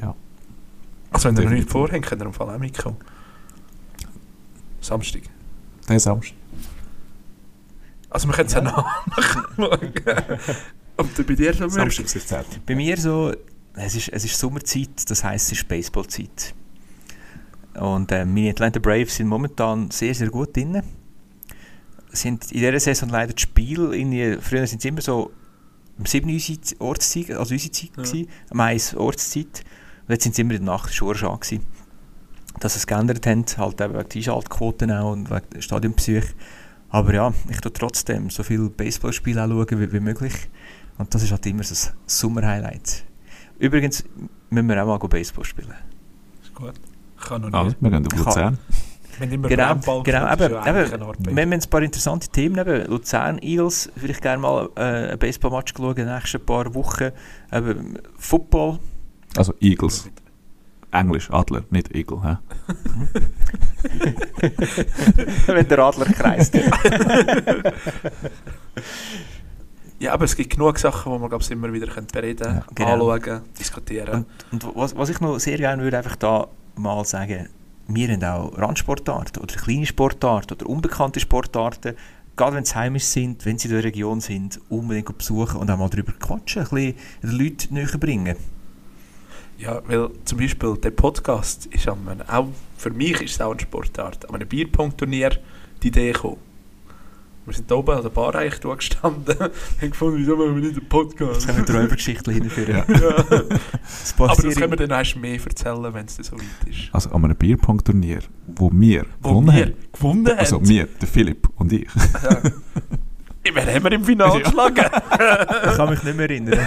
Ja. 0.00 0.14
Also 1.10 1.28
wenn 1.28 1.36
ihr 1.36 1.44
noch 1.44 1.50
nicht 1.50 1.70
vorhabt, 1.70 2.02
könnt 2.02 2.22
ihr 2.22 2.26
im 2.26 2.32
Fall 2.32 2.50
auch 2.50 2.58
mitkommen. 2.58 2.96
Samstag. 4.80 5.22
Der 5.88 6.00
Samstag. 6.00 6.34
Also 8.10 8.28
wir 8.28 8.34
können 8.34 8.48
es 8.48 8.54
ja 8.54 8.60
nachschauen. 8.60 9.92
Und 10.96 11.26
bei 11.26 11.34
dir 11.34 11.54
so 11.54 11.68
Samstag 11.68 12.04
ist 12.04 12.16
es 12.16 12.44
Bei 12.66 12.74
mir 12.74 12.96
so, 12.98 13.32
es 13.74 13.94
ist, 13.94 14.08
es 14.08 14.24
ist 14.24 14.38
Sommerzeit, 14.38 15.08
das 15.08 15.24
heisst, 15.24 15.46
es 15.46 15.58
ist 15.58 15.68
Baseballzeit. 15.68 16.54
Und 17.78 18.12
äh, 18.12 18.24
meine 18.24 18.50
Atlanta 18.50 18.78
Braves 18.78 19.16
sind 19.16 19.28
momentan 19.28 19.90
sehr, 19.90 20.14
sehr 20.14 20.28
gut 20.30 20.56
drin. 20.56 20.82
Sind 22.10 22.52
in 22.52 22.60
dieser 22.60 22.78
Saison 22.80 23.08
leider 23.08 23.32
die 23.32 23.42
Spiele, 23.42 23.96
irgendwie, 23.96 24.36
früher 24.40 24.66
sind 24.66 24.80
es 24.80 24.84
immer 24.84 25.00
so 25.00 25.30
um 25.98 26.06
7 26.06 26.28
Uhr 26.28 26.86
Ortszeit, 26.86 27.30
also 27.30 27.54
unsere 27.54 27.72
Zeit, 27.72 27.90
Ja. 27.96 28.02
gewesen, 28.02 28.28
um 28.50 28.60
1 28.60 28.94
Ortszeit. 28.94 29.64
Und 30.06 30.10
jetzt 30.10 30.24
sind 30.24 30.34
sie 30.34 30.42
immer 30.42 30.54
in 30.54 30.64
der 30.64 30.74
Nacht, 30.74 30.88
das 30.88 30.94
schon 30.94 31.12
gewesen. 31.14 31.66
Dass 32.60 32.74
sie 32.74 32.78
es 32.78 32.86
geändert 32.86 33.26
haben, 33.26 33.44
halt 33.56 33.80
eben 33.80 33.94
wegen 33.94 34.08
der 34.08 34.16
Einschaltquoten 34.16 34.90
auch 34.90 35.12
und 35.12 35.30
wegen 35.30 35.50
der 35.54 35.60
Stadionbesuch. 35.62 36.24
Aber 36.90 37.14
ja, 37.14 37.32
ich 37.48 37.60
tue 37.60 37.72
trotzdem 37.72 38.28
so 38.28 38.42
viele 38.42 38.68
Baseballspiele 38.68 39.42
auch 39.42 39.48
schauen 39.48 39.80
wie, 39.80 39.92
wie 39.92 40.00
möglich. 40.00 40.34
Und 40.98 41.14
das 41.14 41.22
ist 41.22 41.30
halt 41.30 41.46
immer 41.46 41.62
so 41.62 41.74
ein 41.74 41.94
Sommer-Highlight. 42.06 43.04
Übrigens 43.58 44.04
müssen 44.50 44.68
wir 44.68 44.82
auch 44.84 44.98
mal 44.98 45.08
Baseball 45.08 45.44
spielen. 45.44 45.72
Ist 46.42 46.54
gut. 46.54 46.74
Kann 47.26 47.42
noch 47.42 47.52
Also, 47.52 47.68
nicht. 47.70 47.82
wir 47.82 47.90
gehen 47.90 48.06
auf 48.06 48.16
Luzern. 48.26 48.58
Genau, 49.20 49.44
genau 49.46 49.74
ist 49.74 50.38
eben, 50.40 50.50
wir 51.36 51.42
haben 51.42 51.52
ein 51.52 51.60
paar 51.70 51.82
interessante 51.82 52.28
Themen. 52.28 52.58
Eben, 52.58 52.86
Luzern 52.90 53.38
Eagles, 53.40 53.90
vielleicht 53.96 54.22
gerne 54.22 54.40
mal 54.40 54.68
äh, 54.76 55.12
ein 55.12 55.18
Baseballmatch 55.18 55.74
schauen 55.76 55.90
in 55.90 56.06
den 56.06 56.14
nächsten 56.14 56.44
paar 56.44 56.74
Wochen. 56.74 57.10
Eben, 57.52 57.98
Football. 58.16 58.78
Also 59.36 59.54
Eagles. 59.60 60.08
Englisch, 60.90 61.30
Adler, 61.30 61.62
nicht 61.70 61.94
Eagle. 61.94 62.22
Hä? 62.22 62.36
wenn 65.46 65.68
der 65.68 65.78
Adler 65.78 66.04
kreist. 66.06 66.54
Ja, 69.98 70.12
aber 70.14 70.24
es 70.24 70.34
gibt 70.34 70.50
genug 70.50 70.78
Sachen, 70.78 71.12
die 71.12 71.18
man 71.18 71.28
glaub's, 71.28 71.48
immer 71.50 71.72
wieder 71.72 71.86
können 71.86 72.08
bereden 72.08 72.56
Ja, 72.56 72.64
genau. 72.74 73.10
anschauen, 73.12 73.42
diskutieren. 73.58 74.26
Und, 74.50 74.64
und 74.64 74.76
was, 74.76 74.96
was 74.96 75.08
ich 75.10 75.20
noch 75.20 75.38
sehr 75.38 75.56
gerne 75.58 75.82
würde, 75.82 75.96
einfach 75.98 76.16
da 76.16 76.48
mal 76.76 77.04
sagen, 77.04 77.48
wir 77.88 78.08
haben 78.08 78.24
auch 78.24 78.56
Randsportarten 78.58 79.42
oder 79.42 79.54
kleine 79.54 79.86
Sportarten 79.86 80.54
oder 80.54 80.66
unbekannte 80.66 81.20
Sportarten, 81.20 81.96
gerade 82.36 82.56
wenn 82.56 82.64
sie 82.64 82.74
heimisch 82.74 83.04
sind, 83.04 83.44
wenn 83.44 83.58
sie 83.58 83.68
in 83.68 83.74
der 83.74 83.84
Region 83.84 84.20
sind, 84.20 84.60
unbedingt 84.68 85.16
besuchen 85.16 85.60
und 85.60 85.70
auch 85.70 85.78
mal 85.78 85.88
darüber 85.88 86.12
quatschen, 86.12 86.62
ein 86.62 86.68
bisschen 86.68 86.94
den 87.22 87.30
Leuten 87.30 87.74
näher 87.74 87.98
bringen. 87.98 88.36
Ja, 89.58 89.80
weil 89.86 90.10
zum 90.24 90.38
Beispiel 90.38 90.76
der 90.76 90.90
Podcast 90.90 91.66
ist 91.66 91.88
auch 91.88 91.96
für 92.78 92.90
mich 92.90 93.20
ist 93.20 93.34
es 93.34 93.40
auch 93.40 93.52
eine 93.52 93.60
Sportart, 93.60 94.28
an 94.28 94.34
einem 94.34 94.48
Bierpunktturnier 94.48 95.38
die 95.82 95.88
Idee 95.88 96.12
gekommen. 96.12 96.51
Wir 97.44 97.54
sind 97.54 97.72
oben 97.72 97.90
an 97.96 98.02
der 98.02 98.10
Bar 98.10 98.34
eigentlich 98.36 98.60
gestanden 98.78 99.36
und 99.36 99.40
haben 99.80 99.90
gefunden, 99.90 100.18
wieso 100.18 100.36
machen 100.36 100.54
wir 100.54 100.62
nicht 100.62 100.76
einen 100.78 100.80
Das 100.80 100.88
Podcast? 100.88 101.46
können 101.48 101.66
wir 101.68 101.74
Räubergeschichten 101.74 102.32
hinführen. 102.34 102.76
Ja. 102.76 102.84
ja. 102.88 103.12
Das 103.12 103.30
Aber 103.30 103.48
das 103.48 104.16
passiert 104.16 104.56
können 104.56 104.70
wir 104.72 104.76
dann 104.86 104.90
erst 104.98 105.16
mehr 105.16 105.40
erzählen, 105.44 105.92
wenn 105.94 106.06
es 106.06 106.16
so 106.16 106.36
weit 106.36 106.68
ist. 106.68 106.88
Also 106.92 107.10
an 107.10 107.24
einem 107.24 107.36
Bierpunktturnier, 107.36 108.20
wo 108.46 108.70
wir 108.72 109.06
Wo 109.20 109.40
gewonnen 109.40 109.56
wir 109.56 109.62
haben. 109.64 109.74
gewonnen 109.92 110.28
haben. 110.28 110.38
Also 110.38 110.68
wir, 110.68 110.86
der 110.86 111.08
Philipp 111.08 111.48
und 111.56 111.72
ich. 111.72 111.88
Ja. 112.22 112.40
Wer 113.54 113.74
haben 113.74 113.84
wir 113.84 113.92
im 113.92 114.04
Finale 114.04 114.34
Ja. 114.40 114.44
geschlagen? 114.44 114.84
Ich 114.84 115.76
kann 115.76 115.90
mich 115.90 116.02
nicht 116.04 116.16
mehr 116.16 116.30
erinnern. 116.30 116.60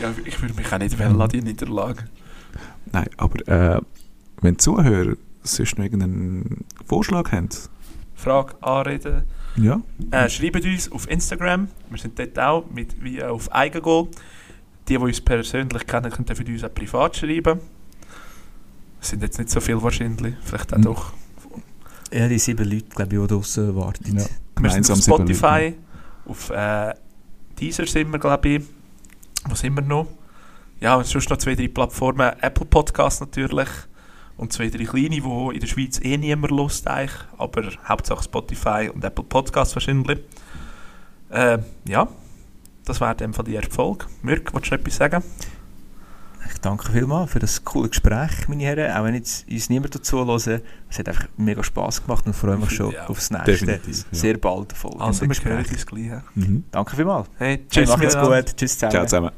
Ja, 0.00 0.10
ich 0.24 0.40
würde 0.40 0.54
mich 0.54 0.72
auch 0.72 0.78
nicht 0.78 0.98
wählen 0.98 1.20
an 1.20 1.28
die 1.28 1.42
Niederlage. 1.42 2.04
Nein, 2.90 3.06
aber 3.18 3.48
äh, 3.48 3.80
wenn 4.40 4.54
die 4.54 4.58
Zuhörer 4.58 5.14
sonst 5.42 5.76
noch 5.76 5.84
irgendeinen 5.84 6.64
Vorschlag 6.86 7.30
haben, 7.32 7.48
Frage, 8.22 8.54
Anreden. 8.62 9.22
ja, 9.56 9.80
Äh, 10.10 10.28
schreibt 10.30 10.64
uns 10.64 10.90
auf 10.92 11.08
Instagram. 11.10 11.68
Wir 11.90 11.98
sind 11.98 12.18
dort 12.18 12.38
auch 12.38 12.64
mit, 12.70 13.02
wie 13.02 13.22
auf 13.22 13.50
Eigengoal. 13.52 14.08
Die, 14.88 14.94
die 14.94 14.98
uns 14.98 15.20
persönlich 15.20 15.86
kennen, 15.86 16.10
können 16.10 16.34
für 16.34 16.44
uns 16.44 16.64
auch 16.64 16.74
privat 16.74 17.16
schreiben. 17.16 17.60
Es 19.00 19.08
sind 19.10 19.22
jetzt 19.22 19.38
nicht 19.38 19.50
so 19.50 19.60
viel 19.60 19.80
wahrscheinlich. 19.82 20.34
Vielleicht 20.42 20.72
auch 20.72 20.78
Mhm. 20.78 20.82
doch. 20.82 21.12
Ja, 22.12 22.28
die 22.28 22.38
sieben 22.38 22.68
Leute, 22.68 22.86
glaube 22.94 23.14
ich, 23.14 23.20
die 23.22 23.26
draussen 23.28 23.74
warten. 23.76 24.04
Ja. 24.06 24.12
Wir 24.14 24.70
sind 24.70 24.86
Gemeinsam 24.86 24.98
auf 24.98 25.04
Spotify, 25.04 25.74
auf 26.26 26.50
äh, 26.50 26.94
Deezer 27.58 27.86
sind 27.86 28.10
wir, 28.12 28.18
glaube 28.18 28.48
ich. 28.48 28.62
Wo 29.48 29.54
sind 29.54 29.74
wir 29.74 29.82
noch? 29.82 30.06
Ja, 30.80 30.96
und 30.96 31.06
sonst 31.06 31.30
noch 31.30 31.36
zwei, 31.38 31.54
drei 31.54 31.68
Plattformen. 31.68 32.32
Apple 32.40 32.66
Podcast 32.66 33.20
natürlich. 33.20 33.68
Und 34.42 34.52
zwei, 34.52 34.68
drei 34.70 34.84
kleine, 34.84 35.08
die 35.20 35.54
in 35.54 35.60
der 35.60 35.66
Schweiz 35.68 36.00
eh 36.02 36.16
niemand 36.18 36.50
lust 36.50 36.88
eigentlich. 36.88 37.12
Aber 37.38 37.62
Hauptsache 37.88 38.24
Spotify 38.24 38.90
und 38.92 39.04
Apple 39.04 39.22
Podcast 39.22 39.76
wahrscheinlich. 39.76 40.18
Äh, 41.30 41.58
ja, 41.86 42.08
das 42.84 43.00
wäre 43.00 43.14
dann 43.14 43.32
von 43.34 43.44
die 43.44 43.54
erste 43.54 43.70
Folge. 43.72 44.06
Mirk, 44.22 44.52
willst 44.52 44.66
du 44.70 44.74
noch 44.74 44.80
etwas 44.80 44.96
sagen? 44.96 45.22
Ich 46.52 46.58
danke 46.60 46.90
vielmals 46.90 47.30
für 47.30 47.38
das 47.38 47.64
coole 47.64 47.88
Gespräch, 47.88 48.48
meine 48.48 48.64
Herren. 48.64 48.90
Auch 48.96 49.04
wenn 49.04 49.14
jetzt 49.14 49.48
uns 49.48 49.70
niemand 49.70 49.94
dazu 49.94 50.26
hören, 50.26 50.60
es 50.90 50.98
hat 50.98 51.08
einfach 51.08 51.28
mega 51.36 51.62
Spass 51.62 52.02
gemacht 52.04 52.26
und 52.26 52.34
freue 52.34 52.56
mich 52.56 52.70
schon 52.72 52.90
Ja, 52.92 53.06
aufs 53.06 53.30
nächste. 53.30 53.64
ja. 53.70 53.78
Sehr 54.10 54.38
bald 54.38 54.72
folgende 54.72 55.04
Also, 55.04 55.20
wir 55.20 55.28
hören 55.28 55.62
Gespräch. 55.62 55.72
uns 55.72 55.86
gleich. 55.86 56.22
Mhm. 56.34 56.64
Danke 56.72 56.96
vielmals. 56.96 57.28
Hey, 57.38 57.58
Hey, 57.58 57.66
tschüss 57.70 57.88
macht's 57.90 58.02
miteinander. 58.06 58.42
gut. 58.42 58.56
Tschüss 58.56 58.72
zusammen. 58.74 58.90
Ciao 58.90 59.04
zusammen. 59.06 59.30